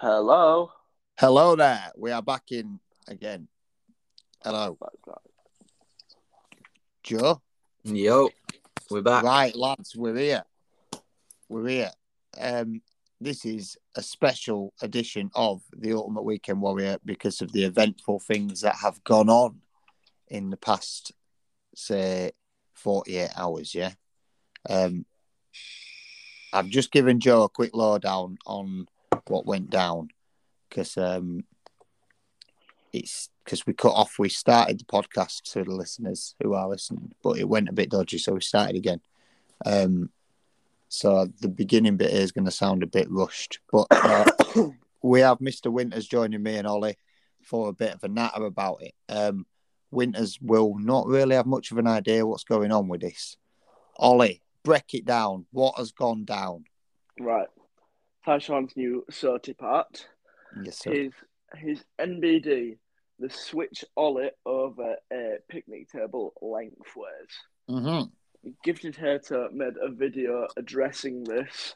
Hello. 0.00 0.72
Hello 1.18 1.54
there. 1.56 1.92
We 1.94 2.10
are 2.10 2.22
back 2.22 2.52
in 2.52 2.80
again. 3.06 3.48
Hello, 4.42 4.78
Joe. 7.02 7.42
Yo, 7.84 8.30
we're 8.90 9.02
back. 9.02 9.24
Right, 9.24 9.54
lads, 9.54 9.94
we're 9.94 10.16
here. 10.16 10.44
We're 11.50 11.68
here. 11.68 11.90
Um, 12.40 12.80
this 13.20 13.44
is 13.44 13.76
a 13.94 14.00
special 14.00 14.72
edition 14.80 15.30
of 15.34 15.60
the 15.76 15.92
Ultimate 15.92 16.24
Weekend 16.24 16.62
Warrior 16.62 16.96
because 17.04 17.42
of 17.42 17.52
the 17.52 17.64
eventful 17.64 18.20
things 18.20 18.62
that 18.62 18.76
have 18.76 19.04
gone 19.04 19.28
on 19.28 19.60
in 20.28 20.48
the 20.48 20.56
past, 20.56 21.12
say, 21.74 22.30
48 22.72 23.28
hours. 23.36 23.74
Yeah. 23.74 23.92
Um, 24.66 25.04
I've 26.54 26.70
just 26.70 26.90
given 26.90 27.20
Joe 27.20 27.42
a 27.42 27.50
quick 27.50 27.74
lowdown 27.74 28.38
on 28.46 28.86
what 29.30 29.46
went 29.46 29.70
down 29.70 30.10
because 30.68 30.96
um, 30.96 31.44
it's 32.92 33.28
because 33.44 33.66
we 33.66 33.72
cut 33.72 33.92
off. 33.92 34.18
We 34.18 34.28
started 34.28 34.80
the 34.80 34.84
podcast 34.84 35.42
to 35.52 35.64
the 35.64 35.74
listeners 35.74 36.34
who 36.42 36.54
are 36.54 36.68
listening, 36.68 37.12
but 37.22 37.38
it 37.38 37.48
went 37.48 37.68
a 37.68 37.72
bit 37.72 37.90
dodgy, 37.90 38.18
so 38.18 38.34
we 38.34 38.40
started 38.40 38.76
again. 38.76 39.00
Um, 39.64 40.10
so 40.88 41.28
the 41.40 41.48
beginning 41.48 41.96
bit 41.96 42.12
is 42.12 42.32
going 42.32 42.46
to 42.46 42.50
sound 42.50 42.82
a 42.82 42.86
bit 42.86 43.10
rushed, 43.10 43.60
but 43.70 43.86
uh, 43.90 44.30
we 45.02 45.20
have 45.20 45.38
Mr. 45.38 45.70
Winters 45.72 46.06
joining 46.06 46.42
me 46.42 46.56
and 46.56 46.66
Ollie 46.66 46.98
for 47.42 47.68
a 47.68 47.72
bit 47.72 47.94
of 47.94 48.04
a 48.04 48.08
natter 48.08 48.44
about 48.44 48.82
it. 48.82 48.94
Um, 49.08 49.46
Winters 49.90 50.38
will 50.40 50.76
not 50.78 51.06
really 51.06 51.34
have 51.34 51.46
much 51.46 51.72
of 51.72 51.78
an 51.78 51.86
idea 51.86 52.26
what's 52.26 52.44
going 52.44 52.70
on 52.70 52.88
with 52.88 53.00
this. 53.00 53.36
Ollie, 53.96 54.42
break 54.62 54.94
it 54.94 55.04
down. 55.04 55.46
What 55.52 55.76
has 55.78 55.92
gone 55.92 56.24
down? 56.24 56.64
Right. 57.18 57.48
Tyshawn's 58.26 58.76
new 58.76 59.04
Soti 59.10 59.56
part. 59.56 60.06
Yes, 60.62 60.78
sir. 60.78 60.92
His 60.92 61.12
his 61.56 61.84
NBD, 62.00 62.78
the 63.18 63.30
switch 63.30 63.84
ollie 63.96 64.30
over 64.46 64.96
a 65.12 65.36
picnic 65.48 65.90
table 65.90 66.32
lengthways. 66.40 67.32
hmm 67.68 68.02
Gifted 68.64 68.96
Hater 68.96 69.48
made 69.52 69.74
a 69.82 69.90
video 69.90 70.46
addressing 70.56 71.24
this 71.24 71.74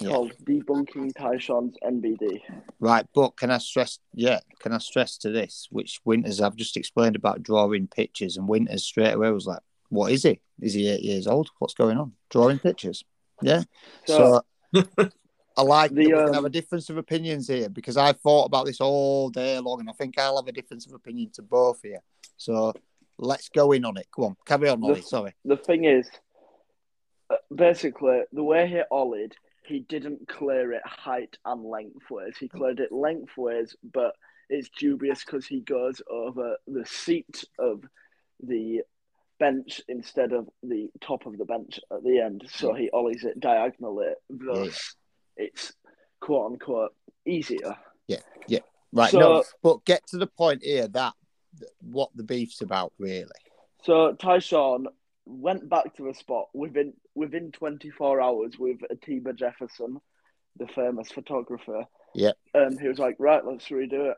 Yeah. 0.00 0.08
called 0.10 0.32
Debunking 0.44 1.12
Tyshawn's 1.12 1.76
NBD. 1.82 2.40
Right, 2.80 3.04
but 3.14 3.36
can 3.36 3.50
I 3.50 3.58
stress? 3.58 3.98
Yeah, 4.14 4.40
can 4.60 4.72
I 4.72 4.78
stress 4.78 5.18
to 5.18 5.30
this? 5.30 5.66
Which 5.70 6.00
Winters 6.04 6.40
I've 6.40 6.56
just 6.56 6.76
explained 6.76 7.16
about 7.16 7.42
drawing 7.42 7.88
pictures, 7.88 8.36
and 8.36 8.48
Winters 8.48 8.84
straight 8.84 9.12
away 9.12 9.30
was 9.30 9.46
like, 9.46 9.60
"What 9.90 10.12
is 10.12 10.22
he? 10.22 10.40
Is 10.60 10.74
he 10.74 10.88
eight 10.88 11.02
years 11.02 11.26
old? 11.26 11.50
What's 11.58 11.74
going 11.74 11.98
on? 11.98 12.14
Drawing 12.30 12.58
pictures?" 12.60 13.04
Yeah. 13.42 13.64
So, 14.06 14.40
I 15.58 15.62
like 15.62 15.90
The, 15.90 16.04
that 16.04 16.08
we 16.08 16.12
can 16.12 16.28
um, 16.28 16.34
have 16.34 16.44
a 16.44 16.50
difference 16.50 16.88
of 16.88 16.98
opinions 16.98 17.48
here 17.48 17.68
because 17.68 17.96
I 17.96 18.12
thought 18.12 18.44
about 18.44 18.66
this 18.66 18.80
all 18.80 19.28
day 19.28 19.58
long, 19.58 19.80
and 19.80 19.90
I 19.90 19.92
think 19.92 20.16
I'll 20.16 20.36
have 20.36 20.46
a 20.46 20.52
difference 20.52 20.86
of 20.86 20.92
opinion 20.92 21.30
to 21.34 21.42
both 21.42 21.80
here. 21.82 22.00
So 22.36 22.72
let's 23.18 23.48
go 23.48 23.72
in 23.72 23.84
on 23.84 23.96
it. 23.96 24.06
Come 24.14 24.24
on, 24.26 24.36
carry 24.46 24.68
on, 24.68 24.80
The- 24.80 25.02
Sorry. 25.02 25.34
The 25.44 25.56
thing 25.56 25.84
is, 25.84 26.08
uh, 27.28 27.36
basically, 27.52 28.20
the 28.32 28.44
way 28.44 28.68
he 28.68 28.80
ollied, 28.92 29.32
he 29.66 29.80
didn't 29.80 30.28
clear 30.28 30.72
it 30.72 30.82
height 30.86 31.36
and 31.44 31.64
lengthways. 31.64 32.36
He 32.38 32.48
cleared 32.48 32.78
it 32.78 32.92
lengthways, 32.92 33.74
but 33.92 34.14
it's 34.48 34.70
dubious 34.78 35.24
because 35.24 35.44
he 35.44 35.60
goes 35.60 36.00
over 36.08 36.56
the 36.68 36.86
seat 36.86 37.44
of 37.58 37.82
the 38.40 38.82
bench 39.40 39.80
instead 39.88 40.32
of 40.32 40.48
the 40.62 40.88
top 41.00 41.26
of 41.26 41.36
the 41.36 41.44
bench 41.44 41.80
at 41.92 42.04
the 42.04 42.20
end. 42.20 42.48
So 42.48 42.74
he 42.74 42.90
ollies 42.90 43.24
it 43.24 43.40
diagonally. 43.40 44.06
Thus, 44.30 44.94
it's 45.38 45.72
quote 46.20 46.52
unquote 46.52 46.94
easier. 47.26 47.76
Yeah, 48.06 48.18
yeah, 48.46 48.60
right, 48.92 49.10
So- 49.10 49.18
no, 49.18 49.44
but 49.62 49.84
get 49.84 50.06
to 50.08 50.18
the 50.18 50.26
point 50.26 50.62
here 50.62 50.88
that 50.88 51.14
what 51.80 52.10
the 52.14 52.24
beef's 52.24 52.60
about, 52.60 52.92
really. 52.98 53.30
So 53.84 54.12
Tyshawn 54.14 54.86
went 55.24 55.68
back 55.68 55.94
to 55.96 56.04
the 56.04 56.14
spot 56.14 56.48
within 56.54 56.94
within 57.14 57.52
24 57.52 58.20
hours 58.20 58.58
with 58.58 58.78
Atiba 58.90 59.32
Jefferson, 59.32 60.00
the 60.58 60.66
famous 60.68 61.10
photographer. 61.10 61.86
Yeah. 62.14 62.32
and 62.54 62.80
he 62.80 62.88
was 62.88 62.98
like, 62.98 63.16
right, 63.18 63.44
let's 63.44 63.66
redo 63.68 64.10
it. 64.10 64.16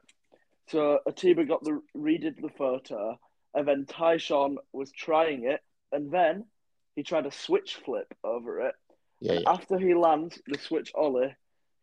So 0.69 1.01
Atiba 1.07 1.45
got 1.45 1.65
the 1.65 1.83
redid 1.97 2.41
the 2.41 2.49
photo, 2.57 3.19
and 3.53 3.67
then 3.67 3.85
Tyshawn 3.85 4.57
was 4.73 4.93
trying 4.93 5.45
it, 5.45 5.61
and 5.91 6.11
then 6.13 6.47
he 6.95 7.03
tried 7.03 7.27
a 7.27 7.33
switch 7.33 7.75
flip 7.85 8.07
over 8.23 8.61
it. 8.61 8.75
Yeah, 9.21 9.35
yeah. 9.35 9.51
After 9.51 9.79
he 9.79 9.95
lands 9.95 10.41
the 10.47 10.59
switch 10.59 10.91
ollie, 10.95 11.35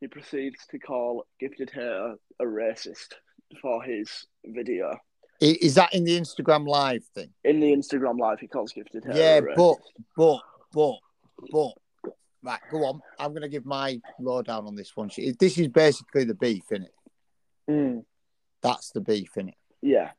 he 0.01 0.07
proceeds 0.07 0.65
to 0.71 0.79
call 0.79 1.25
Gifted 1.39 1.69
Hater 1.69 2.15
a 2.39 2.43
racist 2.45 3.13
for 3.61 3.81
his 3.83 4.09
video. 4.45 4.97
Is 5.39 5.75
that 5.75 5.93
in 5.93 6.03
the 6.03 6.19
Instagram 6.19 6.67
live 6.67 7.03
thing? 7.13 7.29
In 7.43 7.59
the 7.59 7.71
Instagram 7.71 8.17
live, 8.19 8.39
he 8.39 8.47
calls 8.47 8.73
Gifted 8.73 9.05
Hater. 9.05 9.17
Yeah, 9.17 9.35
a 9.37 9.41
racist. 9.43 9.55
but 9.55 9.77
but 10.15 10.39
but 10.73 10.95
but 11.51 11.73
right, 12.43 12.59
go 12.71 12.85
on. 12.85 13.01
I'm 13.19 13.33
gonna 13.33 13.47
give 13.49 13.65
my 13.65 13.99
lowdown 14.19 14.65
on 14.65 14.75
this 14.75 14.95
one. 14.95 15.09
This 15.39 15.57
is 15.59 15.67
basically 15.67 16.23
the 16.23 16.33
beef, 16.33 16.63
is 16.71 16.81
it? 16.85 16.93
Mm, 17.69 18.03
That's 18.63 18.89
the 18.91 19.01
beef, 19.01 19.29
is 19.37 19.47
it? 19.47 19.53
yeah. 19.81 20.11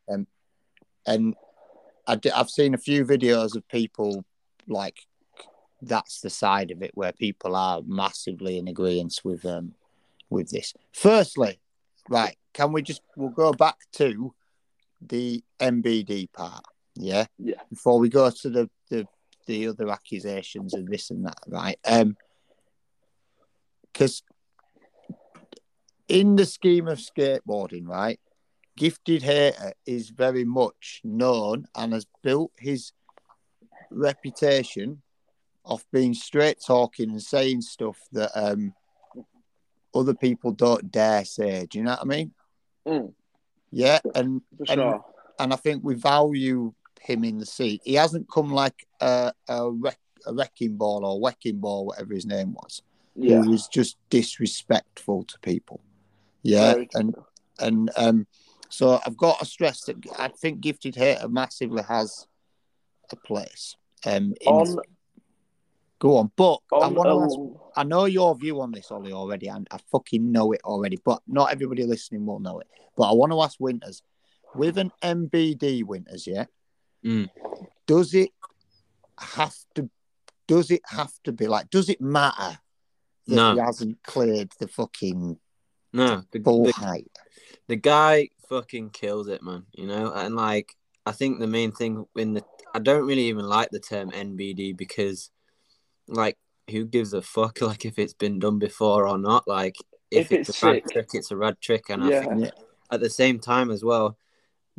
And 1.06 1.34
I 2.06 2.16
d- 2.16 2.30
I've 2.30 2.50
seen 2.50 2.74
a 2.74 2.78
few 2.78 3.04
videos 3.04 3.56
of 3.56 3.66
people 3.68 4.24
like 4.68 4.96
that's 5.80 6.20
the 6.20 6.30
side 6.30 6.70
of 6.70 6.82
it 6.82 6.90
where 6.94 7.12
people 7.12 7.54
are 7.54 7.82
massively 7.86 8.58
in 8.58 8.68
agreement 8.68 9.20
with 9.24 9.44
um 9.44 9.74
with 10.30 10.50
this. 10.50 10.74
Firstly, 10.92 11.60
right, 12.08 12.36
can 12.52 12.72
we 12.72 12.82
just 12.82 13.02
we'll 13.16 13.30
go 13.30 13.52
back 13.52 13.76
to 13.92 14.34
the 15.00 15.42
NBD 15.60 16.32
part, 16.32 16.64
yeah? 16.94 17.26
Yeah. 17.38 17.62
Before 17.70 17.98
we 17.98 18.08
go 18.08 18.30
to 18.30 18.50
the 18.50 18.70
the 18.90 19.06
the 19.46 19.68
other 19.68 19.88
accusations 19.88 20.74
and 20.74 20.88
this 20.88 21.10
and 21.10 21.24
that, 21.26 21.38
right? 21.46 21.78
Um 21.86 22.16
because 23.92 24.22
in 26.08 26.36
the 26.36 26.46
scheme 26.46 26.88
of 26.88 26.98
skateboarding, 26.98 27.86
right, 27.86 28.20
Gifted 28.76 29.22
Hater 29.22 29.72
is 29.86 30.10
very 30.10 30.44
much 30.44 31.00
known 31.02 31.66
and 31.74 31.92
has 31.92 32.06
built 32.22 32.52
his 32.58 32.92
reputation 33.90 35.02
of 35.68 35.84
being 35.92 36.14
straight 36.14 36.58
talking 36.66 37.10
and 37.10 37.22
saying 37.22 37.60
stuff 37.60 37.98
that 38.12 38.30
um 38.34 38.74
other 39.94 40.14
people 40.14 40.52
don't 40.52 40.90
dare 40.90 41.24
say. 41.24 41.66
Do 41.66 41.78
you 41.78 41.84
know 41.84 41.92
what 41.92 42.00
I 42.02 42.04
mean? 42.04 42.32
Mm, 42.86 43.14
Yeah, 43.70 44.00
and 44.14 44.42
for 44.66 44.72
And- 44.72 45.02
and 45.38 45.52
I 45.52 45.56
think 45.56 45.84
we 45.84 45.94
value 45.94 46.72
him 47.00 47.22
in 47.22 47.38
the 47.38 47.46
seat. 47.46 47.80
He 47.84 47.94
hasn't 47.94 48.28
come 48.28 48.50
like 48.50 48.86
a 49.00 49.32
a, 49.48 49.70
wreck, 49.70 50.00
a 50.26 50.34
wrecking 50.34 50.76
ball 50.76 51.04
or 51.04 51.20
wrecking 51.24 51.58
ball, 51.60 51.86
whatever 51.86 52.12
his 52.14 52.26
name 52.26 52.54
was. 52.54 52.82
Yeah. 53.14 53.42
Who 53.42 53.50
was 53.50 53.68
just 53.68 53.96
disrespectful 54.10 55.24
to 55.24 55.38
people. 55.40 55.80
Yeah, 56.42 56.84
and 56.94 57.14
and 57.58 57.90
um, 57.96 58.26
so 58.68 59.00
I've 59.04 59.16
got 59.16 59.40
to 59.40 59.44
stress 59.44 59.84
that 59.84 59.96
I 60.18 60.28
think 60.28 60.60
Gifted 60.60 60.94
Hater 60.96 61.28
massively 61.28 61.82
has 61.82 62.26
a 63.10 63.16
place. 63.16 63.76
Um, 64.06 64.34
in, 64.40 64.48
on 64.48 64.78
go 65.98 66.16
on, 66.16 66.30
but 66.36 66.58
I 66.72 66.76
on 66.86 66.94
want 66.94 67.08
to 67.08 67.24
ask 67.24 67.38
a, 67.76 67.80
I 67.80 67.84
know 67.84 68.04
your 68.04 68.34
view 68.36 68.60
on 68.60 68.72
this, 68.72 68.90
Ollie, 68.90 69.12
already, 69.12 69.48
and 69.48 69.66
I 69.70 69.78
fucking 69.90 70.30
know 70.30 70.52
it 70.52 70.60
already, 70.64 70.98
but 71.04 71.22
not 71.26 71.52
everybody 71.52 71.84
listening 71.84 72.24
will 72.26 72.38
know 72.40 72.60
it. 72.60 72.68
But 72.96 73.10
I 73.10 73.12
want 73.12 73.32
to 73.32 73.40
ask 73.42 73.58
Winters, 73.60 74.02
with 74.54 74.78
an 74.78 74.92
NBD 75.02 75.84
Winters, 75.84 76.26
yeah, 76.26 76.46
Mm. 77.04 77.30
does 77.86 78.14
it 78.14 78.30
have 79.18 79.54
to? 79.74 79.88
Does 80.46 80.70
it 80.70 80.80
have 80.86 81.12
to 81.24 81.32
be 81.32 81.46
like? 81.46 81.70
Does 81.70 81.88
it 81.88 82.00
matter 82.00 82.58
that 83.26 83.34
No. 83.34 83.52
he 83.54 83.60
hasn't 83.60 84.02
cleared 84.02 84.50
the 84.58 84.66
fucking 84.66 85.38
No, 85.92 86.22
the, 86.32 86.40
full 86.40 86.64
the, 86.64 86.72
height? 86.72 87.10
the 87.66 87.76
guy 87.76 88.30
fucking 88.48 88.90
kills 88.90 89.28
it, 89.28 89.42
man. 89.42 89.66
You 89.72 89.86
know, 89.86 90.12
and 90.12 90.34
like 90.34 90.74
I 91.06 91.12
think 91.12 91.38
the 91.38 91.46
main 91.46 91.70
thing 91.72 92.06
in 92.16 92.34
the 92.34 92.44
I 92.74 92.78
don't 92.80 93.06
really 93.06 93.28
even 93.28 93.46
like 93.46 93.70
the 93.70 93.80
term 93.80 94.10
NBD 94.10 94.76
because, 94.76 95.30
like, 96.08 96.36
who 96.70 96.84
gives 96.84 97.12
a 97.12 97.22
fuck? 97.22 97.60
Like, 97.62 97.84
if 97.84 97.98
it's 97.98 98.14
been 98.14 98.38
done 98.38 98.58
before 98.58 99.08
or 99.08 99.18
not? 99.18 99.46
Like, 99.46 99.76
if, 100.10 100.26
If 100.26 100.32
it's, 100.32 100.48
it's 100.48 100.62
a 100.62 100.66
rad 100.66 100.74
sick. 100.76 100.92
trick, 100.92 101.08
it's 101.14 101.30
a 101.30 101.36
rad 101.36 101.60
trick, 101.60 101.90
and 101.90 102.02
I 102.02 102.20
think 102.20 102.50
at 102.90 103.00
the 103.00 103.10
same 103.10 103.38
time 103.38 103.70
as 103.70 103.84
well. 103.84 104.16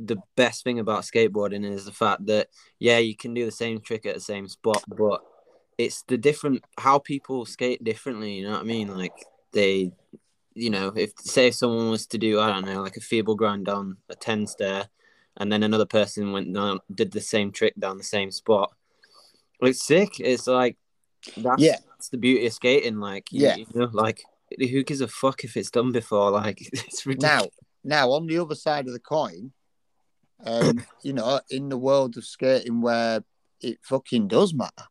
The 0.02 0.18
best 0.38 0.64
thing 0.64 0.80
about 0.80 1.04
skateboarding 1.04 1.70
is 1.70 1.84
the 1.84 1.92
fact 1.92 2.26
that 2.28 2.48
yeah, 2.80 3.00
you 3.00 3.18
can 3.18 3.34
do 3.34 3.44
the 3.44 3.52
same 3.52 3.82
trick 3.82 4.06
at 4.06 4.16
the 4.16 4.22
same 4.22 4.48
spot, 4.48 4.82
but 4.88 5.22
it's 5.78 6.04
the 6.04 6.18
different 6.18 6.64
how 6.78 7.00
people 7.00 7.46
skate 7.46 7.84
differently. 7.84 8.36
You 8.36 8.44
know 8.46 8.52
what 8.52 8.62
I 8.62 8.64
mean? 8.64 8.96
Like 8.96 9.12
they, 9.52 9.92
you 10.54 10.70
know, 10.70 10.94
if 10.96 11.12
say 11.20 11.48
if 11.48 11.56
someone 11.56 11.90
was 11.90 12.08
to 12.08 12.18
do 12.18 12.40
I 12.40 12.48
don't 12.48 12.66
know 12.66 12.82
like 12.82 12.96
a 12.96 13.02
feeble 13.02 13.36
grind 13.36 13.66
down 13.66 13.98
a 14.10 14.16
ten 14.16 14.48
stair, 14.48 14.88
and 15.36 15.52
then 15.52 15.64
another 15.64 15.86
person 15.86 16.32
went 16.32 16.54
down 16.54 16.80
did 16.94 17.12
the 17.12 17.22
same 17.22 17.52
trick 17.52 17.74
down 17.78 17.98
the 17.98 18.04
same 18.04 18.32
spot, 18.32 18.72
it's 19.60 19.86
sick. 19.86 20.22
It's 20.22 20.48
like 20.48 20.78
that's 21.38 21.62
Yeah. 21.62 21.78
that's 21.90 22.10
the 22.10 22.18
beauty 22.18 22.46
of 22.46 22.54
skating. 22.54 23.00
Like 23.00 23.32
you- 23.32 23.42
Yeah. 23.42 23.56
you 23.58 23.66
know, 23.74 23.90
like 23.92 24.24
who 24.58 24.84
gives 24.84 25.02
a 25.02 25.08
fuck 25.08 25.44
if 25.44 25.56
it's 25.58 25.72
done 25.72 25.92
before? 25.92 26.32
Like 26.42 26.62
it's 26.62 27.06
ridiculous. 27.06 27.44
Now, 27.84 28.08
now 28.08 28.12
on 28.12 28.28
the 28.28 28.38
other 28.40 28.56
side 28.56 28.88
of 28.88 28.94
the 28.94 29.00
coin, 29.00 29.52
um, 30.44 30.84
you 31.04 31.14
know, 31.14 31.40
in 31.50 31.70
the 31.70 31.78
world 31.78 32.18
of 32.18 32.26
skating 32.26 32.82
where 32.82 33.24
it 33.62 33.80
fucking 33.84 34.28
does 34.28 34.54
matter. 34.54 34.86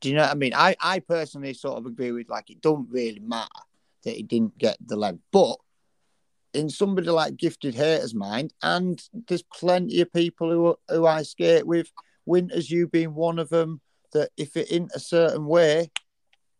Do 0.00 0.08
you 0.10 0.16
know 0.16 0.22
what 0.22 0.32
I 0.32 0.34
mean? 0.34 0.52
I, 0.54 0.76
I 0.80 0.98
personally 1.00 1.54
sort 1.54 1.78
of 1.78 1.86
agree 1.86 2.12
with 2.12 2.28
like 2.28 2.50
it 2.50 2.60
don't 2.60 2.88
really 2.90 3.20
matter 3.20 3.48
that 4.04 4.16
he 4.16 4.22
didn't 4.22 4.58
get 4.58 4.76
the 4.84 4.96
leg, 4.96 5.18
but 5.32 5.56
in 6.52 6.68
somebody 6.70 7.08
like 7.08 7.36
Gifted 7.36 7.74
Haters' 7.74 8.14
mind, 8.14 8.52
and 8.62 9.02
there's 9.28 9.42
plenty 9.42 10.00
of 10.02 10.12
people 10.12 10.50
who 10.50 10.76
who 10.94 11.06
I 11.06 11.22
skate 11.22 11.66
with, 11.66 11.90
Winters, 12.26 12.70
you 12.70 12.86
being 12.86 13.14
one 13.14 13.38
of 13.38 13.48
them, 13.48 13.80
that 14.14 14.30
if 14.36 14.56
it 14.56 14.72
ain't 14.72 14.90
a 14.94 15.00
certain 15.00 15.46
way, 15.46 15.90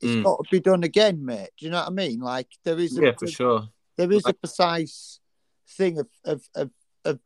it's 0.00 0.12
Mm. 0.12 0.24
got 0.24 0.44
to 0.44 0.50
be 0.50 0.60
done 0.60 0.84
again, 0.84 1.24
mate. 1.24 1.50
Do 1.56 1.64
you 1.64 1.70
know 1.70 1.78
what 1.78 1.88
I 1.88 1.90
mean? 1.90 2.20
Like 2.20 2.48
there 2.64 2.78
is 2.78 2.98
a, 2.98 3.02
yeah, 3.02 3.12
for 3.18 3.26
sure. 3.26 3.68
there 3.96 4.12
is 4.12 4.26
a 4.26 4.34
precise 4.34 5.20
thing 5.66 5.98
of, 5.98 6.08
of 6.24 6.46
of 6.54 6.70
of 7.04 7.20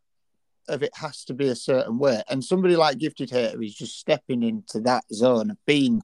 of 0.69 0.83
it 0.83 0.95
has 0.97 1.25
to 1.25 1.35
be 1.35 1.49
a 1.49 1.57
certain 1.57 1.99
way, 1.99 2.23
and 2.29 2.45
somebody 2.45 2.77
like 2.77 2.99
Gifted 2.99 3.31
Hater 3.31 3.61
is 3.63 3.75
just 3.75 3.99
stepping 3.99 4.43
into 4.45 4.81
that 4.81 5.05
zone 5.13 5.51
of 5.51 5.57
being 5.67 6.03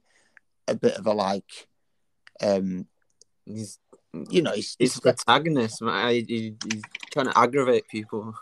a 0.67 0.75
bit 0.75 0.97
of 0.97 1.05
a 1.05 1.13
like, 1.13 1.67
um, 2.41 2.87
He's 3.45 3.79
you 4.29 4.41
know, 4.41 4.53
he's, 4.53 4.75
he's 4.79 4.93
he's 4.93 4.99
protagonist, 4.99 5.81
man. 5.81 6.09
He, 6.09 6.55
he's 6.63 6.81
trying 7.11 7.27
to 7.27 7.37
aggravate 7.37 7.87
people. 7.87 8.33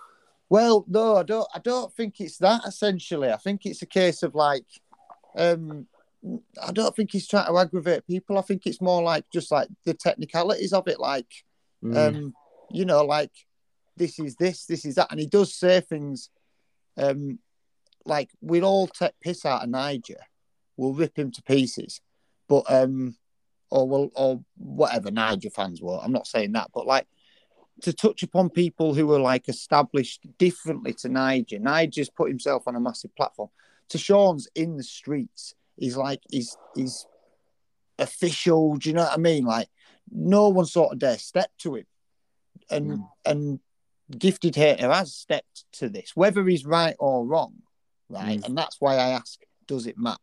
well, 0.49 0.85
no, 0.87 1.17
I 1.17 1.23
don't, 1.23 1.47
I 1.53 1.59
don't 1.59 1.91
think 1.93 2.21
it's 2.21 2.37
that. 2.37 2.61
Essentially, 2.65 3.31
I 3.31 3.37
think 3.37 3.65
it's 3.65 3.81
a 3.81 3.87
case 3.87 4.23
of 4.23 4.35
like, 4.35 4.65
um, 5.35 5.87
I 6.65 6.71
don't 6.71 6.95
think 6.95 7.11
he's 7.11 7.27
trying 7.27 7.47
to 7.47 7.57
aggravate 7.57 8.07
people. 8.07 8.37
I 8.37 8.41
think 8.41 8.65
it's 8.65 8.81
more 8.81 9.03
like 9.03 9.25
just 9.31 9.51
like 9.51 9.67
the 9.85 9.93
technicalities 9.93 10.73
of 10.73 10.87
it, 10.87 10.99
like. 10.99 11.27
Mm. 11.83 11.97
um 11.97 12.33
you 12.71 12.85
know 12.85 13.03
like 13.03 13.31
this 13.95 14.19
is 14.19 14.35
this 14.35 14.65
this 14.65 14.85
is 14.85 14.95
that 14.95 15.07
and 15.11 15.19
he 15.19 15.27
does 15.27 15.53
say 15.53 15.79
things 15.81 16.29
um 16.97 17.39
like 18.05 18.29
we'll 18.41 18.65
all 18.65 18.87
take 18.87 19.13
piss 19.21 19.45
out 19.45 19.63
of 19.63 19.69
Nyjah 19.69 20.15
we'll 20.75 20.93
rip 20.93 21.17
him 21.17 21.31
to 21.31 21.43
pieces 21.43 22.01
but 22.49 22.63
um 22.67 23.15
or 23.69 23.87
well 23.87 24.09
or 24.15 24.43
whatever 24.57 25.09
Nyjah 25.09 25.53
fans 25.53 25.81
were. 25.81 25.99
i'm 26.01 26.11
not 26.11 26.27
saying 26.27 26.53
that 26.53 26.69
but 26.73 26.87
like 26.87 27.07
to 27.81 27.93
touch 27.93 28.23
upon 28.23 28.49
people 28.49 28.93
who 28.93 29.11
are 29.13 29.19
like 29.19 29.49
established 29.49 30.25
differently 30.37 30.93
to 30.93 31.09
Nyjah 31.09 31.61
Nyjah's 31.61 32.09
put 32.09 32.29
himself 32.29 32.63
on 32.67 32.75
a 32.75 32.79
massive 32.79 33.15
platform 33.15 33.49
Tyshawn's 33.89 34.47
in 34.55 34.77
the 34.77 34.83
streets 34.83 35.55
he's 35.77 35.97
like 35.97 36.21
he's 36.29 36.57
he's 36.75 37.05
official 37.99 38.75
do 38.75 38.89
you 38.89 38.95
know 38.95 39.03
what 39.03 39.13
i 39.13 39.17
mean 39.17 39.45
like 39.45 39.67
no 40.11 40.49
one 40.49 40.65
sort 40.65 40.93
of 40.93 40.99
dare 40.99 41.17
step 41.17 41.51
to 41.59 41.75
him. 41.75 41.85
And 42.69 42.91
Mm. 42.91 43.09
and 43.25 43.59
gifted 44.17 44.55
hater 44.55 44.91
has 44.91 45.13
stepped 45.13 45.65
to 45.73 45.89
this, 45.89 46.15
whether 46.15 46.45
he's 46.45 46.65
right 46.65 46.95
or 46.99 47.25
wrong, 47.25 47.63
right? 48.09 48.39
Mm. 48.39 48.45
And 48.45 48.57
that's 48.57 48.79
why 48.79 48.95
I 48.95 49.09
ask, 49.09 49.41
does 49.67 49.87
it 49.87 49.97
matter? 49.97 50.19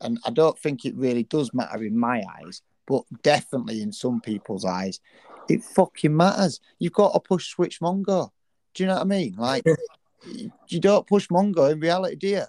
And 0.00 0.18
I 0.24 0.30
don't 0.30 0.58
think 0.58 0.84
it 0.84 0.94
really 0.96 1.24
does 1.24 1.54
matter 1.54 1.82
in 1.82 1.98
my 1.98 2.22
eyes, 2.38 2.62
but 2.86 3.04
definitely 3.22 3.82
in 3.82 3.92
some 3.92 4.20
people's 4.20 4.64
eyes, 4.64 5.00
it 5.48 5.64
fucking 5.64 6.14
matters. 6.14 6.60
You've 6.78 6.92
got 6.92 7.12
to 7.12 7.20
push 7.20 7.48
switch 7.48 7.80
Mongo. 7.80 8.30
Do 8.74 8.82
you 8.82 8.88
know 8.88 8.96
what 8.96 9.02
I 9.02 9.04
mean? 9.04 9.36
Like 9.36 9.64
you 10.68 10.80
don't 10.80 11.06
push 11.06 11.28
Mongo 11.28 11.70
in 11.70 11.80
reality, 11.80 12.16
do 12.16 12.28
you? 12.28 12.44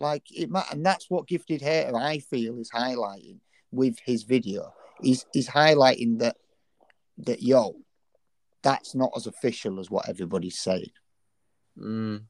Like 0.00 0.24
it 0.30 0.50
matter, 0.50 0.68
and 0.72 0.84
that's 0.84 1.08
what 1.10 1.26
gifted 1.26 1.62
hater 1.62 1.96
I 1.96 2.18
feel 2.18 2.58
is 2.58 2.70
highlighting 2.70 3.38
with 3.70 3.98
his 4.04 4.24
video. 4.24 4.72
He's 5.00 5.24
he's 5.32 5.48
highlighting 5.48 6.18
that 6.18 6.36
that 7.18 7.42
yo, 7.42 7.76
that's 8.62 8.94
not 8.94 9.12
as 9.16 9.26
official 9.26 9.80
as 9.80 9.90
what 9.90 10.08
everybody's 10.08 10.58
saying. 10.58 10.90
Mm. 11.78 12.22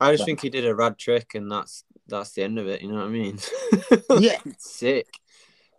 I 0.00 0.12
just 0.12 0.20
But- 0.20 0.26
think 0.26 0.40
he 0.42 0.50
did 0.50 0.64
a 0.66 0.74
rad 0.74 0.96
trick, 0.98 1.34
and 1.34 1.50
that's 1.50 1.84
that's 2.06 2.32
the 2.32 2.42
end 2.44 2.58
of 2.58 2.68
it. 2.68 2.82
You 2.82 2.88
know 2.88 2.98
what 2.98 3.06
I 3.06 3.08
mean? 3.08 3.38
Yeah. 4.20 4.38
sick. 4.58 5.08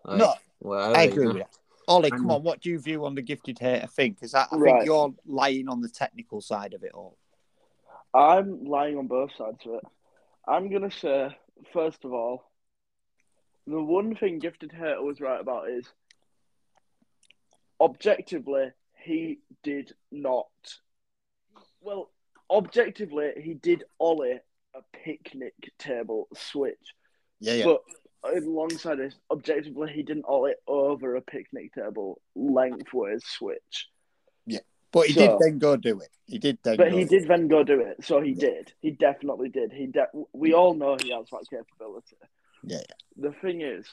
Like, 0.03 0.17
No, 0.19 0.33
whatever, 0.59 0.97
I 0.97 1.03
agree 1.03 1.27
with 1.27 1.37
that. 1.37 1.49
Ollie, 1.87 2.11
come 2.11 2.29
on, 2.29 2.43
what 2.43 2.61
do 2.61 2.69
you 2.69 2.79
view 2.79 3.03
on 3.05 3.15
the 3.15 3.21
gifted 3.21 3.57
hater 3.57 3.87
thing? 3.87 4.11
Because 4.13 4.35
I, 4.35 4.45
I 4.51 4.57
Right. 4.57 4.73
think 4.73 4.85
you're 4.85 5.13
lying 5.25 5.67
on 5.67 5.81
the 5.81 5.89
technical 5.89 6.39
side 6.39 6.73
of 6.75 6.83
it 6.83 6.91
all. 6.93 7.17
I'm 8.13 8.63
lying 8.65 8.97
on 8.97 9.07
both 9.07 9.31
sides 9.37 9.57
of 9.65 9.73
it. 9.75 9.83
I'm 10.47 10.71
gonna 10.71 10.91
say, 10.91 11.35
first 11.73 12.05
of 12.05 12.13
all, 12.13 12.51
the 13.67 13.81
one 13.81 14.15
thing 14.15 14.39
Gifted 14.39 14.71
Hater 14.71 15.01
was 15.01 15.21
right 15.21 15.39
about 15.39 15.69
is 15.69 15.85
objectively 17.79 18.71
he 19.03 19.39
did 19.63 19.93
not. 20.11 20.47
Well, 21.81 22.09
objectively 22.49 23.31
he 23.37 23.53
did 23.53 23.83
ollie 23.99 24.39
a 24.75 24.79
picnic 25.03 25.53
table 25.77 26.27
switch, 26.35 26.93
Yeah, 27.39 27.53
yeah. 27.53 27.65
but 27.65 27.81
alongside 28.35 28.95
this, 28.97 29.15
objectively 29.31 29.91
he 29.93 30.03
didn't 30.03 30.25
ollie 30.27 30.55
over 30.67 31.15
a 31.15 31.21
picnic 31.21 31.73
table 31.73 32.21
lengthwise 32.35 33.23
switch. 33.25 33.87
But 34.91 35.07
he 35.07 35.13
so- 35.13 35.19
did 35.27 35.39
then 35.39 35.59
go 35.59 35.75
do 35.77 35.99
it. 35.99 36.09
He 36.25 36.37
did 36.39 36.57
then. 36.63 36.77
But 36.77 36.89
go 36.91 36.97
he 36.97 37.05
do 37.05 37.15
it. 37.15 37.19
did 37.19 37.27
then 37.29 37.47
go 37.47 37.63
do 37.63 37.79
it, 37.81 38.03
so 38.03 38.21
he 38.21 38.31
Yeah. 38.31 38.39
did. 38.49 38.73
He 38.81 38.91
definitely 38.91 39.49
did. 39.49 39.71
He 39.71 39.87
de- 39.87 40.09
we 40.33 40.53
all 40.53 40.73
know 40.73 40.97
he 41.01 41.09
has 41.11 41.27
that 41.29 41.45
capability. 41.49 42.17
Yeah, 42.63 42.81
The 43.15 43.31
thing 43.31 43.61
is, 43.61 43.87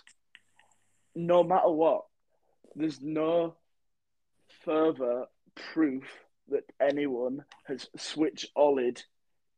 no 1.15 1.43
matter 1.45 1.71
what, 1.71 2.07
there's 2.75 3.01
no 3.01 3.57
further 4.65 5.27
proof 5.55 6.05
that 6.49 6.65
anyone 6.81 7.45
has 7.65 7.89
switch 7.97 8.47
ollied 8.57 9.03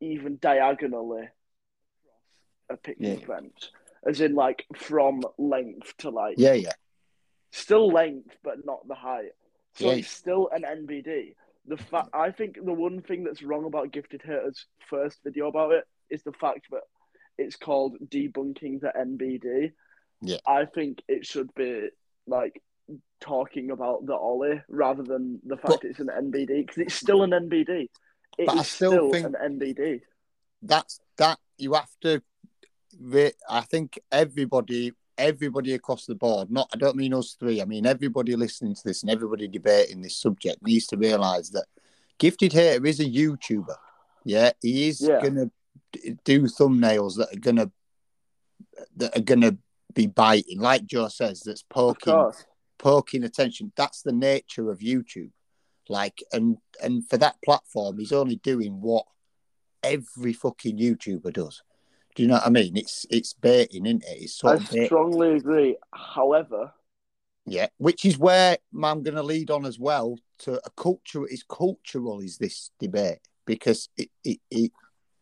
even 0.00 0.38
diagonally 0.40 1.28
across 1.28 1.32
a 2.70 2.76
picnic 2.76 3.20
Yeah. 3.22 3.26
bench, 3.26 3.70
as 4.06 4.20
in 4.20 4.34
like 4.34 4.66
from 4.76 5.22
length 5.38 5.96
to 5.98 6.10
like 6.10 6.36
Yeah, 6.38 6.52
yeah. 6.54 6.72
still 7.50 7.88
length, 7.88 8.36
but 8.42 8.64
not 8.64 8.86
the 8.86 8.94
height. 8.94 9.32
So 9.78 9.90
it's 9.90 10.10
still 10.10 10.48
an 10.52 10.62
NBD. 10.62 11.34
The 11.66 11.76
fact 11.76 12.08
I 12.14 12.30
think 12.30 12.56
the 12.64 12.72
one 12.72 13.02
thing 13.02 13.24
that's 13.24 13.42
wrong 13.42 13.64
about 13.64 13.92
Gifted 13.92 14.22
Haters' 14.22 14.66
first 14.88 15.18
video 15.24 15.48
about 15.48 15.72
it 15.72 15.84
is 16.10 16.22
the 16.22 16.32
fact 16.32 16.66
that 16.70 16.82
it's 17.36 17.56
called 17.56 17.96
debunking 18.08 18.80
the 18.80 18.92
NBD. 18.98 19.72
Yeah. 20.22 20.38
I 20.46 20.64
think 20.64 21.02
it 21.08 21.26
should 21.26 21.54
be 21.54 21.88
like 22.26 22.60
talking 23.20 23.70
about 23.70 24.06
the 24.06 24.14
Ollie 24.14 24.62
rather 24.68 25.02
than 25.02 25.40
the 25.44 25.56
fact 25.56 25.68
But- 25.68 25.84
it's 25.84 26.00
an 26.00 26.08
NBD 26.08 26.62
because 26.66 26.78
it's 26.78 26.94
still 26.94 27.22
an 27.22 27.30
NBD. 27.32 27.88
It 28.38 28.46
But 28.46 28.58
I 28.58 28.62
still 28.62 28.92
still, 28.92 29.12
think- 29.12 29.26
an 29.26 29.36
NBD. 29.58 30.00
That's 30.62 31.00
that. 31.18 31.38
You 31.56 31.74
have 31.74 31.90
to. 32.00 32.22
I 33.48 33.60
think 33.60 33.98
everybody, 34.10 34.92
everybody 35.18 35.74
across 35.74 36.06
the 36.06 36.14
board. 36.14 36.50
Not. 36.50 36.68
I 36.72 36.76
don't 36.76 36.96
mean 36.96 37.12
us 37.14 37.36
three. 37.38 37.60
I 37.60 37.64
mean 37.64 37.86
everybody 37.86 38.34
listening 38.36 38.74
to 38.74 38.82
this 38.84 39.02
and 39.02 39.10
everybody 39.10 39.48
debating 39.48 40.00
this 40.00 40.16
subject 40.16 40.62
needs 40.62 40.86
to 40.88 40.96
realise 40.96 41.50
that 41.50 41.66
Gifted 42.18 42.52
Hater 42.52 42.84
is 42.86 43.00
a 43.00 43.04
YouTuber. 43.04 43.76
Yeah, 44.24 44.52
he 44.62 44.88
is 44.88 45.00
Yeah. 45.00 45.20
gonna 45.22 45.50
do 46.24 46.42
thumbnails 46.42 47.16
that 47.16 47.34
are 47.34 47.40
gonna 47.40 47.70
that 48.96 49.16
are 49.16 49.22
gonna 49.22 49.56
be 49.94 50.06
biting, 50.06 50.60
like 50.60 50.86
Joe 50.86 51.08
says. 51.08 51.42
That's 51.44 51.62
poking 51.62 52.14
poking 52.78 53.24
attention. 53.24 53.72
That's 53.76 54.02
the 54.02 54.12
nature 54.12 54.70
of 54.70 54.78
YouTube. 54.78 55.32
Like, 55.88 56.22
and 56.32 56.58
and 56.82 57.08
for 57.08 57.16
that 57.18 57.36
platform, 57.44 57.98
he's 57.98 58.12
only 58.12 58.36
doing 58.36 58.80
what 58.80 59.06
every 59.82 60.32
fucking 60.32 60.78
YouTuber 60.78 61.32
does. 61.32 61.62
Do 62.18 62.24
you 62.24 62.28
know 62.30 62.34
what 62.34 62.48
I 62.48 62.50
mean? 62.50 62.76
It's 62.76 63.06
it's 63.10 63.32
baiting, 63.32 63.86
isn't 63.86 64.02
it? 64.02 64.22
It's 64.22 64.44
I 64.44 64.54
of 64.54 64.66
strongly 64.86 65.36
agree. 65.36 65.76
However, 65.94 66.72
yeah. 67.46 67.68
Which 67.76 68.04
is 68.04 68.18
where 68.18 68.58
I'm 68.74 69.04
going 69.04 69.14
to 69.14 69.22
lead 69.22 69.52
on 69.52 69.64
as 69.64 69.78
well 69.78 70.18
to 70.40 70.54
a 70.66 70.70
culture. 70.70 71.28
Is 71.28 71.44
cultural 71.44 72.18
is 72.18 72.36
this 72.36 72.72
debate 72.80 73.20
because 73.46 73.88
it 73.96 74.10
it, 74.24 74.40
it 74.50 74.72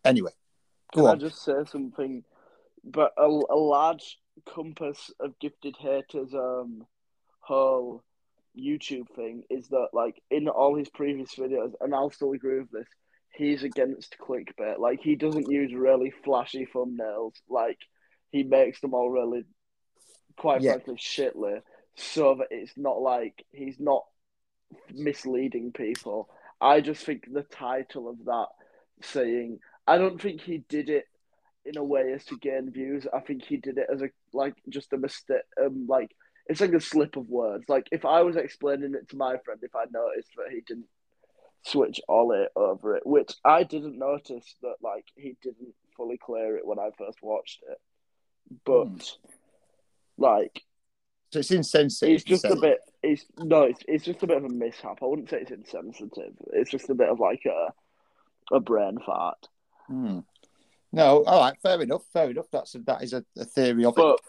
anyway. 0.07 0.31
Go 0.95 1.03
Can 1.03 1.11
on. 1.11 1.17
I 1.17 1.21
just 1.21 1.45
say 1.45 1.53
something? 1.71 2.25
But 2.83 3.12
a, 3.19 3.26
a 3.26 3.61
large 3.61 4.19
compass 4.47 5.11
of 5.21 5.38
gifted 5.38 5.76
haters 5.79 6.33
um 6.33 6.87
whole 7.41 8.03
YouTube 8.59 9.15
thing 9.15 9.43
is 9.50 9.69
that 9.69 9.88
like 9.93 10.23
in 10.31 10.49
all 10.49 10.76
his 10.76 10.88
previous 10.88 11.35
videos, 11.35 11.75
and 11.83 11.95
I'll 11.95 12.09
still 12.09 12.33
agree 12.33 12.61
with 12.61 12.71
this, 12.71 12.88
he's 13.37 13.62
against 13.62 14.16
clickbait. 14.19 14.78
Like 14.78 15.00
he 15.02 15.16
doesn't 15.16 15.50
use 15.50 15.73
really 15.75 16.12
flashy 16.25 16.66
thumbnails. 16.66 17.35
Like 17.49 17.78
he 18.31 18.43
makes 18.43 18.81
them 18.81 18.95
all 18.95 19.11
really 19.11 19.45
quite 20.37 20.62
Yeah. 20.62 20.73
frankly 20.73 20.97
shitly 20.97 21.61
so 21.97 22.37
that 22.37 22.49
it's 22.50 22.73
not 22.76 23.00
like 23.00 23.45
he's 23.52 23.78
not 23.81 24.05
misleading 24.93 25.73
people. 25.73 26.28
I 26.61 26.81
just 26.81 27.05
think 27.05 27.25
the 27.31 27.43
title 27.43 28.09
of 28.09 28.25
that 28.26 28.49
saying 29.02 29.59
I 29.87 29.99
don't 29.99 30.21
think 30.21 30.40
he 30.40 30.59
did 30.69 30.88
it 30.88 31.05
in 31.64 31.76
a 31.76 31.85
way 31.85 32.12
as 32.12 32.25
to 32.26 32.37
gain 32.37 32.71
views. 32.73 33.07
I 33.12 33.21
think 33.21 33.45
he 33.45 33.57
did 33.57 33.78
it 33.78 33.88
as 33.93 34.02
a 34.02 34.09
like 34.33 34.55
just 34.69 34.93
a 34.93 34.99
mistake. 34.99 35.43
Um, 35.62 35.87
like 35.88 36.11
it's 36.47 36.61
like 36.61 36.73
a 36.73 36.81
slip 36.81 37.16
of 37.16 37.28
words. 37.28 37.64
Like 37.69 37.88
if 37.93 38.05
I 38.05 38.23
was 38.23 38.37
explaining 38.37 38.95
it 38.95 39.09
to 39.11 39.16
my 39.16 39.37
friend, 39.45 39.61
if 39.62 39.75
I 39.75 39.85
noticed 39.90 40.31
that 40.37 40.52
he 40.52 40.61
didn't 40.66 40.87
switch 41.66 42.00
Ollie 42.08 42.46
over 42.56 42.96
it, 42.96 43.06
which 43.06 43.32
I 43.44 43.62
didn't 43.64 43.99
notice 43.99 44.54
that 44.62 44.76
like 44.82 45.04
he 45.16 45.37
didn't 45.42 45.75
fully 45.96 46.18
clear 46.18 46.56
it 46.56 46.66
when 46.66 46.78
I 46.78 46.90
first 46.96 47.18
watched 47.23 47.62
it, 47.68 47.78
but 48.64 48.85
Hmm. 48.87 48.99
like 50.18 50.62
So 51.32 51.40
it's 51.40 51.50
insensitive. 51.50 52.14
it's 52.14 52.25
just 52.25 52.44
a 52.44 52.56
bit. 52.56 52.78
It's 53.02 53.25
no, 53.38 53.62
it's, 53.62 53.80
it's 53.87 54.04
just 54.04 54.23
a 54.23 54.26
bit 54.26 54.37
of 54.38 54.44
a 54.44 54.49
mishap. 54.49 54.99
I 55.02 55.06
wouldn't 55.06 55.30
say 55.30 55.40
it's 55.40 55.50
insensitive. 55.50 56.32
It's 56.52 56.70
just 56.70 56.90
a 56.90 56.94
bit 56.94 57.08
of 57.08 57.20
like 57.20 57.44
a 57.46 57.73
a 58.54 58.61
brain 58.61 58.99
fart. 59.04 59.49
Hmm. 59.88 60.20
No, 60.92 61.25
all 61.25 61.40
right, 61.40 61.56
fair 61.62 61.80
enough, 61.82 62.04
fair 62.12 62.30
enough. 62.30 62.46
That's 62.52 62.75
a, 62.75 62.78
that 62.80 63.02
is 63.02 63.12
a, 63.12 63.25
a 63.37 63.44
theory 63.44 63.85
of 63.85 63.94
it. 63.99 64.00
But 64.00 64.20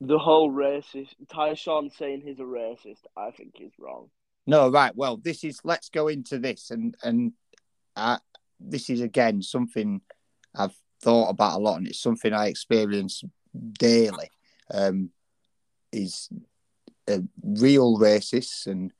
the 0.00 0.18
whole 0.18 0.50
racist 0.50 1.14
Tyshawn 1.26 1.94
saying 1.96 2.22
he's 2.24 2.38
a 2.38 2.44
racist, 2.44 3.02
I 3.16 3.32
think 3.32 3.54
is 3.60 3.72
wrong. 3.78 4.08
No, 4.50 4.68
right. 4.68 4.90
Well, 4.96 5.16
this 5.16 5.44
is. 5.44 5.60
Let's 5.62 5.90
go 5.90 6.08
into 6.08 6.36
this, 6.40 6.72
and 6.72 6.96
and 7.04 7.34
uh, 7.94 8.18
this 8.58 8.90
is 8.90 9.00
again 9.00 9.42
something 9.42 10.00
I've 10.56 10.74
thought 11.00 11.28
about 11.28 11.58
a 11.58 11.62
lot, 11.62 11.76
and 11.76 11.86
it's 11.86 12.02
something 12.02 12.32
I 12.32 12.48
experience 12.48 13.22
daily. 13.78 14.28
Um, 14.74 15.10
is 15.92 16.28
uh, 17.08 17.20
real 17.44 17.96
racists, 17.96 18.66
and 18.66 18.92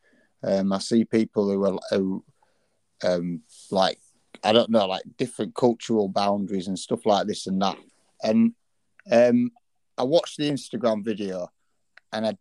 um, 0.44 0.72
I 0.72 0.78
see 0.78 1.04
people 1.04 1.50
who 1.50 1.64
are 1.64 1.80
who, 1.90 2.24
um, 3.02 3.42
like 3.72 3.98
I 4.44 4.52
don't 4.52 4.70
know, 4.70 4.86
like 4.86 5.02
different 5.18 5.56
cultural 5.56 6.08
boundaries 6.08 6.68
and 6.68 6.78
stuff 6.78 7.04
like 7.04 7.26
this 7.26 7.48
and 7.48 7.60
that. 7.60 7.76
And 8.22 8.54
um, 9.10 9.50
I 9.98 10.04
watched 10.04 10.36
the 10.36 10.48
Instagram 10.48 11.04
video, 11.04 11.48
and 12.12 12.24
I 12.24 12.38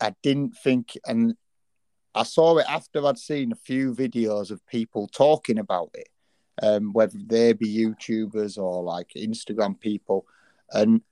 I 0.00 0.14
didn't 0.22 0.52
think, 0.62 0.96
and 1.04 1.34
I 2.14 2.22
saw 2.22 2.58
it 2.58 2.66
after 2.68 3.04
I'd 3.04 3.18
seen 3.18 3.52
a 3.52 3.56
few 3.56 3.94
videos 3.94 4.50
of 4.50 4.64
people 4.66 5.08
talking 5.08 5.58
about 5.58 5.90
it, 5.94 6.08
um, 6.62 6.92
whether 6.92 7.18
they 7.24 7.52
be 7.52 7.76
YouTubers 7.76 8.58
or 8.58 8.82
like 8.82 9.10
Instagram 9.16 9.78
people, 9.78 10.26
and 10.70 11.02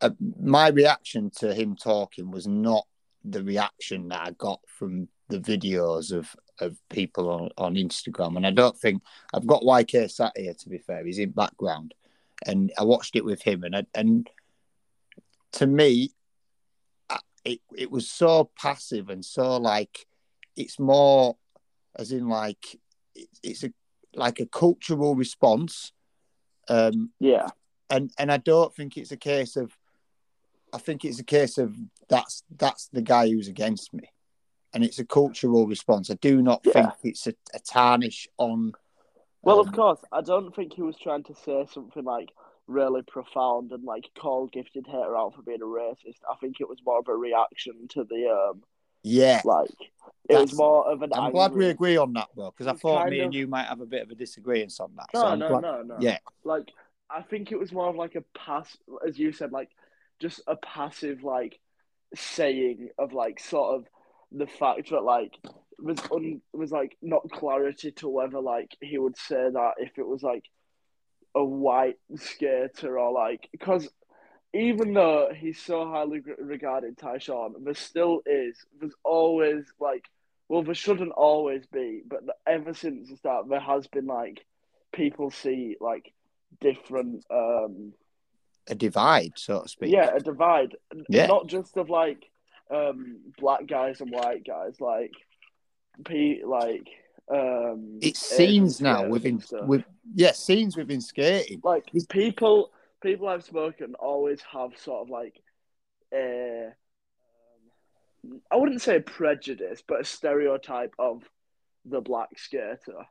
uh, 0.00 0.10
my 0.40 0.68
reaction 0.68 1.30
to 1.38 1.54
him 1.54 1.76
talking 1.76 2.30
was 2.30 2.46
not 2.46 2.86
the 3.24 3.42
reaction 3.42 4.08
that 4.08 4.20
I 4.20 4.30
got 4.32 4.60
from 4.66 5.08
the 5.28 5.40
videos 5.40 6.12
of 6.12 6.34
of 6.58 6.78
people 6.88 7.28
on, 7.28 7.50
on 7.58 7.74
Instagram, 7.74 8.36
and 8.36 8.46
I 8.46 8.50
don't 8.50 8.78
think 8.78 9.02
I've 9.34 9.46
got 9.46 9.62
YK 9.62 10.10
sat 10.10 10.32
here. 10.36 10.54
To 10.54 10.68
be 10.68 10.78
fair, 10.78 11.04
he's 11.04 11.18
in 11.18 11.30
background, 11.30 11.94
and 12.46 12.72
I 12.78 12.84
watched 12.84 13.16
it 13.16 13.24
with 13.24 13.42
him, 13.42 13.64
and 13.64 13.86
and 13.94 14.28
to 15.52 15.66
me, 15.66 16.12
it 17.46 17.60
it 17.76 17.90
was 17.90 18.10
so 18.10 18.50
passive 18.60 19.08
and 19.08 19.24
so 19.24 19.56
like 19.56 20.06
it's 20.56 20.78
more 20.78 21.36
as 21.96 22.12
in 22.12 22.28
like 22.28 22.78
it, 23.14 23.28
it's 23.42 23.64
a 23.64 23.72
like 24.14 24.40
a 24.40 24.46
cultural 24.46 25.14
response, 25.14 25.92
um, 26.68 27.10
Yeah, 27.20 27.48
and 27.90 28.10
and 28.18 28.32
I 28.32 28.38
don't 28.38 28.74
think 28.74 28.96
it's 28.96 29.12
a 29.12 29.16
case 29.16 29.56
of. 29.56 29.76
I 30.72 30.78
think 30.78 31.04
it's 31.04 31.20
a 31.20 31.24
case 31.24 31.58
of 31.58 31.74
that's 32.08 32.42
that's 32.56 32.88
the 32.88 33.02
guy 33.02 33.28
who's 33.28 33.48
against 33.48 33.94
me, 33.94 34.10
and 34.74 34.82
it's 34.84 34.98
a 34.98 35.04
cultural 35.04 35.66
response. 35.66 36.10
I 36.10 36.14
do 36.14 36.42
not 36.42 36.62
Yeah. 36.64 36.72
think 36.72 36.88
it's 37.04 37.26
a, 37.26 37.34
a 37.54 37.60
tarnish 37.60 38.28
on. 38.38 38.72
Well, 39.42 39.60
um, 39.60 39.68
of 39.68 39.72
course, 39.72 40.00
I 40.12 40.22
don't 40.22 40.54
think 40.54 40.74
he 40.74 40.82
was 40.82 40.96
trying 40.98 41.22
to 41.24 41.34
say 41.34 41.66
something 41.72 42.04
like 42.04 42.30
really 42.66 43.02
profound 43.02 43.72
and 43.72 43.84
like 43.84 44.04
call 44.18 44.46
gifted 44.48 44.86
hater 44.86 45.16
out 45.16 45.34
for 45.34 45.42
being 45.42 45.62
a 45.62 45.64
racist. 45.64 46.18
I 46.30 46.34
think 46.40 46.60
it 46.60 46.68
was 46.68 46.78
more 46.84 46.98
of 46.98 47.08
a 47.08 47.14
reaction 47.14 47.86
to 47.90 48.04
the 48.04 48.28
um 48.28 48.62
Yeah, 49.02 49.42
like 49.44 49.70
it 50.28 50.36
was 50.36 50.54
more 50.54 50.90
of 50.90 51.02
an. 51.02 51.10
I'm 51.12 51.32
glad 51.32 51.52
we 51.52 51.66
agree 51.66 51.96
on 51.96 52.12
that, 52.14 52.28
bro, 52.34 52.50
because 52.50 52.66
I 52.66 52.74
thought 52.74 53.08
me 53.08 53.20
and 53.20 53.34
you 53.34 53.46
might 53.46 53.66
have 53.66 53.80
a 53.80 53.86
bit 53.86 54.02
of 54.02 54.10
a 54.10 54.14
disagreement 54.14 54.74
on 54.80 54.92
that. 54.96 55.06
No, 55.14 55.20
so 55.22 55.34
no, 55.36 55.48
glad- 55.48 55.62
no, 55.62 55.82
no. 55.82 55.96
Yeah, 56.00 56.18
Like 56.44 56.68
I 57.08 57.22
think 57.22 57.52
it 57.52 57.58
was 57.58 57.72
more 57.72 57.88
of 57.88 57.96
like 57.96 58.16
a 58.16 58.24
pass, 58.36 58.76
as 59.06 59.18
you 59.18 59.32
said, 59.32 59.52
like 59.52 59.70
just 60.20 60.40
a 60.46 60.56
passive 60.56 61.22
like 61.22 61.58
saying 62.14 62.88
of 62.98 63.12
like 63.12 63.38
sort 63.40 63.76
of 63.76 63.86
the 64.32 64.46
fact 64.46 64.90
that 64.90 65.02
like 65.02 65.34
was 65.78 65.98
un 66.10 66.40
was 66.52 66.72
like 66.72 66.96
not 67.02 67.28
clarity 67.30 67.92
to 67.92 68.08
whether 68.08 68.40
like 68.40 68.70
he 68.80 68.98
would 68.98 69.16
say 69.16 69.50
that 69.52 69.72
if 69.78 69.98
it 69.98 70.06
was 70.06 70.22
like 70.22 70.44
a 71.36 71.44
white 71.44 71.98
skater 72.16 72.98
or 72.98 73.12
like 73.12 73.48
because 73.52 73.88
even 74.54 74.94
though 74.94 75.28
he's 75.36 75.60
so 75.60 75.86
highly 75.88 76.20
re- 76.20 76.34
regarded 76.38 76.96
Tyshawn, 76.96 77.52
there 77.62 77.74
still 77.74 78.22
is 78.24 78.56
there's 78.80 78.94
always 79.04 79.64
like 79.78 80.04
well 80.48 80.62
there 80.62 80.74
shouldn't 80.74 81.12
always 81.12 81.64
be 81.66 82.02
but 82.08 82.20
ever 82.46 82.72
since 82.74 83.10
the 83.10 83.16
start 83.16 83.48
there 83.48 83.60
has 83.60 83.86
been 83.88 84.06
like 84.06 84.44
people 84.94 85.30
see 85.30 85.76
like 85.80 86.12
different 86.60 87.24
um 87.30 87.92
a 88.68 88.74
divide, 88.74 89.32
so 89.36 89.62
to 89.62 89.68
speak. 89.68 89.92
yeah 89.92 90.10
a 90.16 90.20
divide 90.20 90.74
Yeah. 91.08 91.26
not 91.26 91.46
just 91.48 91.76
of 91.76 91.90
like 91.90 92.22
um 92.70 93.18
black 93.38 93.66
guys 93.66 94.00
and 94.00 94.10
white 94.10 94.44
guys 94.46 94.80
like 94.80 95.12
pe 96.04 96.40
like 96.44 96.88
um 97.28 97.98
it's 98.00 98.20
scenes 98.24 98.80
now 98.80 99.06
within 99.08 99.40
stuff. 99.40 99.66
with 99.66 99.84
yeah 100.14 100.32
scenes 100.32 100.76
within 100.76 101.00
skating. 101.00 101.60
like 101.64 101.84
people 102.08 102.70
people 103.02 103.26
I've 103.28 103.44
spoken 103.44 103.94
always 103.98 104.40
have 104.52 104.70
sort 104.78 105.02
of 105.02 105.10
like 105.10 105.42
a 106.14 106.68
um, 108.24 108.40
I 108.50 108.56
wouldn't 108.56 108.82
say 108.82 108.96
a 108.96 109.00
prejudice 109.00 109.82
but 109.86 110.00
a 110.00 110.04
stereotype 110.04 110.94
of 110.98 111.22
the 111.84 112.00
black 112.00 112.28
skater 112.38 113.06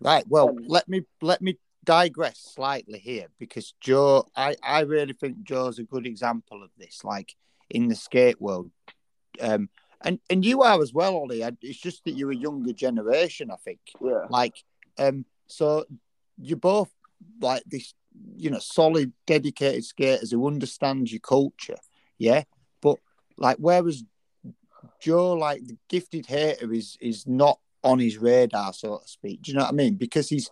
Right. 0.00 0.24
Well, 0.28 0.50
Um, 0.50 0.64
let 0.66 0.88
me 0.88 1.02
let 1.22 1.40
me 1.40 1.58
digress 1.84 2.38
slightly 2.38 2.98
here 2.98 3.28
because 3.38 3.74
Joe, 3.80 4.26
I 4.36 4.56
I 4.62 4.80
really 4.80 5.14
think 5.14 5.42
Joe's 5.42 5.78
a 5.78 5.84
good 5.84 6.06
example 6.06 6.62
of 6.62 6.70
this. 6.76 7.02
Like 7.04 7.34
in 7.70 7.88
the 7.88 7.94
skate 7.94 8.40
world, 8.40 8.70
um, 9.40 9.68
and 10.02 10.18
and 10.30 10.44
you 10.44 10.62
are 10.62 10.80
as 10.82 10.92
well, 10.92 11.14
Ollie. 11.14 11.42
It's 11.62 11.78
just 11.78 12.04
that 12.04 12.16
you're 12.16 12.32
a 12.32 12.36
younger 12.36 12.72
generation, 12.72 13.50
I 13.50 13.56
think. 13.56 13.80
yeah 14.00 14.26
Like, 14.28 14.54
um, 14.98 15.24
so 15.46 15.84
you're 16.40 16.58
both 16.58 16.90
like 17.40 17.62
this, 17.66 17.94
you 18.36 18.50
know, 18.50 18.58
solid, 18.58 19.12
dedicated 19.26 19.84
skaters 19.84 20.30
who 20.30 20.46
understand 20.46 21.10
your 21.10 21.20
culture, 21.20 21.78
yeah. 22.18 22.44
But 22.80 22.98
like, 23.36 23.56
whereas 23.58 24.04
Joe, 25.00 25.32
like 25.32 25.66
the 25.66 25.76
gifted 25.88 26.26
hater, 26.26 26.72
is 26.72 26.96
is 27.00 27.26
not 27.26 27.58
on 27.82 27.98
his 27.98 28.18
radar, 28.18 28.72
so 28.72 28.98
to 28.98 29.08
speak. 29.08 29.42
Do 29.42 29.52
you 29.52 29.58
know 29.58 29.64
what 29.64 29.72
I 29.72 29.76
mean? 29.76 29.94
Because 29.94 30.28
he's 30.28 30.50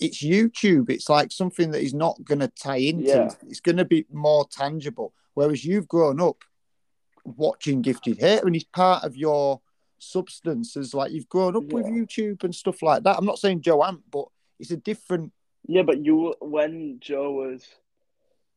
it's 0.00 0.22
YouTube. 0.22 0.90
It's 0.90 1.08
like 1.08 1.32
something 1.32 1.70
that 1.70 1.82
he's 1.82 1.94
not 1.94 2.22
going 2.24 2.40
to 2.40 2.48
tie 2.48 2.76
into. 2.76 3.08
Yeah. 3.08 3.30
It's 3.48 3.60
going 3.60 3.78
to 3.78 3.84
be 3.84 4.06
more 4.12 4.46
tangible. 4.50 5.12
Whereas 5.34 5.64
you've 5.64 5.88
grown 5.88 6.20
up 6.20 6.44
watching 7.26 7.82
Gifted 7.82 8.18
Hater, 8.18 8.46
and 8.46 8.54
he's 8.54 8.64
part 8.64 9.04
of 9.04 9.16
your 9.16 9.60
substance. 9.98 10.76
As 10.76 10.94
like 10.94 11.12
you've 11.12 11.28
grown 11.28 11.56
up 11.56 11.64
with 11.64 11.86
YouTube 11.86 12.44
and 12.44 12.54
stuff 12.54 12.82
like 12.82 13.02
that. 13.04 13.16
I'm 13.18 13.26
not 13.26 13.38
saying 13.38 13.62
Joe 13.62 13.82
Ant, 13.82 14.02
but 14.10 14.26
it's 14.58 14.70
a 14.70 14.76
different. 14.76 15.32
yeah 15.66 15.82
but 15.82 16.04
you 16.04 16.34
when 16.40 16.98
Joe 17.00 17.32
was 17.32 17.66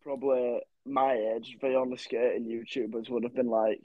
probably 0.01 0.61
my 0.85 1.13
age 1.13 1.57
Beyond 1.61 1.73
the 1.73 1.77
only 1.77 1.97
skating 1.97 2.45
YouTubers 2.45 3.09
would 3.09 3.23
have 3.23 3.35
been 3.35 3.49
like 3.49 3.81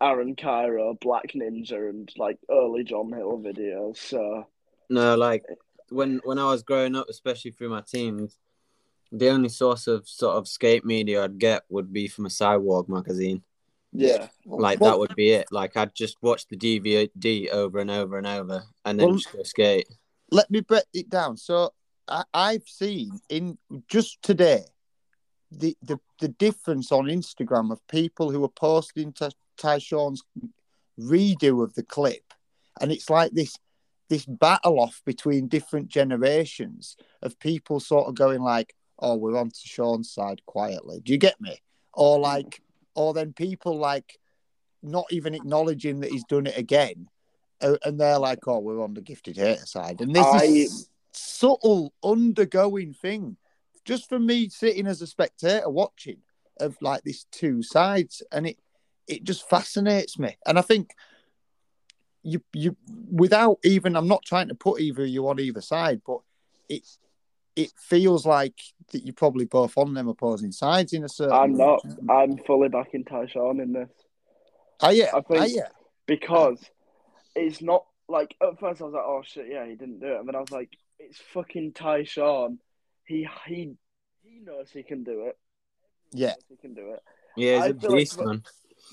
Aaron 0.00 0.34
Kyro, 0.36 0.98
Black 1.00 1.32
Ninja, 1.34 1.88
and 1.90 2.10
like 2.16 2.38
early 2.50 2.84
John 2.84 3.12
Hill 3.12 3.38
videos. 3.38 3.96
So 3.96 4.46
No, 4.90 5.16
like 5.16 5.44
when 5.90 6.20
when 6.24 6.38
I 6.38 6.46
was 6.46 6.62
growing 6.62 6.96
up, 6.96 7.08
especially 7.08 7.52
through 7.52 7.70
my 7.70 7.82
teens, 7.82 8.38
the 9.12 9.28
only 9.28 9.48
source 9.48 9.86
of 9.86 10.08
sort 10.08 10.36
of 10.36 10.48
skate 10.48 10.84
media 10.84 11.24
I'd 11.24 11.38
get 11.38 11.62
would 11.68 11.92
be 11.92 12.08
from 12.08 12.26
a 12.26 12.30
Sidewalk 12.30 12.88
magazine. 12.88 13.42
Yeah, 13.92 14.28
Like 14.46 14.80
Well, 14.80 14.92
that 14.92 14.98
would 14.98 15.14
be 15.14 15.32
it. 15.32 15.48
Like 15.50 15.76
I'd 15.76 15.94
just 15.94 16.16
watch 16.22 16.46
the 16.48 16.56
DVD 16.56 17.50
over 17.50 17.78
and 17.78 17.90
over 17.90 18.18
and 18.18 18.26
over, 18.26 18.64
and 18.84 18.98
then 18.98 19.08
Well- 19.08 19.16
just 19.16 19.32
go 19.32 19.42
skate. 19.42 19.88
let 20.30 20.50
me 20.50 20.60
break 20.60 20.84
it 20.94 21.10
down. 21.10 21.36
So 21.36 21.72
I, 22.08 22.24
I've 22.32 22.66
seen 22.66 23.20
in 23.28 23.58
just 23.88 24.22
today 24.22 24.64
the, 25.50 25.76
the 25.82 25.98
the 26.20 26.28
difference 26.28 26.90
on 26.90 27.04
Instagram 27.04 27.70
of 27.70 27.86
people 27.86 28.30
who 28.30 28.42
are 28.44 28.48
posting 28.48 29.12
to 29.14 29.30
Tyshawn's 29.58 30.22
redo 30.98 31.62
of 31.62 31.74
the 31.74 31.82
clip, 31.82 32.32
and 32.80 32.90
it's 32.90 33.10
like 33.10 33.32
this 33.32 33.56
this 34.08 34.24
battle 34.26 34.80
off 34.80 35.02
between 35.04 35.48
different 35.48 35.88
generations 35.88 36.96
of 37.22 37.38
people 37.38 37.80
sort 37.80 38.08
of 38.08 38.14
going 38.14 38.42
like, 38.42 38.74
"Oh, 38.98 39.16
we're 39.16 39.38
on 39.38 39.50
Tyshawn's 39.50 40.10
side 40.12 40.42
quietly." 40.46 41.00
Do 41.00 41.12
you 41.12 41.18
get 41.18 41.40
me? 41.40 41.58
Or 41.92 42.18
mm. 42.18 42.22
like, 42.22 42.62
or 42.94 43.14
then 43.14 43.32
people 43.32 43.78
like 43.78 44.18
not 44.82 45.06
even 45.10 45.34
acknowledging 45.34 46.00
that 46.00 46.10
he's 46.10 46.24
done 46.24 46.46
it 46.46 46.56
again, 46.58 47.08
and 47.60 48.00
they're 48.00 48.18
like, 48.18 48.46
"Oh, 48.46 48.58
we're 48.58 48.82
on 48.82 48.94
the 48.94 49.00
gifted 49.00 49.36
hater 49.36 49.66
side," 49.66 50.00
and 50.00 50.14
this 50.14 50.26
I- 50.26 50.44
is 50.44 50.88
subtle, 51.12 51.92
undergoing 52.02 52.94
thing, 52.94 53.36
just 53.84 54.08
for 54.08 54.18
me 54.18 54.48
sitting 54.48 54.86
as 54.86 55.02
a 55.02 55.06
spectator 55.06 55.68
watching 55.68 56.18
of 56.58 56.76
like 56.80 57.02
these 57.02 57.26
two 57.30 57.62
sides, 57.62 58.22
and 58.32 58.46
it 58.46 58.58
it 59.08 59.24
just 59.24 59.48
fascinates 59.48 60.18
me. 60.18 60.36
And 60.46 60.58
I 60.58 60.62
think 60.62 60.94
you 62.22 62.42
you 62.52 62.76
without 63.10 63.58
even 63.64 63.96
I'm 63.96 64.08
not 64.08 64.24
trying 64.24 64.48
to 64.48 64.54
put 64.54 64.80
either 64.80 65.02
of 65.02 65.08
you 65.08 65.28
on 65.28 65.40
either 65.40 65.60
side, 65.60 66.02
but 66.06 66.20
it 66.68 66.82
it 67.56 67.70
feels 67.76 68.24
like 68.26 68.54
that 68.92 69.04
you're 69.04 69.14
probably 69.14 69.44
both 69.44 69.76
on 69.78 69.94
them 69.94 70.08
opposing 70.08 70.52
sides 70.52 70.92
in 70.92 71.04
a 71.04 71.08
certain. 71.08 71.32
I'm 71.34 71.52
way. 71.52 71.58
not. 71.58 71.84
I'm 72.10 72.38
fully 72.38 72.68
backing 72.68 73.04
Tyshawn 73.04 73.62
in 73.62 73.72
this. 73.72 73.90
Are 74.80 74.92
you? 74.92 75.06
I 75.14 75.20
think- 75.20 75.40
Are 75.40 75.46
you? 75.48 75.64
because 76.06 76.58
it's 77.36 77.62
not 77.62 77.84
like 78.08 78.34
at 78.42 78.58
first 78.58 78.80
I 78.80 78.84
was 78.84 78.94
like, 78.94 79.04
oh 79.06 79.22
shit, 79.24 79.46
yeah, 79.50 79.64
he 79.66 79.74
didn't 79.76 80.00
do 80.00 80.06
it, 80.14 80.18
and 80.20 80.28
then 80.28 80.34
I 80.34 80.40
was 80.40 80.50
like, 80.50 80.70
it's 80.98 81.18
fucking 81.32 81.72
Tyshawn. 81.72 82.58
He 83.04 83.28
he 83.46 83.74
he 84.22 84.40
knows 84.42 84.70
he 84.70 84.82
can 84.82 85.04
do 85.04 85.26
it. 85.26 85.38
Yeah. 86.12 86.28
knows 86.28 86.36
he 86.50 86.56
can 86.56 86.74
do 86.74 86.92
it. 86.92 87.00
Yeah, 87.36 87.54
he's 87.56 87.62
I 87.62 87.66
a 87.68 87.74
feel 87.74 87.90
like 87.90 87.98
beast, 87.98 88.18
the- 88.18 88.26
man. 88.26 88.42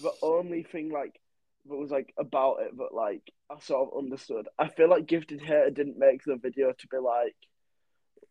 The 0.03 0.11
only 0.21 0.63
thing 0.63 0.91
like 0.91 1.19
that 1.67 1.75
was 1.75 1.89
like 1.91 2.13
about 2.17 2.57
it, 2.61 2.77
but 2.77 2.93
like 2.93 3.21
I 3.49 3.59
sort 3.59 3.89
of 3.91 3.97
understood. 3.97 4.47
I 4.57 4.67
feel 4.69 4.87
like 4.89 5.07
Gifted 5.07 5.41
Hater 5.41 5.71
didn't 5.71 5.97
make 5.97 6.23
the 6.23 6.35
video 6.35 6.71
to 6.71 6.87
be 6.87 6.97
like, 6.97 7.35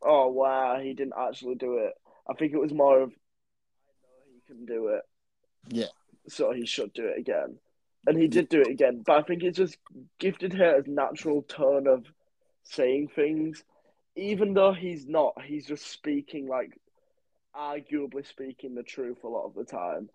oh 0.03 0.29
wow, 0.29 0.79
he 0.81 0.95
didn't 0.95 1.15
actually 1.19 1.55
do 1.55 1.79
it. 1.79 1.95
I 2.29 2.35
think 2.35 2.53
it 2.53 2.61
was 2.61 2.73
more 2.73 3.01
of, 3.01 3.11
I 3.11 3.13
know 3.13 4.33
he 4.35 4.41
can 4.47 4.67
do 4.67 4.89
it. 4.89 5.03
Yeah. 5.69 5.87
So 6.29 6.53
he 6.53 6.67
should 6.67 6.93
do 6.93 7.07
it 7.07 7.19
again. 7.19 7.59
And 8.07 8.19
he 8.19 8.29
did 8.29 8.49
do 8.49 8.61
it 8.61 8.69
again. 8.69 9.03
But 9.05 9.19
I 9.19 9.23
think 9.23 9.43
it's 9.43 9.59
just 9.59 9.77
Gifted 10.19 10.53
Hater's 10.53 10.87
natural 10.87 11.43
tone 11.43 11.87
of 11.87 12.05
saying 12.65 13.09
things. 13.15 13.65
Even 14.17 14.55
though 14.55 14.73
he's 14.73 15.07
not, 15.07 15.41
he's 15.43 15.67
just 15.67 15.87
speaking 15.87 16.49
like 16.49 16.79
arguably 17.57 18.27
speaking 18.27 18.75
the 18.75 18.83
truth 18.83 19.25
a 19.25 19.29
lot 19.29 19.47
of 19.47 19.55
the 19.55 19.65
time. 19.65 20.09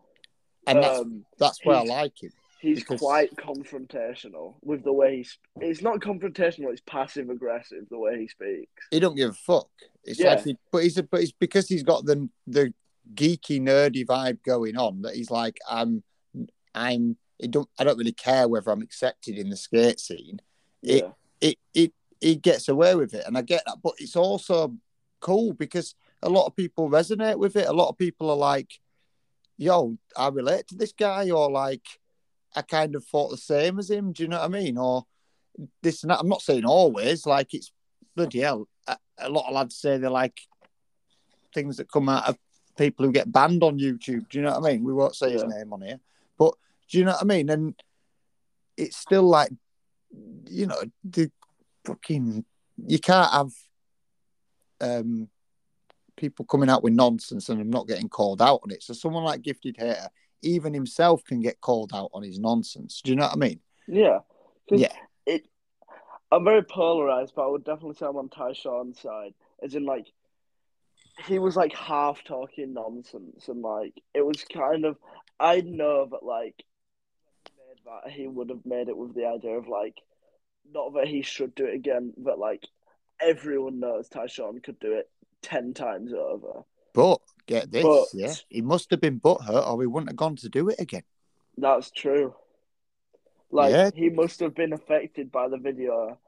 And 0.65 0.83
that's 0.83 0.99
um, 0.99 1.25
that's 1.37 1.59
why 1.63 1.75
I 1.75 1.83
like 1.83 2.23
him. 2.23 2.31
He's 2.63 2.79
Because- 2.79 3.01
quite 3.01 3.35
confrontational 3.35 4.55
with 4.61 4.85
the 4.85 4.93
way 4.93 5.17
he's. 5.17 5.37
It's 5.59 5.81
not 5.81 5.99
confrontational. 5.99 6.71
It's 6.71 6.81
passive 6.87 7.29
aggressive 7.29 7.89
the 7.89 7.97
way 7.99 8.21
he 8.21 8.27
speaks. 8.29 8.87
He 8.89 9.01
don't 9.01 9.15
give 9.17 9.31
a 9.31 9.33
fuck. 9.33 9.69
It's 10.05 10.17
Yeah. 10.17 10.35
like, 10.35 10.45
he, 10.45 10.57
but 10.71 10.83
he's 10.83 10.97
a, 10.97 11.03
but 11.03 11.19
it's 11.21 11.33
because 11.33 11.67
he's 11.67 11.83
got 11.83 12.05
the 12.05 12.29
the 12.47 12.73
geeky 13.15 13.59
nerdy 13.59 14.05
vibe 14.05 14.41
going 14.43 14.77
on 14.77 15.01
that 15.01 15.13
he's 15.15 15.29
like, 15.29 15.57
I'm, 15.69 16.03
I'm. 16.73 17.17
It 17.37 17.51
don't. 17.51 17.67
I 17.77 17.83
don't 17.83 17.97
really 17.97 18.13
care 18.13 18.47
whether 18.47 18.71
I'm 18.71 18.81
accepted 18.81 19.37
in 19.37 19.49
the 19.49 19.57
skate 19.57 19.99
scene. 19.99 20.39
It- 20.81 21.03
Yeah, 21.03 21.11
It 21.41 21.59
it 21.73 21.93
it 22.21 22.41
gets 22.41 22.69
away 22.69 22.95
with 22.95 23.13
it, 23.13 23.25
and 23.27 23.37
I 23.37 23.41
get 23.41 23.63
that. 23.65 23.79
But 23.83 23.95
it's 23.97 24.15
also 24.15 24.77
cool 25.19 25.51
because 25.51 25.95
a 26.21 26.29
lot 26.29 26.45
of 26.45 26.55
people 26.55 26.89
resonate 26.89 27.37
with 27.39 27.57
it. 27.57 27.67
A 27.67 27.73
lot 27.73 27.89
of 27.89 27.97
people 27.97 28.29
are 28.29 28.37
like, 28.37 28.79
"Yo, 29.57 29.97
I 30.15 30.29
relate 30.29 30.67
to 30.69 30.75
this 30.75 30.93
guy," 30.93 31.29
or 31.29 31.51
like, 31.51 31.85
"I 32.55 32.61
kind 32.61 32.95
of 32.95 33.05
thought 33.05 33.29
the 33.29 33.37
same 33.37 33.79
as 33.79 33.89
him." 33.89 34.11
Do 34.11 34.23
you 34.23 34.29
know 34.29 34.39
what 34.39 34.45
I 34.45 34.49
mean? 34.49 34.77
Or 34.77 35.05
this 35.81 36.03
and 36.03 36.11
that. 36.11 36.19
I'm 36.19 36.29
not 36.29 36.41
saying 36.41 36.65
always. 36.65 37.25
Like 37.25 37.53
it's 37.53 37.71
bloody 38.15 38.39
hell. 38.39 38.67
A, 38.87 38.97
a 39.19 39.29
lot 39.29 39.47
of 39.47 39.53
lads 39.53 39.75
say 39.75 39.97
they 39.97 40.07
like 40.07 40.39
things 41.53 41.77
that 41.77 41.91
come 41.91 42.09
out 42.09 42.27
of 42.27 42.37
people 42.77 43.05
who 43.05 43.11
get 43.11 43.31
banned 43.31 43.63
on 43.63 43.79
YouTube. 43.79 44.27
Do 44.29 44.39
you 44.39 44.41
know 44.41 44.59
what 44.59 44.69
I 44.69 44.73
mean? 44.73 44.83
We 44.83 44.93
won't 44.93 45.15
say 45.15 45.31
his 45.31 45.43
Yeah. 45.43 45.57
name 45.57 45.73
on 45.73 45.81
here, 45.81 45.99
but 46.37 46.55
do 46.89 46.97
you 46.97 47.05
know 47.05 47.11
what 47.11 47.21
I 47.21 47.25
mean? 47.25 47.49
And 47.49 47.75
it's 48.77 48.97
still 48.97 49.23
like, 49.23 49.51
you 50.49 50.67
know, 50.67 50.81
the 51.03 51.31
fucking 51.85 52.45
you 52.87 52.99
can't 52.99 53.31
have 53.31 53.51
um 54.81 55.29
people 56.15 56.45
coming 56.45 56.69
out 56.69 56.83
with 56.83 56.93
nonsense 56.93 57.49
and 57.49 57.59
I'm 57.61 57.69
not 57.69 57.87
getting 57.87 58.09
called 58.09 58.41
out 58.41 58.61
on 58.63 58.71
it. 58.71 58.83
So 58.83 58.93
someone 58.93 59.23
like 59.23 59.41
Gifted 59.41 59.75
Hater, 59.77 60.09
even 60.43 60.73
himself 60.73 61.23
can 61.23 61.41
get 61.41 61.61
called 61.61 61.91
out 61.93 62.11
on 62.13 62.23
his 62.23 62.39
nonsense. 62.39 63.01
Do 63.03 63.11
you 63.11 63.15
know 63.15 63.23
what 63.23 63.33
I 63.33 63.37
mean? 63.37 63.59
yeah, 63.87 64.19
Yeah. 64.79 64.93
It. 65.25 65.47
I'm 66.31 66.43
very 66.43 66.63
polarized, 66.63 67.33
but 67.35 67.45
I 67.45 67.47
would 67.47 67.63
definitely 67.63 67.95
say 67.95 68.05
I'm 68.05 68.17
on 68.17 68.29
Tyshawn's 68.29 68.99
side, 68.99 69.33
as 69.61 69.75
in 69.75 69.85
like. 69.85 70.07
He 71.27 71.37
was 71.37 71.55
like 71.55 71.75
half 71.75 72.23
talking 72.23 72.73
nonsense, 72.73 73.47
and 73.47 73.61
like 73.61 73.93
it 74.13 74.25
was 74.25 74.43
kind 74.51 74.85
of. 74.85 74.97
I 75.39 75.61
know 75.61 76.07
that 76.11 76.23
like, 76.23 76.63
that 77.85 78.11
he 78.11 78.27
would 78.27 78.49
have 78.49 78.65
made 78.65 78.89
it 78.89 78.97
with 78.97 79.13
the 79.13 79.25
idea 79.27 79.57
of 79.57 79.67
like, 79.67 79.95
not 80.71 80.93
that 80.95 81.07
he 81.07 81.21
should 81.21 81.53
do 81.53 81.65
it 81.65 81.75
again, 81.75 82.13
but 82.17 82.39
like, 82.39 82.67
everyone 83.19 83.79
knows 83.79 84.09
Tyshawn 84.09 84.63
could 84.63 84.79
do 84.79 84.93
it 84.93 85.09
ten 85.41 85.73
times 85.73 86.13
over. 86.13 86.63
But 86.93 87.19
get 87.47 87.71
this, 87.71 87.83
But- 87.83 88.07
yeah, 88.13 88.33
he 88.49 88.61
must 88.61 88.89
have 88.91 89.01
been 89.01 89.19
butthurt, 89.19 89.67
or 89.67 89.81
he 89.81 89.87
wouldn't 89.87 90.09
have 90.09 90.15
gone 90.17 90.35
to 90.37 90.49
do 90.49 90.69
it 90.69 90.79
again. 90.79 91.03
That's 91.57 91.91
true. 91.91 92.35
Like 93.51 93.71
Yeah. 93.71 93.89
he 93.93 94.09
must 94.09 94.39
have 94.39 94.55
been 94.55 94.73
affected 94.73 95.31
by 95.31 95.47
the 95.47 95.57
video. 95.57 96.19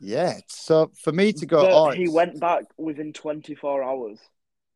Yeah. 0.00 0.40
So 0.48 0.90
for 1.02 1.12
me 1.12 1.32
to 1.34 1.46
go, 1.46 1.62
but 1.62 1.72
oh, 1.72 1.90
he 1.90 2.02
it's- 2.04 2.14
went 2.14 2.40
back 2.40 2.64
within 2.76 3.12
24 3.12 3.82
hours. 3.82 4.18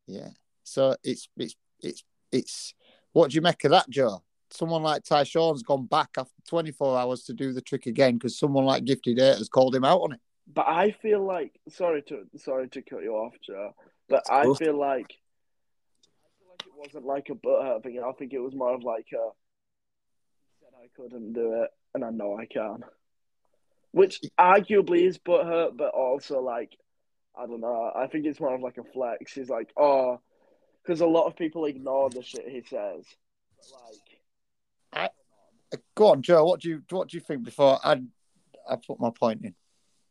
Yeah. 0.07 0.31
So 0.63 0.97
it's 1.03 1.29
it's 1.37 1.57
it's 1.81 2.05
it's 2.31 2.75
what 3.13 3.31
do 3.31 3.35
you 3.37 3.41
make 3.43 3.65
of 3.65 3.71
that, 3.73 3.89
Joe? 3.91 4.23
Someone 4.51 4.83
like 4.83 5.03
Tyshawn's 5.03 5.63
gone 5.63 5.87
back 5.87 6.11
after 6.17 6.41
24 6.49 6.99
hours 6.99 7.25
to 7.25 7.35
do 7.35 7.53
the 7.53 7.61
trick 7.61 7.87
again 7.87 8.15
because 8.15 8.39
someone 8.39 8.65
like 8.65 8.85
Gifted 8.85 9.19
Hater 9.19 9.37
has 9.39 9.49
called 9.49 9.75
him 9.75 9.85
out 9.85 10.01
on 10.01 10.13
it. 10.13 10.21
But 10.47 10.67
I 10.69 10.93
feel 10.93 11.23
like 11.23 11.59
sorry 11.69 12.03
to 12.03 12.27
sorry 12.37 12.69
to 12.71 12.83
cut 12.83 13.03
you 13.03 13.15
off, 13.15 13.35
Joe. 13.45 13.75
But 14.09 14.31
I 14.31 14.45
Cool. 14.45 14.55
feel 14.55 14.79
like 14.79 15.15
I 16.07 16.33
feel 16.39 16.49
like 16.51 16.67
it 16.67 16.68
wasn't 16.79 17.05
like 17.07 17.29
a 17.31 17.35
butthurt 17.35 17.83
thing. 17.83 18.03
I 18.05 18.13
think 18.13 18.33
it 18.33 18.41
was 18.41 18.55
more 18.55 18.75
of 18.75 18.83
like 18.83 19.07
a 19.13 19.31
he 20.41 20.55
said 20.61 20.73
I 20.83 20.89
couldn't 20.97 21.33
do 21.33 21.63
it, 21.63 21.71
and 21.95 22.05
I 22.05 22.11
know 22.11 22.39
I 22.39 22.47
can. 22.47 22.85
Which 23.93 24.21
arguably 24.39 25.07
is 25.07 25.19
butthurt, 25.19 25.77
but 25.77 25.95
also 25.95 26.41
like 26.41 26.77
I 27.37 27.47
don't 27.47 27.61
know. 27.61 27.93
I 27.95 28.07
think 28.07 28.27
it's 28.27 28.41
more 28.41 28.55
of 28.55 28.61
like 28.61 28.79
a 28.79 28.85
flex. 28.85 29.33
He's 29.33 29.49
like, 29.49 29.71
oh, 29.77 30.21
because 30.83 31.01
a 31.01 31.07
lot 31.07 31.27
of 31.27 31.37
people 31.37 31.67
ignore 31.67 32.11
the 32.11 32.23
shit 32.23 32.49
he 32.49 32.63
says. 32.63 33.05
But 33.57 35.01
like, 35.01 35.11
Uh, 35.73 35.77
Go 35.95 36.09
on, 36.13 36.23
Joe. 36.23 36.45
What 36.45 36.61
do 36.61 36.69
you 36.69 36.83
what 36.91 37.09
do 37.09 37.17
you 37.17 37.21
think 37.21 37.45
before 37.45 37.79
I 37.85 38.01
I 38.69 38.77
put 38.77 39.01
my 39.01 39.11
point 39.11 39.45
in? 39.45 39.55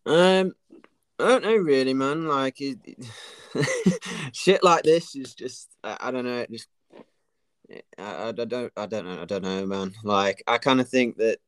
Um, 0.06 0.54
I 1.20 1.28
don't 1.28 1.44
know 1.44 1.56
really, 1.56 1.94
man. 1.94 2.28
Like 2.28 2.62
it, 2.62 2.78
shit 4.34 4.64
like 4.64 4.84
this 4.84 5.16
is 5.16 5.34
just 5.34 5.70
I, 5.84 5.98
I 6.00 6.12
don't 6.12 6.26
know. 6.26 6.40
It 6.40 6.52
just 6.52 6.68
I, 7.98 8.30
I 8.30 8.32
don't 8.32 8.72
I 8.78 8.86
don't 8.86 9.06
know 9.06 9.22
I 9.22 9.26
don't 9.26 9.44
know, 9.44 9.66
man. 9.66 9.94
Like 10.04 10.44
I 10.48 10.58
kind 10.58 10.80
of 10.80 10.90
think 10.90 11.18
that 11.18 11.40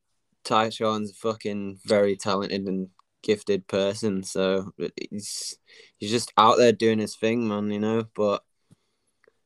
Tyshawn's 0.44 1.10
a 1.10 1.14
fucking 1.14 1.78
very 1.84 2.16
talented 2.16 2.66
and 2.66 2.88
gifted 3.22 3.66
person, 3.68 4.22
so 4.22 4.72
he's 5.10 5.56
he's 5.98 6.10
just 6.10 6.32
out 6.36 6.58
there 6.58 6.72
doing 6.72 6.98
his 6.98 7.16
thing, 7.16 7.46
man. 7.46 7.70
You 7.70 7.80
know, 7.80 8.04
but 8.14 8.42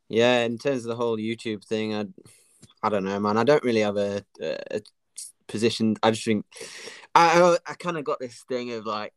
yeah, 0.09 0.41
in 0.41 0.59
terms 0.59 0.85
of 0.85 0.89
the 0.89 0.97
whole 0.97 1.19
YouTube 1.19 1.65
thing, 1.65 1.95
I 1.95 2.07
I 2.83 2.89
don't 2.89 3.05
know, 3.05 3.19
man. 3.21 3.37
I 3.37 3.45
don't 3.45 3.65
really 3.65 3.81
have 3.81 3.97
a, 3.97 4.25
a, 4.41 4.59
a 4.71 4.81
position. 5.49 5.97
I 6.03 6.11
just 6.11 6.25
think 6.25 6.47
I, 7.15 7.57
I 7.67 7.75
kind 7.75 7.97
of 7.97 8.05
got 8.05 8.19
this 8.21 8.45
thing 8.49 8.73
of 8.73 8.87
like, 8.87 9.13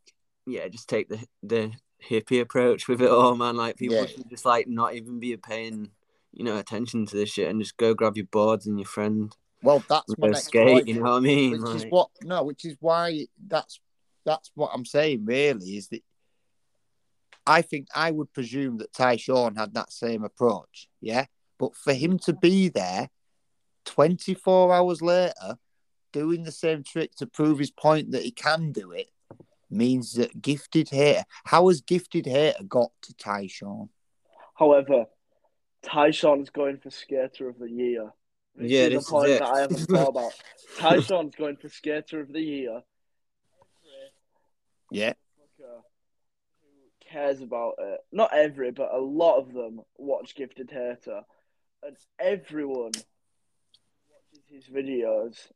yeah, 0.48 0.68
just 0.70 0.90
take 0.90 1.10
the 1.10 1.20
the 1.44 1.72
hippie 2.10 2.42
approach 2.42 2.88
with 2.88 3.02
it 3.02 3.10
all, 3.10 3.36
man. 3.36 3.58
Like 3.58 3.78
people 3.78 3.98
Yeah. 3.98 4.06
should 4.06 4.30
just 4.30 4.46
like 4.46 4.68
not 4.68 4.96
even 4.96 5.20
be 5.20 5.36
paying, 5.38 5.92
you 6.32 6.44
know, 6.44 6.58
attention 6.58 7.06
to 7.06 7.16
this 7.16 7.30
shit 7.30 7.50
and 7.50 7.62
just 7.62 7.78
go 7.78 7.94
grab 7.94 8.16
your 8.18 8.26
boards 8.28 8.66
and 8.66 8.80
your 8.80 8.88
friend 8.88 9.36
Well, 9.62 9.84
that's 9.90 10.18
my 10.18 10.30
next 10.30 10.46
skate. 10.48 10.68
point. 10.68 10.88
You 10.88 10.96
know 10.96 11.02
what 11.02 11.18
I 11.18 11.20
mean? 11.20 11.52
which 11.62 11.76
is 11.76 11.86
what 11.90 12.10
no, 12.24 12.44
which 12.44 12.66
is 12.66 12.78
why 12.80 13.28
that's 13.48 13.80
that's 14.26 14.52
what 14.56 14.72
I'm 14.74 14.86
saying. 14.86 15.26
Really, 15.26 15.78
is 15.78 15.90
that 15.90 16.04
I 17.46 17.62
think 17.62 17.88
I 17.94 18.12
would 18.12 18.34
presume 18.34 18.78
that 18.78 18.94
Tyshawn 18.94 19.58
had 19.58 19.74
that 19.74 19.92
same 19.92 20.24
approach. 20.24 20.88
Yeah, 21.02 21.26
but 21.60 21.76
for 21.76 21.94
him 21.94 22.20
to 22.20 22.34
be 22.34 22.70
there 22.70 23.10
24 23.86 24.74
hours 24.74 25.02
later, 25.02 25.58
doing 26.14 26.44
the 26.44 26.52
same 26.52 26.84
trick 26.84 27.16
to 27.16 27.26
prove 27.26 27.60
his 27.60 27.72
point 27.72 28.12
that 28.12 28.24
he 28.24 28.32
can 28.32 28.72
do 28.72 28.92
it, 28.92 29.10
means 29.70 30.14
that 30.14 30.42
gifted 30.42 30.90
hater. 30.90 31.24
How 31.46 31.68
has 31.68 31.82
gifted 31.82 32.26
hater 32.26 32.64
got 32.68 32.92
to 33.04 33.14
Tyshawn? 33.16 33.90
however, 34.56 35.06
Tyshawn's 35.84 36.50
going 36.50 36.78
for 36.78 36.90
skater 36.90 37.48
of 37.50 37.60
the 37.60 37.70
year. 37.70 38.12
This 38.56 38.72
Yeah, 38.72 38.86
is 38.86 38.90
this 38.90 38.96
a 38.96 38.98
is 39.00 39.10
point 39.10 39.30
it. 39.30 39.40
that 39.40 39.48
I 39.50 39.60
haven't 39.62 39.78
thought 39.86 40.08
about. 40.10 40.34
Tyshawn's 40.78 41.36
going 41.36 41.58
for 41.58 41.70
skater 41.70 42.20
of 42.20 42.32
the 42.34 42.42
year. 42.42 42.82
Yeah, 44.90 45.14
who 45.60 47.10
cares 47.12 47.42
about 47.42 47.74
it. 47.78 48.00
Not 48.12 48.34
every, 48.34 48.72
but 48.72 48.94
a 48.94 48.98
lot 49.00 49.38
of 49.40 49.54
them 49.54 49.82
watch 49.98 50.34
Gifted 50.36 50.72
Hater, 50.72 51.22
and 51.84 51.98
everyone 52.20 52.94
watches 52.94 54.46
his 54.50 54.66
videos 54.66 55.52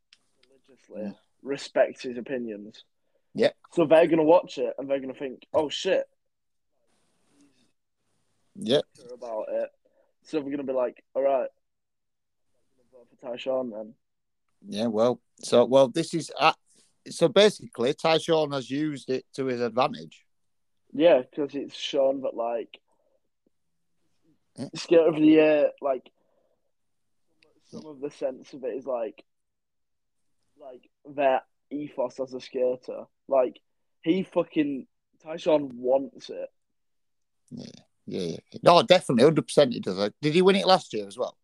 religiously, 0.49 1.01
Yeah. 1.03 1.11
respects 1.41 2.03
his 2.03 2.17
opinions. 2.17 2.83
Yeah. 3.33 3.51
So 3.73 3.85
they're 3.85 4.07
gonna 4.07 4.23
watch 4.23 4.57
it 4.57 4.73
and 4.77 4.89
they're 4.89 4.99
gonna 4.99 5.13
think, 5.13 5.47
"Oh 5.53 5.69
shit, 5.69 6.05
yeah, 8.55 8.81
about 9.13 9.45
it." 9.49 9.69
So 10.23 10.41
we're 10.41 10.51
gonna 10.51 10.63
be 10.63 10.73
like, 10.73 11.03
"All 11.13 11.23
right, 11.23 11.49
I'm 12.77 12.85
gonna 12.91 13.05
vote 13.05 13.07
for 13.09 13.37
Tyshawn 13.37 13.71
then." 13.71 13.95
Yeah, 14.67 14.87
well, 14.87 15.21
so 15.39 15.65
well, 15.65 15.87
this 15.87 16.13
is 16.13 16.31
uh, 16.37 16.53
so 17.09 17.29
basically, 17.29 17.93
Tyshawn 17.93 18.53
has 18.53 18.69
used 18.69 19.09
it 19.09 19.25
to 19.35 19.45
his 19.45 19.61
advantage. 19.61 20.25
Yeah, 20.93 21.21
because 21.21 21.55
it's 21.55 21.75
shown 21.75 22.21
that 22.21 22.35
like 22.35 22.79
Yeah. 24.57 24.67
skater 24.75 25.07
of 25.07 25.15
the 25.15 25.25
year, 25.25 25.71
like 25.81 26.11
some 27.67 27.85
of 27.85 28.01
the 28.01 28.11
sense 28.11 28.53
of 28.53 28.65
it 28.65 28.75
is 28.75 28.85
like 28.85 29.23
like 30.57 30.89
their 31.05 31.41
ethos 31.71 32.19
as 32.19 32.33
a 32.33 32.41
skater. 32.41 33.07
Like 33.31 33.59
he 34.01 34.23
fucking 34.23 34.87
Tyshawn 35.25 35.71
wants 35.73 36.29
it. 36.29 36.49
Yeah, 37.49 37.65
yeah, 38.05 38.21
yeah. 38.51 38.59
No, 38.63 38.83
definitely, 38.83 39.23
hundred 39.23 39.47
percent. 39.47 39.73
He 39.73 39.79
does. 39.79 40.11
Did 40.21 40.33
he 40.33 40.41
win 40.41 40.55
it 40.57 40.67
last 40.67 40.93
year 40.93 41.07
as 41.07 41.17
well? 41.17 41.37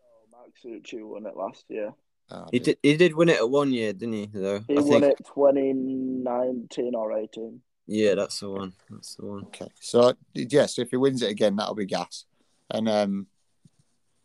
Oh, 0.00 0.26
Mark 0.32 0.50
Suciu 0.64 1.06
won 1.08 1.26
it 1.26 1.36
last 1.36 1.64
year. 1.68 1.92
Oh, 2.30 2.46
He 2.50 2.58
did. 2.58 2.78
He 2.82 2.96
did 2.96 3.14
win 3.14 3.28
it 3.28 3.36
at 3.38 3.48
one 3.50 3.72
year, 3.72 3.92
didn't 3.92 4.14
he? 4.14 4.30
Though 4.32 4.60
He 4.66 4.76
I 4.78 4.80
won 4.80 5.02
think. 5.02 5.20
it 5.20 5.26
2019 5.26 6.94
or 6.94 7.18
18. 7.18 7.60
Yeah, 7.86 8.14
that's 8.16 8.40
the 8.40 8.50
one. 8.50 8.72
That's 8.90 9.14
the 9.14 9.26
one. 9.26 9.44
Okay, 9.46 9.68
so 9.80 10.14
yes, 10.34 10.78
if 10.78 10.90
he 10.90 10.96
wins 10.96 11.22
it 11.22 11.30
again, 11.30 11.54
that'll 11.56 11.74
be 11.76 11.86
gas. 11.86 12.24
And 12.68 12.88
um, 12.88 13.28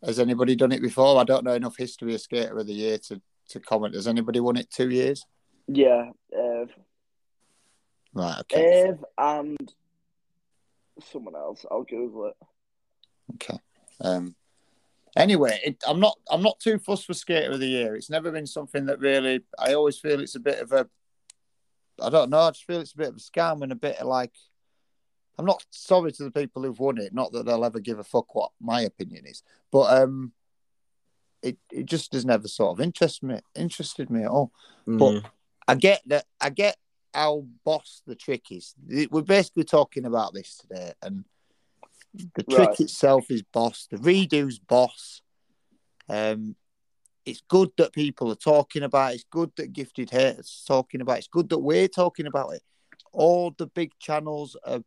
has 0.04 0.20
anybody 0.20 0.56
done 0.56 0.72
it 0.72 0.82
before? 0.82 1.20
I 1.20 1.24
don't 1.24 1.44
know 1.44 1.54
enough 1.54 1.78
history 1.78 2.16
of 2.16 2.22
skater 2.22 2.58
of 2.58 2.66
the 2.66 2.74
year 2.74 2.98
to 3.10 3.22
to 3.50 3.60
comment. 3.60 3.94
Has 3.94 4.08
anybody 4.08 4.40
won 4.40 4.58
it 4.58 4.72
two 4.72 4.90
years? 4.90 5.24
Yeah, 5.74 6.10
Ev. 6.34 6.70
Right. 8.14 8.40
Okay. 8.42 8.84
Ev 8.90 9.06
and 9.18 9.74
someone 11.12 11.36
else. 11.36 11.66
I'll 11.72 11.84
Google 11.84 12.26
it. 12.28 12.36
Okay. 13.36 13.58
Um. 14.02 14.36
Anyway, 15.18 15.60
it, 15.66 15.78
I'm 15.88 16.00
not. 16.00 16.18
I'm 16.30 16.42
not 16.42 16.60
too 16.60 16.78
fussed 16.80 17.06
for 17.06 17.14
skater 17.14 17.52
of 17.52 17.60
the 17.60 17.68
year. 17.68 17.96
It's 17.96 18.10
never 18.10 18.32
been 18.32 18.48
something 18.48 18.86
that 18.88 19.00
really. 19.00 19.42
I 19.60 19.74
always 19.74 20.00
feel 20.00 20.20
it's 20.20 20.36
a 20.36 20.40
bit 20.40 20.60
of 20.60 20.72
a. 20.72 20.88
I 22.02 22.10
don't 22.10 22.30
know. 22.30 22.40
I 22.40 22.52
just 22.52 22.66
feel 22.66 22.80
it's 22.82 22.94
a 22.94 22.98
bit 22.98 23.10
of 23.10 23.16
a 23.16 23.20
scam 23.20 23.62
and 23.62 23.72
a 23.72 23.76
bit 23.76 23.98
of 23.98 24.08
like. 24.08 24.34
I'm 25.38 25.46
not 25.46 25.66
sorry 25.72 26.12
to 26.12 26.24
the 26.24 26.32
people 26.32 26.64
who've 26.64 26.80
won 26.80 26.98
it. 26.98 27.14
Not 27.14 27.32
that 27.32 27.46
they'll 27.46 27.66
ever 27.66 27.80
give 27.80 28.00
a 28.00 28.04
fuck 28.04 28.36
what 28.36 28.52
my 28.60 28.82
opinion 28.82 29.26
is, 29.26 29.44
but 29.72 30.02
um, 30.02 30.34
it 31.42 31.58
it 31.72 31.86
just 31.86 32.14
has 32.14 32.26
never 32.26 32.48
sort 32.48 32.78
of 32.78 32.82
interested 32.84 33.26
me 33.26 33.40
interested 33.56 34.10
me 34.10 34.24
at 34.24 34.30
all. 34.30 34.52
But- 34.86 35.14
Yeah. 35.14 35.22
I 35.72 35.76
get 35.76 36.02
that. 36.08 36.26
I 36.40 36.50
get 36.50 36.78
how 37.14 37.46
boss 37.66 38.02
the 38.06 38.16
trick 38.16 38.52
is. 38.52 38.74
We're 39.12 39.22
basically 39.22 39.64
talking 39.66 40.06
about 40.06 40.34
this 40.34 40.58
today, 40.58 40.94
and 41.02 41.26
the 42.36 42.44
trick 42.44 42.68
Right. 42.70 42.80
itself 42.80 43.30
is 43.30 43.42
boss. 43.44 43.88
The 43.90 43.98
redo's 43.98 44.60
boss. 44.60 45.22
Um, 46.10 46.56
it's 47.26 47.42
good 47.48 47.70
that 47.78 47.94
people 47.94 48.32
are 48.32 48.36
talking 48.36 48.84
about. 48.84 49.12
it. 49.12 49.16
It's 49.16 49.26
good 49.30 49.52
that 49.58 49.74
gifted 49.74 50.10
haters 50.10 50.64
talking 50.68 51.02
about. 51.02 51.16
it. 51.16 51.20
It's 51.20 51.28
good 51.28 51.50
that 51.50 51.60
we're 51.60 51.88
talking 51.88 52.26
about 52.28 52.54
it. 52.54 52.64
All 53.12 53.52
the 53.52 53.68
big 53.68 53.92
channels 54.00 54.58
are, 54.66 54.84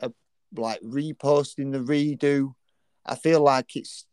are 0.00 0.12
like 0.56 0.80
reposting 0.82 1.72
the 1.72 1.78
redo. 1.80 2.54
I 3.04 3.16
feel 3.16 3.40
like 3.42 3.74
it's 3.76 4.06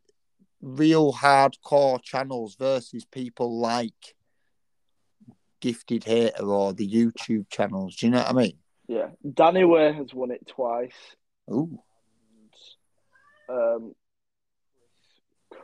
real 0.61 1.13
hardcore 1.13 2.01
channels 2.01 2.55
versus 2.55 3.05
people 3.05 3.59
like 3.59 4.15
gifted 5.59 6.03
hater 6.03 6.43
or 6.43 6.73
the 6.73 6.87
YouTube 6.89 7.49
channels. 7.49 7.95
Do 7.95 8.05
you 8.07 8.11
know 8.11 8.19
what 8.19 8.29
I 8.29 8.33
mean? 8.33 8.57
Yeah, 8.87 9.09
Danny 9.33 9.63
Way 9.65 9.91
has 9.93 10.13
won 10.13 10.31
it 10.31 10.47
twice. 10.47 10.93
Ooh, 11.51 11.79
Um, 13.49 13.93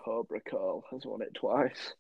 Cobra 0.06 0.40
Cole 0.42 0.84
has 0.92 1.06
won 1.06 1.22
it 1.22 1.34
twice. 1.34 1.94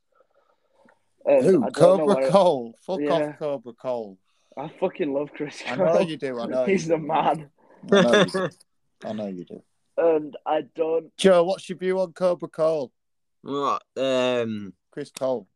And 1.25 1.45
Who? 1.45 1.49
I 1.49 1.51
don't 1.51 1.61
know 1.63 1.69
Cobra 1.71 2.05
where- 2.15 2.29
Cole. 2.31 2.75
Fuck 2.85 2.99
Yeah. 3.01 3.11
off, 3.29 3.39
Cobra 3.39 3.73
Cole. 3.73 4.17
I 4.57 4.67
fucking 4.79 5.13
love 5.13 5.29
Chris 5.33 5.61
Cole. 5.61 5.73
I 5.81 5.93
know 5.93 5.99
you 6.01 6.17
do. 6.17 6.39
I 6.39 6.45
know 6.45 6.65
He's 6.65 6.83
you 6.87 6.89
the 6.89 6.97
do. 6.97 7.07
man. 7.07 7.49
I 7.91 8.01
know 8.01 8.19
you 8.19 8.25
do. 8.25 8.49
I 9.05 9.13
know 9.13 9.27
you 9.27 9.45
do. 9.45 9.63
And 9.97 10.35
I 10.45 10.61
don't. 10.75 11.15
Joe, 11.17 11.43
what's 11.43 11.69
your 11.69 11.77
view 11.77 11.99
on 11.99 12.13
Cobra 12.13 12.49
Cole? 12.49 12.91
What? 13.41 13.83
Um, 13.97 14.73
Chris 14.91 15.11
Cole. 15.11 15.47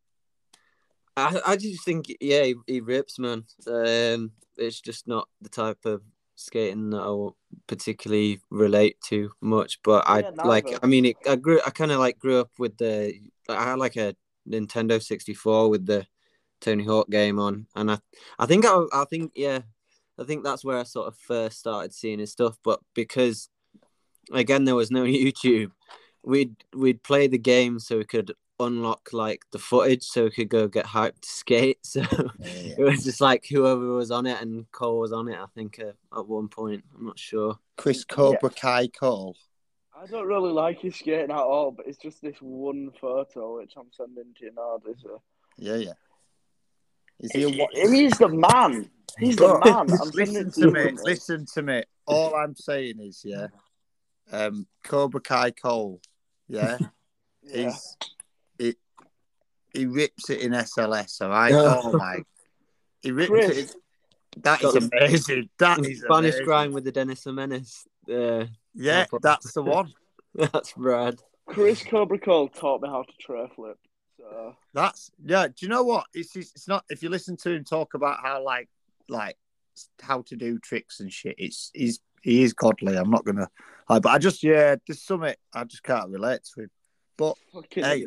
I 1.18 1.42
I 1.46 1.56
just 1.56 1.84
think 1.84 2.06
yeah, 2.22 2.44
he, 2.44 2.56
he 2.68 2.80
rips, 2.80 3.18
man. 3.18 3.44
Um, 3.66 4.32
it's 4.56 4.80
just 4.80 5.08
not 5.08 5.28
the 5.42 5.50
type 5.50 5.84
of 5.86 6.02
skating 6.36 6.92
that 6.92 7.02
I 7.02 7.08
will 7.08 7.36
particularly 7.66 8.40
relate 8.52 9.02
to 9.10 9.32
much. 9.42 9.80
But 9.84 10.04
I 10.08 10.30
like. 10.46 10.68
I 10.84 10.86
mean, 10.86 11.06
it, 11.06 11.18
I 11.28 11.36
grew. 11.36 11.60
I 11.66 11.72
kind 11.72 11.92
of 11.92 12.00
like 12.00 12.20
grew 12.20 12.40
up 12.40 12.52
with 12.60 12.78
the. 12.78 13.20
I 13.50 13.64
had 13.64 13.80
like 13.80 13.96
a 13.96 14.16
Nintendo 14.48 15.02
sixty 15.02 15.34
four 15.34 15.70
with 15.70 15.86
the 15.88 16.06
Tony 16.62 16.86
Hawk 16.86 17.10
game 17.10 17.40
on, 17.40 17.66
and 17.76 17.92
I 17.92 18.00
I 18.38 18.46
think 18.46 18.66
I 18.66 18.86
I 18.94 19.06
think 19.06 19.32
yeah, 19.36 19.62
I 20.20 20.24
think 20.24 20.44
that's 20.44 20.64
where 20.64 20.78
I 20.78 20.84
sort 20.84 21.08
of 21.08 21.18
first 21.18 21.60
started 21.60 21.94
seeing 21.94 22.20
his 22.20 22.32
stuff. 22.32 22.58
But 22.64 22.80
because 22.94 23.50
again 24.32 24.66
there 24.66 24.76
was 24.76 24.92
no 24.92 25.04
YouTube, 25.04 25.72
we'd 26.24 26.56
we'd 26.76 27.02
play 27.02 27.26
the 27.26 27.40
game 27.40 27.80
so 27.80 27.98
we 27.98 28.06
could 28.06 28.34
unlock 28.60 29.10
like 29.14 29.42
the 29.52 29.60
footage 29.60 30.04
so 30.04 30.26
we 30.26 30.32
could 30.32 30.50
go 30.50 30.68
get 30.68 30.86
hyped 30.86 31.22
to 31.22 31.30
skate. 31.30 31.80
So 31.84 32.02
Yeah. 32.40 32.76
it 32.78 32.84
was 32.84 33.04
just 33.04 33.22
like 33.22 33.46
whoever 33.50 33.94
was 33.94 34.12
on 34.12 34.26
it 34.26 34.42
and 34.42 34.70
Cole 34.72 35.00
was 35.00 35.12
on 35.14 35.28
it. 35.28 35.38
I 35.38 35.46
think 35.56 35.80
uh, 35.80 36.18
at 36.20 36.28
one 36.28 36.48
point, 36.48 36.84
I'm 36.96 37.06
not 37.06 37.20
sure. 37.20 37.58
Chris 37.78 38.04
Cobra 38.04 38.50
Kai 38.50 38.88
Cole. 38.88 39.36
I 39.96 40.06
don't 40.06 40.28
really 40.28 40.52
like 40.52 40.80
his 40.80 40.96
skating 40.96 41.32
at 41.32 41.38
all, 41.38 41.72
but 41.72 41.88
it's 41.88 41.98
just 41.98 42.22
this 42.22 42.38
one 42.40 42.92
photo 43.02 43.58
which 43.58 43.74
I'm 43.78 43.88
sending 43.92 44.34
to 44.38 44.46
you 44.46 44.52
now. 44.56 44.80
This, 44.86 44.98
uh, 45.06 45.18
Yeah, 45.58 45.76
yeah. 45.76 45.94
Is 47.20 47.32
he 47.32 47.44
a 47.44 47.90
he's 47.90 48.18
the 48.20 48.28
man. 48.30 48.90
He's 49.18 49.38
the 49.38 49.60
man. 49.60 49.90
I'm 49.90 50.12
listen 50.14 50.52
to 50.52 50.68
me. 50.68 50.72
mate. 50.72 51.00
Listen 51.04 51.46
to 51.56 51.62
me. 51.64 51.84
All 52.06 52.36
I'm 52.36 52.56
saying 52.56 53.00
is, 53.00 53.24
yeah, 53.26 53.48
um, 54.32 54.68
Cobra 54.84 55.20
Kai 55.20 55.52
Cole, 55.52 56.00
yeah, 56.48 56.78
Yeah. 57.42 57.66
he's 57.72 57.96
it. 58.02 58.08
He 59.78 59.86
rips 59.86 60.30
it 60.30 60.42
in 60.42 60.52
SLS. 60.54 61.22
All 61.22 61.30
right. 61.30 61.52
Yeah. 61.52 61.82
Oh 61.84 61.98
my. 61.98 62.24
He 63.02 63.12
rips 63.12 63.30
Chris. 63.30 63.50
it. 63.50 63.58
In, 63.58 64.42
that 64.42 64.64
is 64.64 64.76
amazing. 64.76 65.50
That 65.60 65.80
is 65.86 66.02
Spanish 66.02 66.36
amazing. 66.36 66.46
grind 66.46 66.74
with 66.74 66.84
the 66.84 66.92
Dennis 66.92 67.26
Menace. 67.26 67.86
Uh, 68.12 68.46
Yeah, 68.74 69.06
that's 69.22 69.54
the 69.54 69.64
one. 69.64 69.94
that's 70.36 70.76
rad. 70.78 71.20
Chris 71.48 71.84
Cobra 71.84 72.20
Cole 72.20 72.50
taught 72.50 72.82
me 72.82 72.90
how 72.90 73.04
to 73.04 73.14
tray 73.20 73.50
flip. 73.56 73.78
So 74.18 74.56
That's 74.74 75.12
yeah. 75.24 75.48
Do 75.48 75.54
you 75.60 75.70
know 75.70 75.84
what? 75.84 76.06
It's 76.14 76.36
it's 76.36 76.52
it's 76.52 76.68
not. 76.68 76.84
If 76.90 77.04
you 77.04 77.10
listen 77.10 77.38
to 77.38 77.52
him 77.52 77.64
talk 77.64 77.94
about 77.94 78.20
how 78.22 78.44
like 78.44 78.70
like 79.08 79.38
how 80.02 80.24
to 80.24 80.36
do 80.36 80.58
tricks 80.60 81.00
and 81.00 81.14
shit, 81.14 81.36
it's 81.38 81.72
he's 81.74 82.00
he 82.22 82.44
is 82.44 82.54
godly. 82.54 82.96
I'm 82.98 83.12
not 83.12 83.26
gonna. 83.26 83.48
lie, 83.90 84.00
but 84.00 84.10
I 84.10 84.18
just 84.18 84.44
yeah, 84.44 84.76
this 84.88 85.04
summit 85.04 85.38
I 85.54 85.64
just 85.64 85.84
can't 85.84 86.10
relate 86.10 86.42
to 86.56 86.64
him. 86.64 86.72
But 87.18 87.36
fucking 87.54 87.84
Hey. 87.84 88.06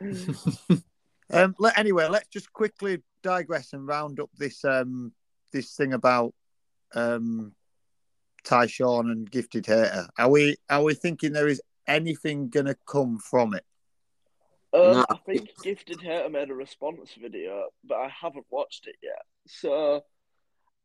insane. 1.30 1.44
um, 1.44 1.54
let 1.58 1.78
anyway, 1.78 2.08
let's 2.08 2.28
just 2.28 2.52
quickly 2.52 3.02
digress 3.22 3.72
and 3.72 3.86
round 3.86 4.20
up 4.20 4.30
this 4.36 4.64
um 4.64 5.12
this 5.52 5.74
thing 5.74 5.92
about 5.92 6.34
um 6.94 7.54
Tyshawn 8.44 9.10
and 9.10 9.30
Gifted 9.30 9.66
Hater. 9.66 10.08
Are 10.18 10.30
we 10.30 10.56
are 10.68 10.82
we 10.82 10.94
thinking 10.94 11.32
there 11.32 11.48
is 11.48 11.62
anything 11.86 12.48
gonna 12.48 12.76
come 12.86 13.18
from 13.18 13.54
it? 13.54 13.64
Um, 14.72 14.92
No. 14.92 15.06
I 15.08 15.16
think 15.26 15.50
Gifted 15.62 16.00
Hater 16.00 16.28
made 16.28 16.50
a 16.50 16.54
response 16.54 17.14
video, 17.20 17.68
but 17.84 17.96
I 17.96 18.08
haven't 18.08 18.46
watched 18.50 18.86
it 18.86 18.96
yet. 19.02 19.22
So 19.46 20.02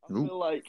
I 0.08 0.13
Ooh. 0.13 0.25
feel 0.25 0.38
like 0.39 0.65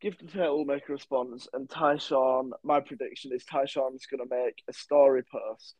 Gifted 0.00 0.30
Hater 0.30 0.52
will 0.52 0.64
make 0.64 0.88
a 0.88 0.92
response, 0.92 1.48
and 1.52 1.68
Tyshawn. 1.68 2.50
My 2.62 2.80
prediction 2.80 3.32
is 3.32 3.44
Tyshawn's 3.44 4.06
going 4.06 4.28
to 4.28 4.34
make 4.34 4.62
a 4.68 4.72
story 4.72 5.22
post 5.22 5.74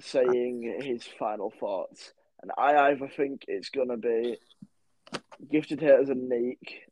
saying 0.00 0.80
his 0.82 1.04
final 1.18 1.52
thoughts, 1.58 2.12
and 2.42 2.50
I 2.56 2.90
either 2.90 3.08
think 3.08 3.44
it's 3.48 3.70
going 3.70 3.88
to 3.88 3.96
be 3.96 4.38
Gifted 5.50 5.80
Haters 5.80 6.08
and 6.08 6.28
Neek, 6.28 6.82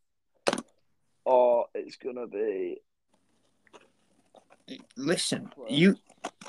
or 1.25 1.67
it's 1.75 1.97
going 1.97 2.17
to 2.17 2.27
be 2.27 2.81
Listen, 4.97 5.51
you 5.69 5.97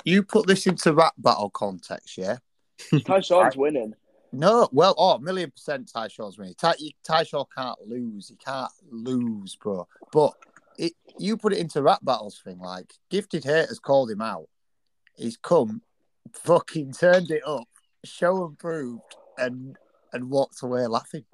you 0.04 0.22
put 0.22 0.46
this 0.46 0.66
into 0.66 0.92
rap 0.92 1.14
battle 1.18 1.50
context, 1.50 2.18
yeah? 2.18 2.38
Tyshawn's 2.92 3.56
winning. 3.56 3.94
No, 4.32 4.68
well, 4.72 4.94
oh, 4.98 5.18
million 5.18 5.50
percent 5.50 5.90
Tyshawn's 5.94 6.36
winning. 6.36 6.54
Ty, 6.54 6.74
Tyshawn 7.08 7.46
can't 7.56 7.78
lose. 7.86 8.28
He 8.28 8.36
can't 8.36 8.72
lose, 8.90 9.56
bro. 9.56 9.86
But 10.12 10.34
it, 10.78 10.92
you 11.18 11.36
put 11.36 11.52
it 11.52 11.58
into 11.58 11.82
rap 11.82 12.00
battles 12.02 12.40
thing, 12.42 12.58
like 12.58 12.92
Gifted 13.10 13.44
Haters 13.44 13.78
called 13.78 14.10
him 14.10 14.20
out. 14.20 14.48
He's 15.14 15.36
come, 15.36 15.82
fucking 16.36 16.92
turned 16.92 17.30
it 17.30 17.42
up, 17.46 17.68
show 18.04 18.44
and 18.46 18.58
proved, 18.58 19.02
and 19.36 19.76
and 20.12 20.30
walked 20.30 20.62
away 20.62 20.86
laughing. 20.86 21.24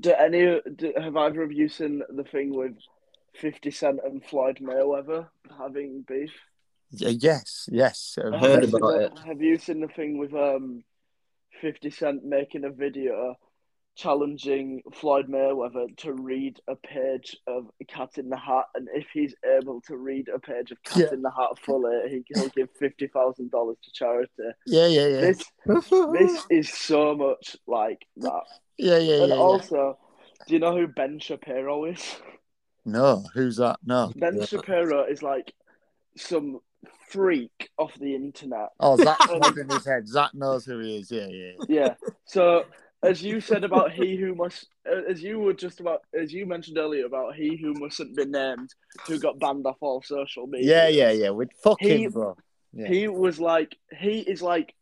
Do 0.00 0.12
any 0.12 0.60
do, 0.76 0.92
have 1.00 1.16
either 1.16 1.42
of 1.42 1.52
you 1.52 1.68
seen 1.68 2.02
the 2.08 2.24
thing 2.24 2.54
with 2.54 2.72
Fifty 3.34 3.70
Cent 3.70 4.00
and 4.04 4.24
Floyd 4.24 4.58
Mayweather 4.62 5.28
having 5.58 6.02
beef? 6.06 6.32
Y- 7.00 7.16
Yes, 7.20 7.68
yes. 7.72 8.18
um, 8.22 8.34
I 8.34 8.38
heard 8.38 8.62
Have 8.62 8.70
you 8.70 8.76
about 8.76 8.92
seen 8.92 9.00
it. 9.02 9.14
the- 9.16 9.20
Have 9.22 9.42
you 9.42 9.58
seen 9.58 9.80
the 9.80 9.88
thing 9.88 10.18
with 10.18 10.34
um 10.34 10.84
50 11.60 11.90
Cent 11.90 12.24
making 12.24 12.64
a 12.64 12.70
video 12.70 13.36
challenging 13.94 14.82
Floyd 14.94 15.28
Mayweather 15.28 15.94
to 15.98 16.12
read 16.14 16.58
a 16.68 16.76
page 16.76 17.36
of 17.46 17.66
Cat 17.88 18.10
in 18.16 18.28
the 18.30 18.36
Hat, 18.36 18.64
and 18.74 18.88
if 18.94 19.06
he's 19.12 19.34
able 19.58 19.80
to 19.82 19.96
read 19.96 20.28
a 20.34 20.38
page 20.38 20.70
of 20.70 20.82
Cat 20.82 20.98
Yeah. 20.98 21.12
in 21.14 21.22
the 21.22 21.30
Hat 21.30 21.58
fully, 21.64 22.08
he, 22.08 22.24
he'll 22.34 22.48
give 22.50 22.68
fifty 22.78 23.06
thousand 23.08 23.50
dollars 23.50 23.76
to 23.84 23.90
charity. 23.92 24.30
Yeah, 24.66 24.86
yeah, 24.86 25.06
yeah. 25.08 25.20
This 25.20 25.44
this 26.12 26.46
is 26.50 26.72
so 26.72 27.14
much 27.14 27.56
like 27.66 28.04
that. 28.18 28.42
yeah, 28.78 28.98
yeah, 28.98 29.16
yeah, 29.16 29.22
And 29.24 29.32
yeah. 29.32 29.38
also, 29.38 29.98
do 30.46 30.54
you 30.54 30.60
know 30.60 30.76
who 30.76 30.86
Ben 30.86 31.18
Shapiro 31.18 31.84
is? 31.84 32.16
No, 32.84 33.24
who's 33.34 33.56
that? 33.58 33.78
No. 33.84 34.12
Ben 34.16 34.36
Yeah. 34.38 34.44
Shapiro 34.46 35.04
is 35.04 35.22
like 35.22 35.52
some 36.16 36.58
freak 37.08 37.70
off 37.78 37.92
the 38.00 38.14
internet. 38.14 38.70
Oh, 38.80 38.96
Zach's 38.96 39.26
nodding 39.30 39.68
his 39.68 39.84
head. 39.86 40.08
Zach 40.08 40.34
knows 40.34 40.64
who 40.64 40.78
he 40.80 40.96
is. 40.96 41.10
Yeah, 41.12 41.26
yeah. 41.28 41.52
yeah. 41.68 41.74
Yeah. 41.80 41.94
So 42.24 42.64
as 43.02 43.22
you 43.22 43.40
said 43.40 43.64
about 43.64 43.92
he 43.92 44.16
who 44.16 44.34
must, 44.34 44.68
as 45.08 45.22
you 45.22 45.38
were 45.40 45.52
just 45.52 45.80
about, 45.80 46.02
as 46.18 46.32
you 46.32 46.46
mentioned 46.46 46.78
earlier 46.78 47.06
about 47.06 47.34
he 47.34 47.56
who 47.56 47.74
mustn't 47.74 48.16
be 48.16 48.24
named, 48.24 48.72
who 49.06 49.18
got 49.18 49.38
banned 49.40 49.66
off 49.66 49.78
all 49.80 50.02
social 50.02 50.46
media. 50.46 50.88
Yeah, 50.88 50.88
yeah, 50.88 51.10
yeah. 51.10 51.30
We'd 51.30 51.52
fuck 51.62 51.80
He- 51.80 52.04
him, 52.04 52.12
bro. 52.12 52.36
Yeah. 52.72 52.88
He 52.88 53.08
was 53.08 53.38
like, 53.38 53.76
he 53.98 54.20
is 54.20 54.40
like 54.40 54.74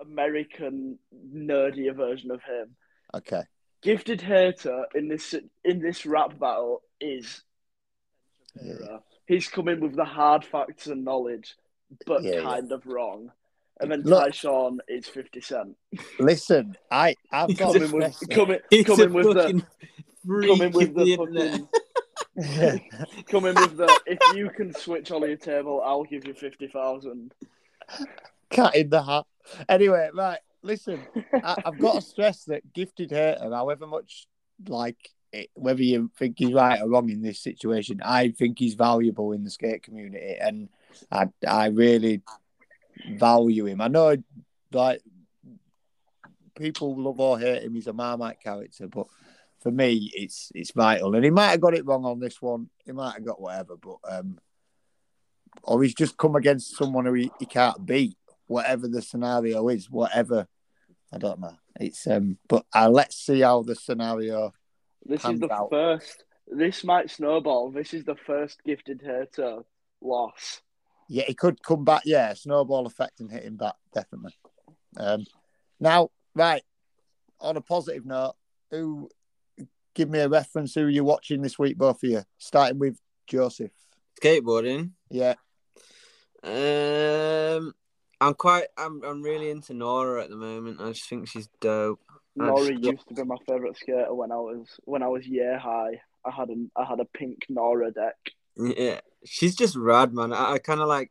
American 0.00 0.98
nerdier 1.32 1.94
version 1.94 2.30
of 2.30 2.42
him. 2.42 2.76
Okay. 3.14 3.42
Gifted 3.82 4.20
hater 4.20 4.86
in 4.94 5.06
this 5.06 5.34
in 5.64 5.80
this 5.80 6.04
rap 6.06 6.38
battle 6.40 6.82
is. 7.00 7.42
Yeah. 8.60 8.98
He's 9.26 9.48
coming 9.48 9.80
with 9.80 9.94
the 9.94 10.04
hard 10.04 10.44
facts 10.44 10.86
and 10.86 11.04
knowledge, 11.04 11.54
but 12.06 12.22
yeah. 12.22 12.42
kind 12.42 12.72
of 12.72 12.86
wrong. 12.86 13.30
And 13.80 13.90
then 13.90 14.02
Look- 14.02 14.28
Tyshawn 14.32 14.78
is 14.88 15.06
fifty 15.06 15.40
cent. 15.40 15.76
Listen, 16.18 16.76
I, 16.90 17.14
I've 17.30 17.56
got 17.56 17.74
Coming 17.74 17.92
with 17.92 18.14
stress- 18.14 18.26
coming, 18.36 18.58
He's 18.70 18.86
coming 18.86 19.12
with 19.12 19.26
the 19.34 19.62
coming 20.46 20.72
with 20.72 20.94
the 20.94 21.16
fucking 21.16 21.68
coming 23.28 23.54
with 23.54 23.76
the 23.76 24.00
if 24.06 24.18
you 24.36 24.50
can 24.50 24.72
switch 24.74 25.10
on 25.10 25.22
your 25.22 25.36
table, 25.36 25.82
I'll 25.84 26.04
give 26.04 26.26
you 26.26 26.34
fifty 26.34 26.68
thousand. 26.68 27.32
cat 28.50 28.74
in 28.74 28.90
the 28.90 29.02
hat. 29.02 29.24
Anyway, 29.68 30.10
right. 30.14 30.38
Listen, 30.62 31.00
I, 31.32 31.56
I've 31.64 31.78
got 31.78 31.94
to 31.94 32.00
stress 32.00 32.44
that 32.44 32.72
gifted 32.72 33.10
hater, 33.10 33.38
however 33.52 33.86
much 33.86 34.26
like 34.68 34.96
it, 35.32 35.50
whether 35.54 35.82
you 35.82 36.10
think 36.18 36.36
he's 36.38 36.52
right 36.52 36.80
or 36.80 36.88
wrong 36.88 37.08
in 37.10 37.22
this 37.22 37.38
situation, 37.40 38.00
I 38.04 38.30
think 38.30 38.58
he's 38.58 38.74
valuable 38.74 39.32
in 39.32 39.44
the 39.44 39.50
skate 39.50 39.82
community, 39.82 40.36
and 40.40 40.68
I 41.12 41.28
I 41.46 41.66
really 41.66 42.22
value 43.16 43.66
him. 43.66 43.80
I 43.80 43.88
know 43.88 44.16
like 44.72 45.00
people 46.56 47.00
love 47.00 47.20
or 47.20 47.38
hate 47.38 47.62
him. 47.62 47.74
He's 47.74 47.86
a 47.86 47.92
Marmite 47.92 48.40
character, 48.40 48.88
but 48.88 49.06
for 49.60 49.70
me, 49.70 50.10
it's 50.14 50.50
it's 50.54 50.72
vital. 50.72 51.14
And 51.14 51.24
he 51.24 51.30
might 51.30 51.50
have 51.50 51.60
got 51.60 51.74
it 51.74 51.86
wrong 51.86 52.04
on 52.04 52.20
this 52.20 52.40
one. 52.40 52.68
He 52.84 52.92
might 52.92 53.14
have 53.14 53.24
got 53.24 53.40
whatever, 53.40 53.76
but 53.76 53.98
um, 54.08 54.38
or 55.62 55.82
he's 55.82 55.94
just 55.94 56.16
come 56.16 56.36
against 56.36 56.76
someone 56.76 57.06
who 57.06 57.14
he, 57.14 57.30
he 57.38 57.46
can't 57.46 57.84
beat. 57.84 58.16
Whatever 58.46 58.86
the 58.86 59.02
scenario 59.02 59.68
is, 59.68 59.90
whatever 59.90 60.46
I 61.12 61.18
don't 61.18 61.40
know. 61.40 61.56
It's 61.80 62.06
um, 62.06 62.38
but 62.48 62.64
uh, 62.74 62.88
let's 62.88 63.16
see 63.16 63.40
how 63.40 63.62
the 63.62 63.74
scenario. 63.74 64.52
This 65.04 65.24
is 65.24 65.40
the 65.40 65.52
out. 65.52 65.70
first. 65.70 66.24
This 66.48 66.84
might 66.84 67.10
snowball. 67.10 67.70
This 67.70 67.92
is 67.92 68.04
the 68.04 68.16
first 68.26 68.62
gifted 68.64 69.02
hater 69.04 69.62
loss. 70.00 70.60
Yeah, 71.08 71.24
he 71.26 71.34
could 71.34 71.62
come 71.62 71.84
back. 71.84 72.02
Yeah, 72.04 72.34
snowball 72.34 72.86
effect 72.86 73.20
and 73.20 73.30
hit 73.30 73.44
him 73.44 73.56
back 73.56 73.74
definitely. 73.94 74.34
Um, 74.96 75.24
now, 75.80 76.10
right 76.34 76.62
on 77.40 77.56
a 77.56 77.60
positive 77.60 78.04
note, 78.06 78.34
who 78.70 79.08
give 79.94 80.08
me 80.10 80.18
a 80.20 80.28
reference? 80.28 80.74
Who 80.74 80.86
you're 80.86 81.04
watching 81.04 81.42
this 81.42 81.58
week, 81.58 81.78
both 81.78 82.02
of 82.02 82.10
you? 82.10 82.22
Starting 82.38 82.78
with 82.78 82.98
Joseph. 83.26 83.70
Skateboarding. 84.22 84.92
Yeah, 85.10 85.34
Um, 86.42 87.72
I'm 88.20 88.34
quite. 88.34 88.66
I'm. 88.78 89.02
I'm 89.04 89.22
really 89.22 89.50
into 89.50 89.74
Nora 89.74 90.22
at 90.24 90.30
the 90.30 90.36
moment. 90.36 90.80
I 90.80 90.88
just 90.92 91.08
think 91.08 91.28
she's 91.28 91.48
dope. 91.60 92.00
Nora 92.34 92.70
just- 92.72 92.82
used 92.82 93.08
to 93.08 93.14
be 93.14 93.24
my 93.24 93.36
favorite 93.46 93.76
skater 93.76 94.12
when 94.14 94.32
I 94.32 94.36
was 94.36 94.66
when 94.84 95.02
I 95.02 95.08
was 95.08 95.26
year 95.26 95.58
high. 95.58 96.00
I 96.24 96.30
had 96.30 96.50
a 96.50 96.54
I 96.76 96.84
had 96.84 97.00
a 97.00 97.04
pink 97.04 97.46
Nora 97.48 97.90
deck. 97.90 98.16
Yeah, 98.56 99.00
she's 99.24 99.54
just 99.54 99.76
rad, 99.76 100.12
man. 100.12 100.32
I, 100.32 100.52
I 100.52 100.58
kind 100.58 100.80
of 100.80 100.88
like. 100.88 101.10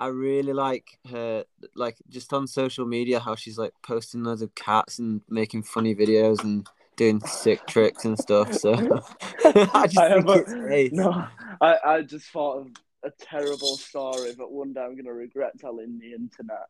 I 0.00 0.08
really 0.08 0.52
like 0.52 0.98
her, 1.08 1.44
like 1.76 1.96
just 2.08 2.32
on 2.32 2.48
social 2.48 2.84
media, 2.84 3.20
how 3.20 3.36
she's 3.36 3.56
like 3.56 3.72
posting 3.80 4.24
loads 4.24 4.42
of 4.42 4.52
cats 4.56 4.98
and 4.98 5.20
making 5.30 5.62
funny 5.62 5.94
videos 5.94 6.42
and 6.42 6.66
doing 6.96 7.20
sick 7.20 7.64
tricks 7.68 8.04
and 8.04 8.18
stuff. 8.18 8.52
So 8.54 8.72
I 9.72 9.86
just 9.86 9.98
I 9.98 10.14
think 10.14 10.28
a- 10.28 10.32
it's 10.40 10.52
ace. 10.52 10.92
No, 10.92 11.26
I, 11.60 11.78
I 11.84 12.02
just 12.02 12.26
thought 12.30 12.62
of 12.62 12.66
a 13.04 13.10
terrible 13.10 13.76
story, 13.76 14.34
but 14.36 14.50
one 14.50 14.72
day 14.72 14.80
I'm 14.80 14.94
going 14.94 15.04
to 15.04 15.12
regret 15.12 15.58
telling 15.60 15.98
the 15.98 16.12
internet. 16.12 16.66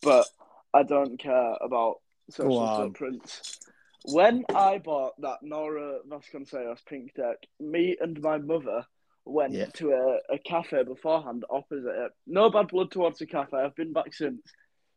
But 0.00 0.26
I 0.74 0.82
don't 0.82 1.18
care 1.18 1.56
about 1.60 1.96
social 2.30 2.60
on. 2.60 2.76
footprints. 2.76 3.58
When 4.04 4.44
I 4.54 4.78
bought 4.78 5.20
that 5.20 5.42
Nora 5.42 5.98
Vasconcelos 6.08 6.84
pink 6.86 7.14
deck, 7.14 7.36
me 7.60 7.96
and 8.00 8.20
my 8.20 8.38
mother 8.38 8.84
went 9.24 9.52
Yeah. 9.52 9.66
to 9.74 9.92
a, 9.92 10.34
a 10.34 10.38
cafe 10.38 10.82
beforehand 10.82 11.44
opposite 11.50 11.86
it. 12.04 12.12
No 12.26 12.50
bad 12.50 12.68
blood 12.68 12.90
towards 12.90 13.18
the 13.18 13.26
cafe. 13.26 13.56
I've 13.58 13.76
been 13.76 13.92
back 13.92 14.12
since. 14.14 14.42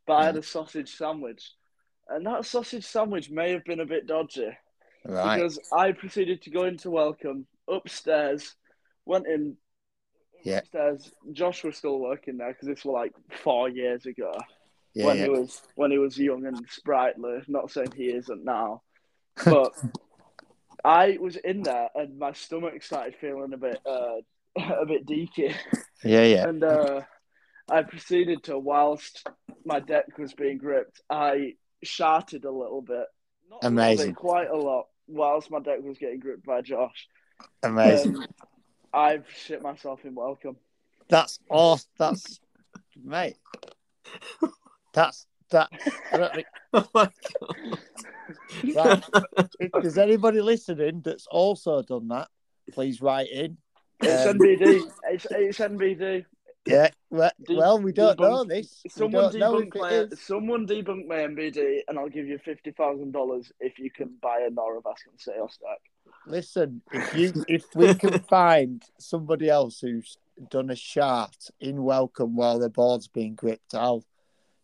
But 0.08 0.14
I 0.14 0.26
had 0.26 0.38
a 0.38 0.44
sausage 0.44 0.96
sandwich. 0.96 1.52
And 2.08 2.26
that 2.28 2.46
sausage 2.46 2.86
sandwich 2.86 3.30
may 3.32 3.52
have 3.52 3.66
been 3.66 3.80
a 3.80 3.86
bit 3.86 4.06
dodgy 4.08 4.50
right. 5.06 5.36
because 5.38 5.60
I 5.76 5.92
proceeded 5.92 6.44
to 6.44 6.52
go 6.52 6.66
into 6.66 6.92
welcome 6.92 7.48
upstairs, 7.68 8.56
went 9.06 9.26
in 9.28 9.58
Yeah. 10.44 10.60
upstairs. 10.60 11.12
Josh 11.32 11.64
was 11.64 11.78
still 11.78 12.00
working 12.00 12.38
there 12.38 12.50
because 12.54 12.68
this 12.68 12.86
was 12.86 12.94
like 12.94 13.14
four 13.44 13.70
years 13.70 14.06
ago 14.06 14.32
Yeah, 14.94 15.06
when 15.08 15.18
yeah. 15.18 15.24
he 15.24 15.30
was 15.32 15.62
when 15.76 15.90
he 15.92 15.98
was 15.98 16.18
young 16.18 16.46
and 16.46 16.64
sprightly. 16.70 17.42
Not 17.48 17.72
saying 17.72 17.92
he 17.96 18.06
isn't 18.14 18.44
now, 18.46 18.84
but 19.44 19.72
I 20.84 21.18
was 21.20 21.36
in 21.36 21.64
there 21.64 21.90
and 21.96 22.18
my 22.20 22.34
stomach 22.34 22.84
started 22.84 23.16
feeling 23.20 23.54
a 23.54 23.58
bit 23.58 23.80
uh, 23.86 24.18
a 24.58 24.86
bit 24.86 25.06
deaky, 25.06 25.54
yeah, 26.04 26.24
yeah. 26.24 26.48
and 26.48 26.64
uh, 26.64 27.02
I 27.70 27.84
proceeded 27.84 28.44
to 28.44 28.58
whilst 28.58 29.28
my 29.66 29.80
deck 29.80 30.18
was 30.18 30.34
being 30.34 30.58
gripped, 30.58 31.02
I 31.10 31.54
sharted 31.84 32.46
a 32.46 32.52
little 32.52 32.82
bit, 32.82 33.06
not 33.50 33.64
a 33.64 33.68
Amazing. 33.68 34.12
bit, 34.12 34.16
quite 34.16 34.50
a 34.50 34.56
lot, 34.56 34.88
whilst 35.08 35.52
my 35.52 35.60
deck 35.60 35.80
was 35.82 35.98
getting 35.98 36.20
gripped 36.20 36.46
by 36.46 36.62
Josh. 36.62 37.08
Amazing. 37.64 38.16
Um, 38.18 38.26
I've 38.94 39.26
shit 39.36 39.62
myself 39.62 40.06
in 40.06 40.16
welcome. 40.16 40.56
That's 41.10 41.40
awesome. 41.50 41.90
That's 41.98 42.40
mate. 43.04 43.38
That's 44.94 45.28
that. 45.56 45.70
I 46.12 46.18
don't 46.18 46.34
think, 46.34 46.48
Oh 46.74 46.88
my 46.94 47.10
god! 47.40 47.80
right. 48.76 49.04
if 49.60 49.72
there's 49.72 49.98
anybody 49.98 50.42
listening 50.42 51.02
that's 51.04 51.28
also 51.28 51.82
done 51.82 52.08
that, 52.10 52.28
please 52.72 53.02
write 53.02 53.30
in. 53.30 53.58
It's 54.02 54.28
Um, 54.28 54.38
NBD. 54.38 54.92
It's, 55.10 55.28
it's 55.32 55.60
NBD. 55.60 56.26
Yeah. 56.66 56.90
Well, 57.12 57.32
De- 57.48 57.56
well 57.56 57.80
we 57.80 57.92
don't 57.92 58.20
know 58.20 58.44
this. 58.44 58.82
Someone 58.90 59.32
don't 59.32 59.36
know 59.36 59.54
debunk 59.62 59.80
my 59.80 59.90
it 59.92 60.14
is. 60.14 60.22
someone 60.22 60.68
debunk 60.68 61.08
my 61.08 61.18
NBD, 61.18 61.82
and 61.88 61.98
I'll 62.00 62.10
give 62.10 62.28
you 62.28 62.40
fifty 62.40 62.72
thousand 62.72 63.12
dollars 63.12 63.52
if 63.60 63.78
you 63.78 63.92
can 63.92 64.16
buy 64.22 64.40
a 64.48 64.50
Nora 64.50 64.82
Vasconcelos 64.82 65.52
stack. 65.52 65.80
Listen, 66.26 66.82
if 66.92 67.16
you 67.16 67.46
if 67.48 67.64
we 67.76 67.94
can 67.94 68.20
find 68.30 68.84
somebody 69.00 69.48
else 69.48 69.80
who's 69.80 70.18
done 70.50 70.72
a 70.72 70.76
shart 70.76 71.38
in 71.62 71.84
welcome 71.84 72.36
while 72.36 72.58
the 72.60 72.70
board's 72.70 73.08
being 73.08 73.36
gripped, 73.36 73.76
I'll 73.76 74.04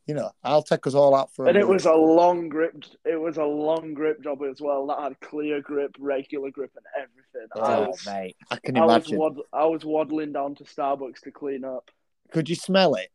you 0.07 0.13
know, 0.15 0.31
I'll 0.43 0.63
take 0.63 0.85
us 0.87 0.93
all 0.95 1.15
out 1.15 1.33
for 1.33 1.45
a 1.45 1.49
And 1.49 1.57
it 1.57 1.67
was 1.67 1.85
a 1.85 1.93
long 1.93 2.49
grip. 2.49 2.83
It 3.05 3.19
was 3.19 3.37
a 3.37 3.43
long 3.45 3.93
grip 3.93 4.23
job 4.23 4.39
as 4.49 4.59
well. 4.59 4.87
That 4.87 4.99
had 4.99 5.19
clear 5.19 5.61
grip, 5.61 5.95
regular 5.99 6.49
grip, 6.51 6.71
and 6.75 6.85
everything. 6.97 7.47
I 7.55 7.75
Oh, 7.75 7.87
was, 7.89 8.05
mate, 8.05 8.35
I 8.49 8.57
can 8.57 8.77
I 8.77 8.85
was, 8.85 8.95
imagine. 8.95 9.17
wad- 9.19 9.41
I 9.53 9.65
was 9.65 9.85
waddling 9.85 10.33
down 10.33 10.55
to 10.55 10.63
Starbucks 10.63 11.21
to 11.21 11.31
clean 11.31 11.63
up. 11.63 11.91
Could 12.31 12.49
you 12.49 12.55
smell 12.55 12.95
it? 12.95 13.09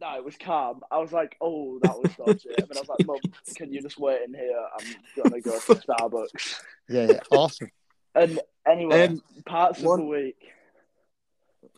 No, 0.00 0.16
it 0.16 0.24
was 0.24 0.36
calm. 0.36 0.82
I 0.92 0.98
was 0.98 1.10
like, 1.12 1.36
"Oh, 1.40 1.80
that 1.82 1.98
was 1.98 2.12
dodgy." 2.16 2.50
and 2.56 2.68
I 2.76 2.80
was 2.80 2.88
like, 2.88 3.04
"Mum, 3.04 3.18
can 3.56 3.72
you 3.72 3.82
just 3.82 3.98
wait 3.98 4.20
in 4.28 4.32
here? 4.32 4.56
I'm 4.78 4.86
gonna 5.24 5.40
go 5.40 5.58
to 5.58 5.74
Starbucks." 5.74 6.60
Yeah, 6.88 7.06
yeah, 7.10 7.20
awesome. 7.32 7.70
And 8.14 8.38
anyway, 8.66 9.08
Um, 9.08 9.22
parts 9.44 9.80
one- 9.80 9.98
of 10.00 10.06
the 10.06 10.10
week. 10.10 10.36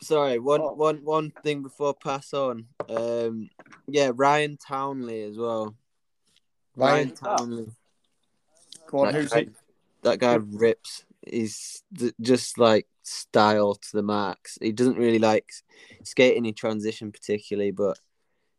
Sorry, 0.01 0.39
one, 0.39 0.61
Oh. 0.61 0.73
one, 0.73 1.03
one 1.03 1.31
thing 1.43 1.61
before 1.61 1.89
I 1.89 2.03
pass 2.03 2.33
on. 2.33 2.65
Um, 2.89 3.49
yeah, 3.87 4.11
Ryan 4.15 4.57
Townley 4.57 5.23
as 5.23 5.37
well. 5.37 5.75
Ryan, 6.75 6.93
Ryan 7.09 7.11
Townley. 7.15 7.67
go 8.87 8.99
on, 8.99 9.05
that, 9.13 9.15
who's 9.21 9.29
guy, 9.31 9.39
it? 9.39 9.49
that 10.01 10.19
guy 10.19 10.35
rips. 10.35 11.05
He's 11.27 11.83
just 12.19 12.57
like 12.57 12.87
style 13.03 13.75
to 13.75 13.89
the 13.93 14.01
max. 14.01 14.57
He 14.59 14.71
doesn't 14.71 14.97
really 14.97 15.19
like 15.19 15.51
skating 16.03 16.45
in 16.45 16.55
transition 16.55 17.11
particularly, 17.11 17.69
but 17.71 17.99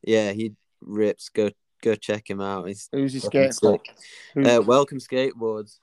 yeah, 0.02 0.30
he 0.30 0.52
rips. 0.80 1.28
Go 1.28 1.50
go 1.82 1.96
check 1.96 2.30
him 2.30 2.40
out. 2.40 2.68
He's 2.68 2.88
Who's 2.92 3.14
he 3.14 3.18
skating 3.18 3.52
for? 3.52 3.80
Uh, 4.36 4.62
welcome 4.62 4.98
skateboards. 4.98 5.80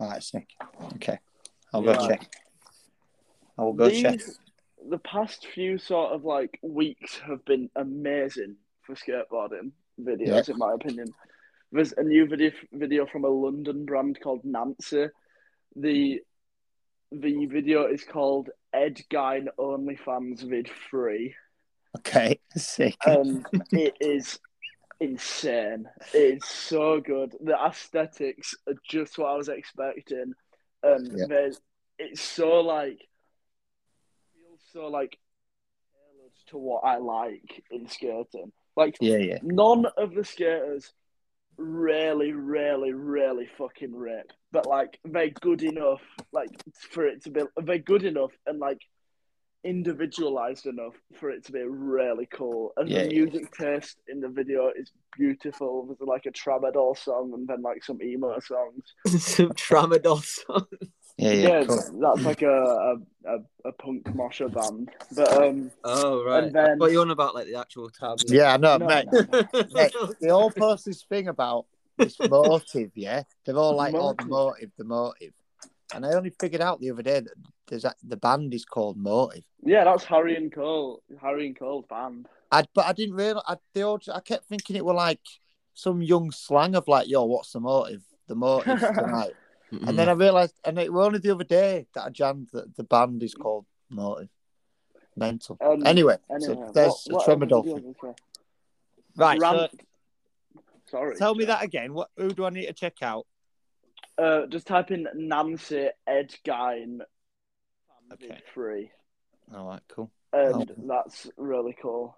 All 0.00 0.08
right, 0.08 0.22
sick. 0.22 0.48
Okay, 0.94 1.18
I'll 1.74 1.82
go 1.82 2.08
check. 2.08 2.34
I 3.58 3.62
will 3.62 3.74
go 3.74 3.90
check. 3.90 4.18
The 4.88 4.98
past 4.98 5.46
few 5.46 5.78
sort 5.78 6.12
of 6.12 6.24
like 6.24 6.58
weeks 6.62 7.18
have 7.18 7.44
been 7.44 7.70
amazing 7.76 8.56
for 8.82 8.94
skateboarding 8.94 9.72
videos, 10.00 10.48
in 10.48 10.58
my 10.58 10.72
opinion. 10.74 11.08
There's 11.70 11.92
a 11.96 12.02
new 12.02 12.26
video 12.26 12.50
video 12.72 13.06
from 13.06 13.24
a 13.24 13.28
London 13.28 13.84
brand 13.84 14.18
called 14.20 14.44
Nancy. 14.44 15.06
The 15.76 16.20
the 17.12 17.46
video 17.46 17.86
is 17.86 18.04
called 18.04 18.50
Ed 18.72 19.00
Gein 19.10 19.46
OnlyFans 19.58 20.42
vid 20.48 20.68
free, 20.90 21.34
Okay, 21.98 22.40
sick. 22.56 22.96
and 23.06 23.46
it 23.70 23.94
is 24.00 24.38
insane. 25.00 25.88
It 26.14 26.36
is 26.42 26.44
so 26.48 27.00
good. 27.00 27.36
The 27.40 27.54
aesthetics 27.58 28.54
are 28.66 28.74
just 28.88 29.18
what 29.18 29.28
I 29.32 29.36
was 29.36 29.48
expecting, 29.48 30.32
and 30.82 31.18
Yeah. 31.18 31.26
there's 31.28 31.60
it's 31.98 32.20
so 32.22 32.60
like 32.60 32.98
so 34.72 34.88
like 34.88 35.18
tailored 35.92 36.32
to 36.48 36.58
what 36.58 36.84
I 36.84 36.98
like 36.98 37.62
in 37.70 37.88
skating. 37.88 38.52
Like 38.76 38.96
yeah, 39.00 39.18
yeah, 39.18 39.38
none 39.42 39.86
of 39.96 40.14
the 40.14 40.24
skaters 40.24 40.92
really, 41.58 42.32
really, 42.32 42.92
really 42.92 43.48
fucking 43.58 43.94
rip, 43.94 44.32
but 44.50 44.66
like 44.66 44.98
they're 45.04 45.30
good 45.30 45.62
enough, 45.62 46.00
like 46.32 46.48
for 46.90 47.06
it 47.06 47.22
to 47.24 47.30
be 47.30 47.42
they're 47.62 47.78
good 47.78 48.04
enough 48.04 48.32
and 48.46 48.58
like 48.58 48.80
individualized 49.64 50.66
enough 50.66 50.94
for 51.20 51.30
it 51.30 51.44
to 51.46 51.52
be 51.52 51.60
really 51.62 52.26
cool. 52.32 52.72
And 52.76 52.88
Yeah, 52.88 53.04
the 53.04 53.14
yeah. 53.14 53.24
music 53.24 53.52
taste 53.52 53.96
in 54.08 54.20
the 54.20 54.28
video 54.28 54.72
is 54.74 54.90
beautiful. 55.16 55.86
There's 55.86 56.08
like 56.08 56.26
a 56.26 56.32
tramadol 56.32 56.96
song 56.98 57.32
and 57.34 57.46
then 57.46 57.62
like 57.62 57.84
some 57.84 58.02
emo 58.02 58.38
songs. 58.40 58.82
Some 59.22 59.50
tramadol 59.50 60.22
song. 60.24 60.66
Yeah, 61.18 61.32
yeah. 61.32 61.48
Yeah, 61.48 61.64
cool. 61.64 62.00
that's 62.00 62.22
like 62.22 62.42
a, 62.42 62.50
a 62.50 62.96
a 63.26 63.38
a 63.66 63.72
punk 63.72 64.14
mosher 64.14 64.48
band. 64.48 64.90
But 65.14 65.32
um, 65.42 65.70
Oh 65.84 66.24
right. 66.24 66.44
And 66.44 66.54
then- 66.54 66.78
What 66.78 66.90
you 66.92 67.00
on 67.00 67.10
about 67.10 67.34
like 67.34 67.46
the 67.46 67.56
actual 67.58 67.90
tablet? 67.90 68.30
Yeah, 68.30 68.54
I 68.54 68.56
know, 68.56 68.76
No, 68.78 68.86
mate. 68.86 69.06
mate, 69.72 69.94
They 70.20 70.30
all 70.30 70.50
post 70.50 70.84
this 70.86 71.02
thing 71.04 71.28
about 71.28 71.66
this 71.98 72.18
motive, 72.28 72.90
yeah. 72.94 73.22
They're 73.44 73.56
all 73.56 73.76
like, 73.76 73.94
"Oh, 73.94 74.14
the 74.18 74.24
Motive. 74.24 74.28
motive, 74.28 74.70
the 74.78 74.84
motive," 74.84 75.32
and 75.94 76.06
I 76.06 76.12
only 76.14 76.30
figured 76.40 76.62
out 76.62 76.80
the 76.80 76.90
other 76.90 77.02
day 77.02 77.20
that 77.20 77.34
there's 77.68 77.84
a, 77.84 77.94
the 78.02 78.16
band 78.16 78.52
is 78.54 78.64
called 78.64 78.96
Motive. 78.96 79.44
yeah, 79.62 79.84
that's 79.84 80.04
Harry 80.04 80.34
and 80.36 80.50
Cole. 80.52 81.02
Harry 81.20 81.46
and 81.46 81.58
Cole's 81.58 81.84
band. 81.88 82.26
I 82.50 82.64
but 82.74 82.86
I 82.86 82.92
didn't 82.92 83.14
realize. 83.14 83.44
I, 83.46 83.56
they 83.74 83.82
all, 83.82 84.00
I 84.12 84.20
kept 84.20 84.46
thinking 84.46 84.76
it 84.76 84.84
were 84.84 84.94
like 84.94 85.20
some 85.74 86.02
young 86.02 86.30
slang 86.32 86.74
of 86.74 86.88
like, 86.88 87.08
"Yo, 87.08 87.24
what's 87.24 87.52
the 87.52 87.60
motive? 87.60 88.02
The 88.26 88.34
motive 88.34 88.80
tonight." 88.94 89.32
Mm-mm. 89.72 89.88
And 89.88 89.98
then 89.98 90.08
I 90.08 90.12
realised, 90.12 90.54
and 90.64 90.78
it 90.78 90.92
was 90.92 91.06
only 91.06 91.18
the 91.18 91.30
other 91.34 91.44
day 91.44 91.86
that 91.94 92.04
I 92.04 92.10
jammed 92.10 92.48
that 92.52 92.76
the 92.76 92.84
band 92.84 93.22
is 93.22 93.34
called 93.34 93.64
Motive. 93.90 94.28
Mental. 95.16 95.56
Um, 95.60 95.86
anyway, 95.86 96.16
Anyway, 96.30 96.54
so 96.54 96.70
there's 96.74 97.04
what- 97.08 97.26
a 97.26 97.30
what 97.34 97.42
other 97.42 97.46
tramadol. 97.46 97.64
videos 97.64 98.00
thing. 98.00 98.14
Right. 99.16 99.40
So 99.40 99.68
Sorry. 100.86 101.16
tell 101.16 101.34
me 101.34 101.44
that 101.46 101.62
again. 101.62 101.92
What? 101.94 102.10
Who 102.16 102.30
do 102.30 102.44
I 102.44 102.50
need 102.50 102.66
to 102.66 102.72
check 102.72 103.02
out? 103.02 103.26
Uh, 104.18 104.46
just 104.46 104.66
type 104.66 104.90
in 104.90 105.06
Nancy 105.14 105.88
Ed 106.06 106.34
Gein 106.44 107.00
Okay. 108.12 108.26
vid 108.28 108.42
free, 108.54 108.90
All 109.54 109.68
right. 109.68 109.80
Cool. 109.88 110.10
and 110.34 110.70
Oh. 110.70 110.74
that's 110.86 111.30
really 111.38 111.74
cool. 111.80 112.14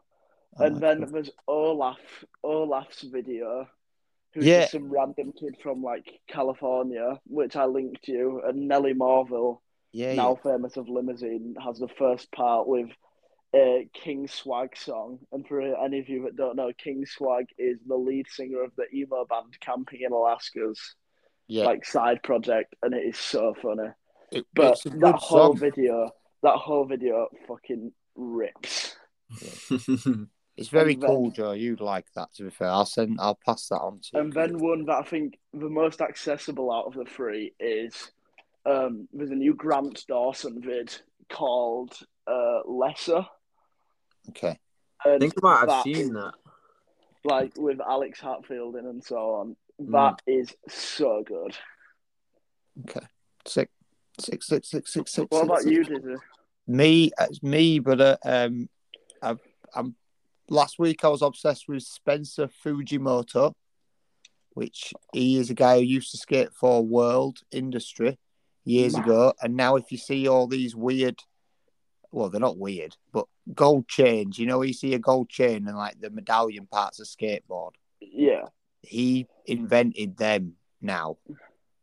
All 0.57 0.67
and 0.67 0.75
right, 0.75 0.81
then 0.81 1.03
cool. 1.05 1.13
there's 1.13 1.31
Olaf, 1.47 2.25
Olaf's 2.43 3.03
video, 3.03 3.69
who's 4.35 4.45
Yeah. 4.47 4.61
just 4.63 4.73
some 4.73 4.91
random 4.91 5.33
kid 5.33 5.57
from 5.63 5.83
like 5.83 6.21
California, 6.29 7.21
which 7.27 7.57
I 7.57 7.65
linked 7.67 8.09
you, 8.09 8.43
and 8.45 8.69
Nelly 8.69 8.93
Marville, 8.95 9.63
yeah, 9.93 10.15
now 10.15 10.35
famous 10.35 10.77
of 10.77 10.89
Limousine, 10.89 11.55
has 11.65 11.79
the 11.79 11.89
first 11.89 12.31
part 12.33 12.67
with 12.67 12.91
a 13.55 13.89
King 13.95 14.27
Swag 14.27 14.77
song. 14.77 15.21
And 15.31 15.47
for 15.47 15.61
any 15.61 16.01
of 16.01 16.09
you 16.09 16.25
that 16.25 16.37
don't 16.37 16.57
know, 16.57 16.73
King 16.77 17.07
Swag 17.07 17.47
is 17.59 17.79
the 17.87 17.97
lead 17.97 18.27
singer 18.29 18.63
of 18.63 18.73
the 18.77 18.87
emo 18.93 19.25
band 19.25 19.59
Camping 19.61 20.01
in 20.03 20.13
Alaska's 20.13 20.97
yeah. 21.47 21.65
like 21.65 21.85
side 21.85 22.23
project, 22.25 22.75
and 22.83 22.93
it 22.95 23.05
is 23.05 23.17
so 23.19 23.55
funny. 23.63 23.89
It- 24.33 24.47
But 24.55 24.73
it's 24.73 24.87
a 24.87 24.91
that 24.91 24.99
good 25.01 25.15
whole 25.15 25.53
song. 25.53 25.59
video, 25.59 26.11
that 26.43 26.57
whole 26.57 26.85
video 26.87 27.29
fucking 27.47 27.93
rips. 28.17 28.97
It's 30.57 30.69
very 30.69 30.95
then- 30.95 31.09
cool, 31.09 31.31
Joe. 31.31 31.53
You'd 31.53 31.81
like 31.81 32.07
that. 32.15 32.33
To 32.35 32.45
be 32.45 32.51
fair, 32.51 32.69
I'll 32.69 32.87
send. 32.87 33.19
I'll 33.21 33.39
pass 33.45 33.69
that 33.69 33.81
on 33.81 33.99
to 34.01 34.09
you. 34.13 34.21
And 34.21 34.33
then 34.33 34.59
one 34.59 34.85
that 34.87 34.97
I 34.99 35.03
think 35.03 35.39
the 35.53 35.69
most 35.69 36.01
accessible 36.01 36.73
out 36.73 36.87
of 36.87 36.95
the 36.95 37.05
three 37.05 37.53
is 37.59 38.13
um, 38.65 39.09
there's 39.13 39.31
a 39.31 39.35
new 39.35 39.55
Grant 39.55 40.05
Dawson 40.07 40.61
vid 40.63 40.95
called 41.29 41.99
uh, 42.27 42.61
Lesser. 42.67 43.27
Okay. 44.31 44.59
I 45.05 45.09
And 45.11 45.21
think 45.21 45.35
I 45.37 45.41
might 45.43 45.71
have 45.71 45.83
seen 45.83 46.13
that. 46.15 46.35
Like 47.25 47.53
with 47.57 47.81
Alex 47.81 48.21
Hatfield 48.21 48.77
in 48.77 48.87
and 48.87 49.03
so 49.03 49.17
on. 49.17 49.57
Mm. 49.83 49.91
That 49.93 50.23
is 50.31 50.55
so 50.69 51.25
good. 51.27 51.57
Okay. 52.89 53.07
Six. 53.47 53.73
Six. 54.21 54.47
Six. 54.47 54.69
Six. 54.71 54.93
Six. 54.93 55.13
Six. 55.13 55.27
What 55.31 55.41
six, 55.41 55.45
about 55.47 55.61
six. 55.63 55.71
you, 55.73 55.85
Dizzy? 55.85 56.15
Me, 56.67 57.11
it's 57.21 57.43
me, 57.43 57.79
brother. 57.81 58.17
Um, 58.25 58.69
I, 59.21 59.35
I'm. 59.75 59.97
Last 60.51 60.79
week 60.79 61.05
I 61.05 61.09
was 61.09 61.23
obsessed 61.23 61.69
with 61.69 61.83
Spencer 61.83 62.49
Fujimoto, 62.49 63.53
which 64.53 64.93
he 65.13 65.39
is 65.39 65.51
a 65.51 65.55
guy 65.55 65.79
who 65.79 65.85
used 65.85 66.11
to 66.11 66.19
skate 66.19 66.53
for 66.53 66.85
World 66.85 67.39
Industry 67.51 68.19
years 68.65 68.95
ago, 68.95 69.33
and 69.43 69.57
now 69.57 69.77
if 69.77 69.91
you 69.91 69.99
see 69.99 70.29
all 70.29 70.47
these 70.47 70.75
weird, 70.75 71.19
well, 72.13 72.29
they're 72.31 72.41
not 72.41 72.59
weird, 72.59 72.97
but 73.13 73.27
gold 73.55 73.89
chains. 73.89 74.39
You 74.39 74.47
know, 74.47 74.63
you 74.63 74.73
see 74.73 74.95
a 74.95 74.99
gold 74.99 75.29
chain 75.29 75.67
and 75.67 75.77
like 75.77 76.01
the 76.01 76.11
medallion 76.11 76.67
parts 76.67 77.01
of 77.01 77.07
skateboard. 77.07 77.73
Yeah. 78.01 78.47
He 78.83 79.27
invented 79.47 80.17
them 80.17 80.55
now. 80.81 81.17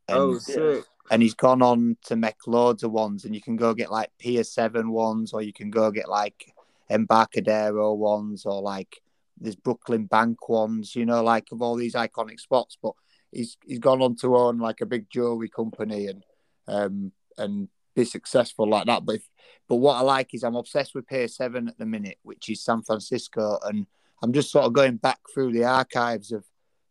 And 0.08 0.17
Oh, 0.17 0.38
sick. 0.38 0.86
and 1.10 1.21
he's 1.21 1.34
gone 1.34 1.62
on 1.62 1.97
to 2.06 2.15
make 2.15 2.47
loads 2.47 2.84
of 2.84 2.91
ones 2.91 3.26
and 3.26 3.34
you 3.36 3.41
can 3.41 3.56
go 3.56 3.74
get 3.74 3.91
like 3.91 4.10
Pier 4.19 4.43
7 4.43 4.91
ones 4.91 5.34
or 5.34 5.41
you 5.41 5.54
can 5.54 5.69
go 5.71 5.91
get 5.91 6.10
like 6.10 6.51
Embarcadero 6.91 7.93
ones 7.93 8.45
or 8.45 8.62
like 8.62 9.01
there's 9.39 9.56
Brooklyn 9.56 10.06
Bank 10.06 10.47
ones, 10.49 10.95
you 10.95 11.06
know, 11.06 11.23
like 11.23 11.47
of 11.51 11.62
all 11.62 11.75
these 11.75 11.95
iconic 11.95 12.39
spots. 12.39 12.77
But 12.82 12.93
he's 13.32 13.58
he's 13.65 13.80
gone 13.80 14.01
on 14.01 14.15
to 14.17 14.36
own 14.36 14.60
like 14.60 14.82
a 14.82 14.86
big 14.86 15.10
jewelry 15.10 15.49
company 15.49 16.08
and 16.08 16.23
um 16.67 17.12
and 17.38 17.69
be 17.95 18.06
successful 18.06 18.69
like 18.69 18.86
that. 18.86 19.06
But 19.06 19.15
if, 19.15 19.30
but 19.67 19.77
what 19.77 19.95
I 19.97 20.01
like 20.01 20.34
is 20.34 20.43
I'm 20.43 20.56
obsessed 20.56 20.95
with 20.95 21.08
Pier 21.08 21.27
7 21.27 21.67
at 21.67 21.77
the 21.77 21.86
minute, 21.86 22.17
which 22.23 22.49
is 22.49 22.63
San 22.63 22.84
Francisco, 22.84 23.60
and 23.63 23.88
I'm 24.21 24.34
just 24.34 24.51
sort 24.51 24.65
of 24.65 24.73
going 24.73 24.97
back 24.97 25.19
through 25.34 25.54
the 25.54 25.65
archives 25.65 26.32
of 26.32 26.45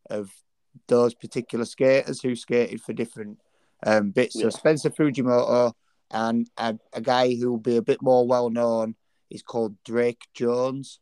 of 0.08 0.30
those 0.88 1.14
particular 1.14 1.64
skaters 1.64 2.20
who 2.20 2.34
skated 2.34 2.80
for 2.80 2.92
different 2.92 3.38
um, 3.86 4.10
bits. 4.10 4.40
So 4.40 4.50
Spencer 4.50 4.90
Fujimoto 4.90 5.72
and 6.10 6.48
a, 6.56 6.76
a 6.92 7.00
guy 7.00 7.34
who 7.34 7.50
will 7.50 7.58
be 7.58 7.76
a 7.76 7.82
bit 7.82 8.02
more 8.02 8.26
well 8.26 8.50
known 8.50 8.94
is 9.30 9.42
called 9.42 9.76
Drake 9.84 10.22
Jones. 10.34 10.98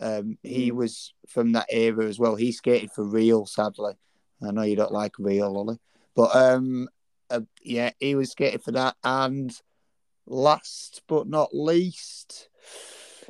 Um, 0.00 0.38
he 0.42 0.70
Mm. 0.70 0.76
was 0.76 1.14
from 1.28 1.52
that 1.52 1.66
era 1.70 2.04
as 2.06 2.18
well. 2.18 2.36
He 2.36 2.52
skated 2.52 2.90
for 2.92 3.04
Real, 3.04 3.46
sadly. 3.46 3.94
I 4.42 4.50
know 4.50 4.62
you 4.62 4.76
don't 4.76 4.92
like 4.92 5.18
Real, 5.18 5.56
Ollie, 5.56 5.78
but 6.14 6.34
um, 6.34 6.88
uh, 7.28 7.42
yeah, 7.62 7.90
he 7.98 8.14
was 8.14 8.30
skating 8.30 8.60
for 8.60 8.72
that. 8.72 8.96
And 9.04 9.52
last 10.26 11.02
but 11.06 11.26
not 11.28 11.54
least, 11.54 12.48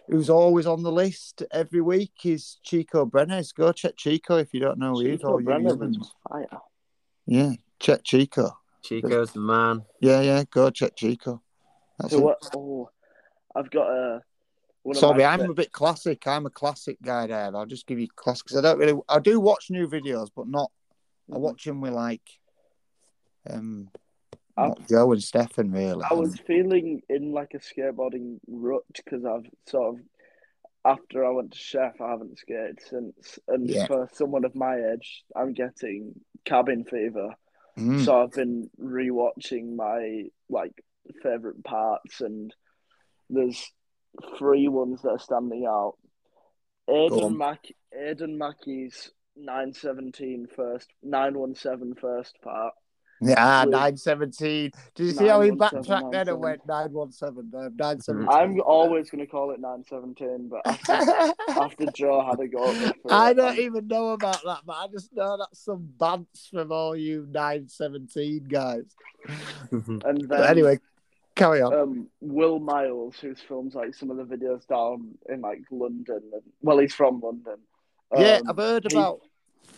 who's 0.09 0.31
always 0.31 0.67
on 0.67 0.83
the 0.83 0.93
list 0.93 1.43
every 1.51 1.81
week 1.81 2.13
is 2.25 2.59
Chico 2.63 3.05
Brenes. 3.07 3.53
Go 3.55 3.73
check 3.73 3.97
Chico 3.97 4.37
if 4.37 4.55
you 4.55 4.61
don't 4.61 4.79
know 4.79 4.93
who 4.95 5.01
he 5.01 5.07
is. 5.11 5.21
Chico 5.21 5.33
all 5.33 5.41
you 5.41 5.47
Brennan 5.47 5.73
humans. 5.73 5.97
is 5.97 6.13
fire. 6.29 6.47
Yeah, 7.27 7.53
check 7.81 8.03
Chico. 8.05 8.57
Chico's 8.83 9.33
the 9.33 9.41
man. 9.41 9.83
Yeah, 10.01 10.21
yeah, 10.21 10.45
go 10.51 10.71
check 10.71 10.95
Chico. 10.97 11.43
That's 11.99 12.13
So 12.13 12.21
what? 12.21 12.39
Oh, 12.55 12.91
I've 13.55 13.71
got 13.71 13.91
a. 13.91 14.23
one 14.83 14.97
Sorry, 14.97 15.25
I'm 15.25 15.51
a 15.51 15.55
bit 15.55 15.73
classic. 15.73 16.27
I'm 16.27 16.47
a 16.47 16.51
classic 16.51 16.97
guy 17.03 17.27
there. 17.27 17.55
I'll 17.55 17.67
just 17.67 17.87
give 17.87 17.99
you 17.99 18.09
classics. 18.17 18.57
I 18.57 18.61
don't 18.63 18.79
really. 18.79 18.99
I 19.09 19.19
do 19.19 19.39
watch 19.41 19.71
new 19.71 19.87
videos, 19.89 20.29
but 20.35 20.49
not. 20.49 20.71
I 21.31 21.37
Mhm. 21.37 21.41
watch 21.41 21.65
them 21.65 21.81
with 21.81 21.93
like, 21.93 22.29
um, 23.49 23.91
not 24.57 24.87
Joe 24.89 25.13
and 25.13 25.23
Stefan 25.23 25.71
really. 25.71 26.05
I 26.11 26.15
was 26.15 26.39
feeling 26.41 27.03
in 27.09 27.33
like 27.33 27.55
a 27.55 27.59
skateboarding 27.59 28.41
rut 28.49 28.85
because 28.97 29.25
I've 29.25 29.47
sort 29.67 29.95
of 29.97 30.01
after 30.85 31.25
I 31.27 31.31
went 31.31 31.53
to 31.53 31.59
chef, 31.59 32.01
I 32.01 32.11
haven't 32.11 32.39
skated 32.39 32.81
since, 32.81 33.39
and 33.49 33.69
Yeah. 33.69 33.87
for 33.87 34.09
someone 34.13 34.45
of 34.47 34.55
my 34.55 34.93
age, 34.93 35.25
I'm 35.37 35.53
getting 35.53 36.19
cabin 36.47 36.85
fever. 36.85 37.35
Mm. 37.77 38.05
So 38.05 38.23
I've 38.23 38.33
been 38.33 38.71
rewatching 38.81 39.77
my 39.77 40.31
like 40.49 40.83
favorite 41.23 41.63
parts, 41.65 42.23
and 42.23 42.55
there's 43.29 43.71
three 44.39 44.69
ones 44.69 45.03
that 45.03 45.11
are 45.11 45.19
standing 45.19 45.67
out. 45.67 45.95
Go 46.89 47.07
Aidan. 47.07 47.39
Mack, 47.39 47.65
Aidan 47.97 48.37
Mackey's 48.39 49.11
917 49.37 50.49
first, 50.57 50.89
917 51.03 51.95
first 52.01 52.37
part. 52.43 52.75
Yeah, 53.23 53.65
With- 53.67 53.73
nine 53.73 53.97
seventeen. 53.99 54.71
Did 54.95 55.05
you 55.09 55.13
see 55.13 55.27
how 55.27 55.43
he 55.43 55.51
917, 55.51 55.59
backtracked 55.83 56.13
then 56.13 56.29
and 56.31 56.41
went 56.41 56.67
nine 56.67 56.91
one 56.91 57.13
seven? 57.13 57.53
Uh, 57.55 57.69
nine 57.77 58.01
seventeen. 58.01 58.29
I'm 58.31 58.61
always 58.63 59.11
going 59.11 59.23
to 59.23 59.31
call 59.31 59.51
it 59.51 59.61
917, 59.61 60.49
but 60.49 60.63
after, 60.67 61.35
after 61.61 61.87
Joe 61.95 62.25
had 62.25 62.41
a 62.41 62.49
go 62.49 62.71
at 62.71 62.81
me 62.81 62.93
for 63.03 63.13
I 63.13 63.35
don't 63.35 63.51
I'm- 63.51 63.61
even 63.61 63.89
know 63.89 64.09
about 64.13 64.43
that, 64.47 64.61
but 64.65 64.73
I 64.73 64.87
just 64.91 65.13
know 65.13 65.37
that's 65.37 65.63
some 65.63 65.91
bants 65.99 66.49
from 66.51 66.73
all 66.73 66.97
you 66.97 67.29
nine 67.31 67.69
seventeen 67.69 68.45
guys. 68.49 68.85
And 69.71 69.85
But 70.01 70.29
then, 70.29 70.45
anyway, 70.51 70.79
carry 71.41 71.61
on. 71.63 71.75
um, 71.75 72.09
Will 72.21 72.59
Miles, 72.61 73.17
who's 73.21 73.41
filmed 73.41 73.75
like 73.75 73.95
some 73.95 74.11
of 74.11 74.17
the 74.17 74.25
videos 74.37 74.67
down 74.67 75.15
in 75.29 75.41
like 75.41 75.63
London, 75.71 76.21
and 76.33 76.43
well, 76.63 76.79
he's 76.79 76.95
from 76.95 77.21
London. 77.21 77.57
yeah, 78.17 78.37
Um, 78.43 78.51
I've 78.51 78.57
heard 78.57 78.87
he- 78.91 78.97
about. 78.97 79.21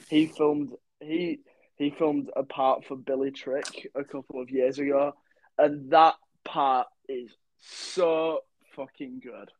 he 0.08 0.26
filmed 0.26 0.72
he 1.00 1.40
he 1.76 1.90
filmed 1.90 2.30
a 2.36 2.42
part 2.44 2.84
for 2.84 2.96
Billy 2.96 3.30
Trick 3.30 3.90
a 3.94 4.04
couple 4.04 4.40
of 4.40 4.50
years 4.50 4.78
ago, 4.78 5.14
and 5.58 5.90
that 5.92 6.14
part 6.44 6.86
is 7.08 7.30
so 7.60 8.40
fucking 8.76 9.20
good. 9.22 9.50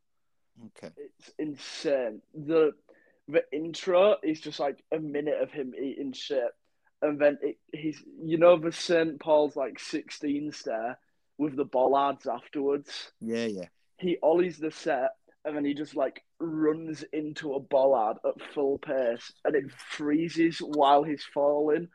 Okay. 0.76 0.92
It's 0.96 1.30
insane. 1.38 2.20
the 2.34 2.72
The 3.28 3.42
intro 3.52 4.16
is 4.22 4.40
just 4.40 4.60
like 4.60 4.82
a 4.92 4.98
minute 4.98 5.40
of 5.40 5.50
him 5.50 5.72
eating 5.74 6.12
shit, 6.12 6.50
and 7.00 7.18
then 7.20 7.38
it, 7.42 7.56
he's 7.72 8.02
you 8.22 8.36
know 8.38 8.56
the 8.58 8.72
St 8.72 9.18
Paul's 9.20 9.56
like 9.56 9.78
sixteen 9.80 10.52
stare 10.52 10.98
with 11.42 11.56
the 11.56 11.64
bollards 11.64 12.26
afterwards. 12.26 13.10
Yeah, 13.20 13.46
yeah. 13.46 13.66
He 13.98 14.16
ollies 14.22 14.58
the 14.58 14.70
set, 14.70 15.10
and 15.44 15.56
then 15.56 15.64
he 15.64 15.74
just 15.74 15.96
like 15.96 16.22
runs 16.38 17.04
into 17.12 17.54
a 17.54 17.60
bollard 17.60 18.16
at 18.24 18.40
full 18.54 18.78
pace, 18.78 19.32
and 19.44 19.54
it 19.54 19.70
freezes 19.90 20.58
while 20.58 21.02
he's 21.02 21.24
falling. 21.34 21.88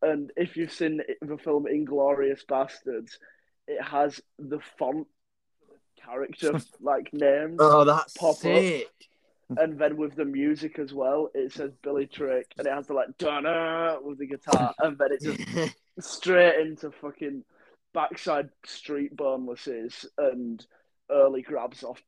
And 0.00 0.30
if 0.36 0.56
you've 0.56 0.72
seen 0.72 1.00
the 1.20 1.38
film 1.38 1.66
Inglourious 1.66 2.44
Basterds, 2.48 3.12
it 3.68 3.82
has 3.82 4.20
the 4.38 4.60
font 4.78 5.06
character 6.04 6.58
like 6.80 7.12
names, 7.12 7.56
oh, 7.60 7.84
that's 7.84 8.16
Pop 8.16 8.44
up. 8.44 8.82
and 9.58 9.78
then 9.78 9.96
with 9.96 10.16
the 10.16 10.24
music 10.24 10.78
as 10.78 10.92
well, 10.92 11.28
it 11.34 11.52
says 11.52 11.72
Billy 11.82 12.06
Trick, 12.06 12.46
and 12.58 12.66
it 12.66 12.72
has 12.72 12.86
the 12.86 12.94
like 12.94 13.16
dun 13.18 13.44
with 14.04 14.18
the 14.18 14.26
guitar, 14.26 14.74
and 14.78 14.96
then 14.98 15.08
it 15.12 15.22
just 15.22 15.76
straight 16.00 16.60
into 16.60 16.90
fucking 17.00 17.44
backside 17.94 18.50
street 18.64 19.16
bonelesses 19.16 20.06
and 20.18 20.64
early 21.10 21.42
grabs 21.42 21.82
off 21.84 22.02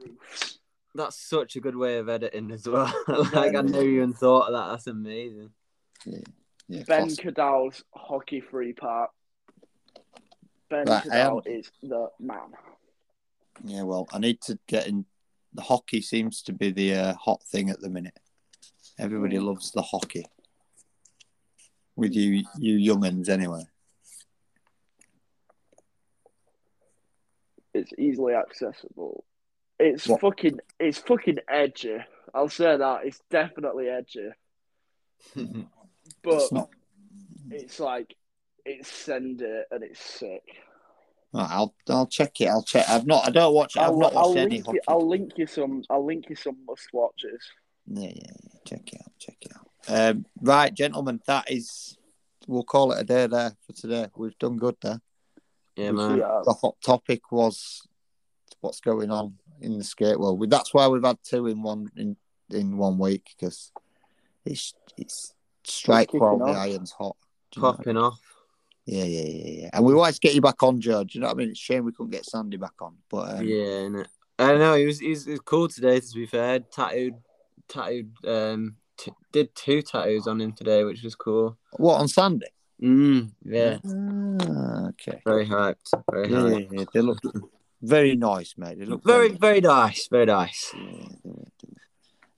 roofs. 0.00 0.58
That's 0.94 1.16
such 1.20 1.56
a 1.56 1.60
good 1.60 1.76
way 1.76 1.98
of 1.98 2.08
editing 2.08 2.50
as 2.50 2.66
well. 2.68 2.92
like 3.08 3.54
I 3.54 3.60
never 3.62 3.82
even 3.82 4.12
thought 4.14 4.48
of 4.48 4.54
that. 4.54 4.70
That's 4.70 4.86
amazing. 4.86 5.50
yeah 6.06 6.82
Ben 6.86 7.06
class. 7.08 7.16
Kadow's 7.16 7.84
hockey 7.94 8.40
free 8.40 8.72
part. 8.72 9.10
Ben 10.70 10.84
Right, 10.86 10.98
I 10.98 11.00
Cadell 11.02 11.42
is 11.46 11.70
the 11.82 12.08
man. 12.20 12.52
Yeah, 13.64 13.82
well, 13.82 14.06
I 14.12 14.18
need 14.18 14.40
to 14.42 14.58
get 14.66 14.86
in. 14.86 15.04
The 15.54 15.62
hockey 15.62 16.00
seems 16.02 16.42
to 16.42 16.52
be 16.52 16.70
the 16.70 16.94
uh, 16.94 17.14
hot 17.14 17.42
thing 17.42 17.70
at 17.70 17.80
the 17.80 17.88
minute. 17.88 18.18
Everybody 18.98 19.36
Mm. 19.36 19.44
loves 19.46 19.70
the 19.72 19.82
hockey. 19.82 20.26
With 21.96 22.14
you, 22.14 22.44
you 22.58 22.94
younguns, 22.94 23.28
anyway. 23.28 23.62
It's 27.90 27.98
easily 27.98 28.34
accessible. 28.34 29.24
It's 29.78 30.06
What? 30.08 30.20
fucking 30.20 30.58
it's 30.80 30.98
fucking 30.98 31.38
edgy. 31.48 31.98
I'll 32.34 32.48
say 32.48 32.76
that. 32.76 33.06
It's 33.06 33.20
definitely 33.30 33.88
edgy. 33.88 34.30
But 36.22 36.34
It's 36.34 36.52
not. 36.52 36.70
it's 37.50 37.80
like 37.80 38.14
it's 38.64 38.88
send 38.88 39.42
it 39.42 39.66
and 39.70 39.82
it's 39.84 40.00
sick. 40.00 40.42
I'll 41.34 41.74
I'll 41.88 42.06
check 42.06 42.40
it. 42.40 42.46
I'll 42.46 42.62
check. 42.62 42.88
I've 42.88 43.06
not. 43.06 43.26
I 43.26 43.30
don't 43.30 43.54
watch. 43.54 43.76
I've 43.76 43.90
I'll, 43.90 43.98
not 43.98 44.14
watched 44.14 44.26
I'll 44.28 44.38
any 44.38 44.58
hockey. 44.60 44.76
you, 44.76 44.80
I'll 44.88 45.06
link 45.08 45.32
you 45.36 45.46
some. 45.46 45.82
I'll 45.90 46.04
link 46.06 46.28
you 46.30 46.34
some 46.36 46.56
must 46.66 46.88
watches. 46.92 47.40
Yeah, 47.86 48.08
yeah, 48.08 48.12
yeah. 48.16 48.58
Check 48.66 48.92
it 48.92 49.00
out. 49.04 49.12
Check 49.18 49.36
it 49.42 49.52
out. 49.54 49.66
Um, 50.16 50.26
right, 50.40 50.72
gentlemen, 50.72 51.20
that 51.26 51.50
is. 51.50 51.96
We'll 52.46 52.64
call 52.64 52.92
it 52.92 53.00
a 53.02 53.04
day 53.04 53.26
there 53.26 53.52
for 53.66 53.72
today. 53.74 54.06
We've 54.16 54.38
done 54.38 54.56
good 54.56 54.76
there. 54.80 55.00
Yeah, 55.78 55.92
man. 55.92 56.18
The 56.18 56.56
hot 56.60 56.76
topic 56.84 57.30
was 57.30 57.86
what's 58.60 58.80
going 58.80 59.10
on 59.10 59.34
in 59.60 59.78
the 59.78 59.84
skate 59.84 60.18
world. 60.18 60.50
That's 60.50 60.74
why 60.74 60.88
we've 60.88 61.04
had 61.04 61.18
two 61.22 61.46
in 61.46 61.62
one 61.62 61.90
in 61.96 62.16
in 62.50 62.76
one 62.76 62.98
week 62.98 63.30
because 63.36 63.70
it's 64.44 64.74
it's 64.96 65.34
strike 65.64 66.12
while 66.12 66.38
the 66.38 66.46
iron's 66.46 66.90
hot. 66.90 67.16
Know? 67.56 67.72
Popping 67.72 67.96
off. 67.96 68.20
Yeah, 68.86 69.04
yeah, 69.04 69.22
yeah, 69.22 69.60
yeah. 69.62 69.70
And 69.72 69.84
we 69.84 69.92
always 69.92 70.18
get 70.18 70.34
you 70.34 70.40
back 70.40 70.62
on, 70.62 70.80
George. 70.80 71.14
You 71.14 71.20
know 71.20 71.26
what 71.26 71.34
I 71.34 71.36
mean? 71.36 71.50
It's 71.50 71.60
a 71.60 71.62
shame 71.62 71.84
we 71.84 71.92
couldn't 71.92 72.10
get 72.10 72.24
Sandy 72.24 72.56
back 72.56 72.80
on, 72.80 72.94
but 73.10 73.38
um, 73.38 73.46
Yeah, 73.46 73.84
innit? 73.86 74.06
I 74.38 74.48
don't 74.48 74.60
know. 74.60 74.74
He 74.74 74.86
was, 74.86 74.98
he 74.98 75.10
was 75.10 75.24
he 75.26 75.32
was 75.32 75.40
cool 75.40 75.68
today. 75.68 76.00
To 76.00 76.14
be 76.14 76.26
fair, 76.26 76.60
tattooed, 76.60 77.16
tattooed. 77.68 78.12
Um, 78.26 78.76
t- 78.96 79.12
did 79.32 79.54
two 79.54 79.82
tattoos 79.82 80.26
on 80.26 80.40
him 80.40 80.52
today, 80.52 80.84
which 80.84 81.02
was 81.02 81.14
cool. 81.14 81.58
what 81.72 82.00
on 82.00 82.08
Sandy? 82.08 82.46
Mm, 82.82 83.32
yeah, 83.44 83.78
Ah, 83.84 84.88
okay. 84.90 85.20
very 85.24 85.46
hyped. 85.46 85.90
Very 86.10 86.30
Yeah, 86.30 86.38
hyped. 86.38 86.68
yeah, 86.70 86.78
yeah. 86.78 86.84
They 86.92 87.00
look 87.00 87.18
very 87.82 88.14
nice, 88.14 88.54
mate. 88.56 88.78
They 88.78 88.84
look 88.84 89.02
Very, 89.04 89.34
very 89.34 89.60
nice. 89.60 90.08
Very 90.08 90.26
nice. 90.26 90.72
Yeah, 90.74 91.08
they 91.24 91.30
were, 91.30 91.44
they 91.60 91.68
were. 91.68 91.82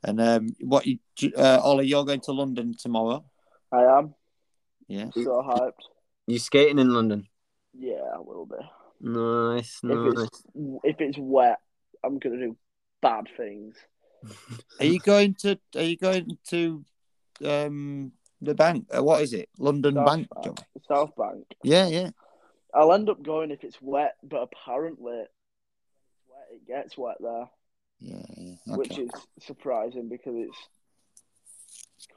And 0.03 0.21
um, 0.21 0.57
what 0.61 0.87
you, 0.87 0.99
uh, 1.37 1.61
Ollie? 1.63 1.87
You're 1.87 2.07
going 2.07 2.23
to 2.23 2.33
London 2.33 2.75
tomorrow. 2.79 3.25
I 3.71 3.83
am 3.83 4.15
Yeah. 4.89 5.11
so 5.13 5.43
hyped. 5.47 5.85
You 6.27 6.39
skating 6.39 6.79
in 6.79 6.91
London? 6.95 7.27
Yeah, 7.75 8.03
I 8.15 8.19
will 8.19 8.47
be. 8.47 8.57
Nice, 9.03 9.81
If 9.85 9.91
nice. 9.91 10.25
it's 10.25 10.43
if 10.85 10.97
it's 11.01 11.19
wet, 11.19 11.59
I'm 12.05 12.19
gonna 12.19 12.39
do 12.39 12.57
bad 13.03 13.27
things. 13.37 13.77
Are 14.79 14.85
you 14.87 15.01
going 15.01 15.35
to? 15.41 15.59
Are 15.77 15.83
you 15.83 15.97
going 15.97 16.39
to? 16.49 16.85
Um, 17.45 18.13
the 18.41 18.55
bank. 18.55 18.87
Uh, 18.97 19.03
what 19.03 19.23
is 19.23 19.33
it? 19.33 19.49
London 19.59 19.95
South 19.95 20.07
Bank. 20.07 20.29
Bank. 20.43 20.61
South 20.89 21.17
Bank. 21.17 21.45
Yeah, 21.63 21.87
yeah. 21.89 22.11
I'll 22.75 22.93
end 22.93 23.09
up 23.09 23.23
going 23.23 23.51
if 23.51 23.65
it's 23.65 23.81
wet, 23.81 24.17
but 24.23 24.43
apparently, 24.43 25.15
it's 25.15 25.29
wet, 26.29 26.47
it 26.53 26.67
gets 26.67 26.97
wet 26.97 27.17
there, 27.21 27.51
Yeah, 27.99 28.23
yeah. 28.37 28.77
which 28.77 28.97
is 28.99 29.11
surprising 29.41 30.09
because 30.09 30.35
it's 30.37 30.57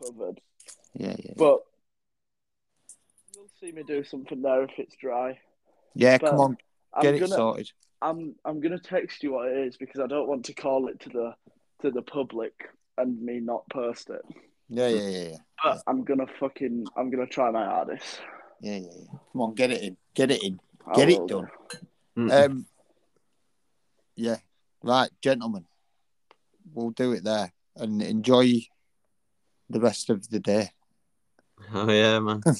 covered. 0.01 0.39
Yeah, 0.93 1.15
yeah. 1.17 1.33
But 1.35 1.61
you'll 3.33 3.49
see 3.59 3.71
me 3.71 3.83
do 3.83 4.03
something 4.03 4.41
there 4.41 4.63
if 4.63 4.71
it's 4.77 4.95
dry. 4.95 5.39
Yeah, 5.95 6.17
but 6.19 6.31
come 6.31 6.39
on, 6.39 6.57
I'm 6.93 7.01
get 7.01 7.15
it 7.15 7.19
gonna, 7.19 7.35
sorted. 7.35 7.71
I'm, 8.01 8.35
I'm 8.45 8.59
gonna 8.59 8.79
text 8.79 9.23
you 9.23 9.33
what 9.33 9.47
it 9.47 9.57
is 9.67 9.77
because 9.77 10.01
I 10.01 10.07
don't 10.07 10.27
want 10.27 10.45
to 10.45 10.53
call 10.53 10.87
it 10.87 10.99
to 11.01 11.09
the, 11.09 11.35
to 11.81 11.91
the 11.91 12.03
public 12.03 12.69
and 12.97 13.19
me 13.19 13.39
not 13.39 13.67
post 13.69 14.11
it. 14.11 14.21
Yeah, 14.69 14.87
yeah, 14.87 15.07
yeah, 15.09 15.27
yeah. 15.29 15.37
But 15.63 15.83
I'm 15.87 16.03
gonna 16.03 16.27
fucking, 16.39 16.85
I'm 16.97 17.09
gonna 17.09 17.27
try 17.27 17.51
my 17.51 17.65
hardest. 17.65 18.21
Yeah, 18.61 18.75
yeah, 18.77 18.87
yeah. 18.95 19.17
Come 19.31 19.41
on, 19.41 19.53
get 19.53 19.71
it 19.71 19.81
in. 19.81 19.97
Get 20.13 20.31
it 20.31 20.43
in. 20.43 20.59
I 20.87 20.93
Get 20.95 21.09
it 21.09 21.27
done. 21.27 21.47
do. 22.17 22.21
Mm. 22.21 22.45
Um, 22.45 22.65
yeah. 24.15 24.37
Right, 24.83 25.09
gentlemen. 25.21 25.65
We'll 26.73 26.91
do 26.91 27.11
it 27.13 27.23
there 27.23 27.51
and 27.75 28.01
enjoy 28.01 28.61
the 29.69 29.79
rest 29.79 30.09
of 30.09 30.29
the 30.29 30.39
day. 30.39 30.71
oh 31.73 31.89
yeah, 31.91 32.19
man. 32.19 32.41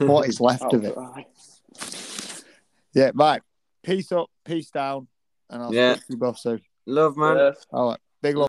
What 0.00 0.28
is 0.28 0.40
left 0.40 0.62
I'll 0.62 0.74
of 0.76 0.84
it? 0.84 0.94
try. 0.94 1.26
Yeah, 2.94 3.10
right. 3.14 3.42
Peace 3.82 4.12
up, 4.12 4.30
peace 4.44 4.70
down, 4.70 5.08
and 5.50 5.62
I'll 5.62 5.74
Yeah. 5.74 5.94
speak 5.94 6.06
to 6.06 6.12
you 6.12 6.18
both 6.18 6.38
soon. 6.38 6.60
Love, 6.86 7.16
man. 7.16 7.36
Yes. 7.36 7.66
All 7.72 7.90
right. 7.90 7.98
Big 8.22 8.36
love. 8.36 8.48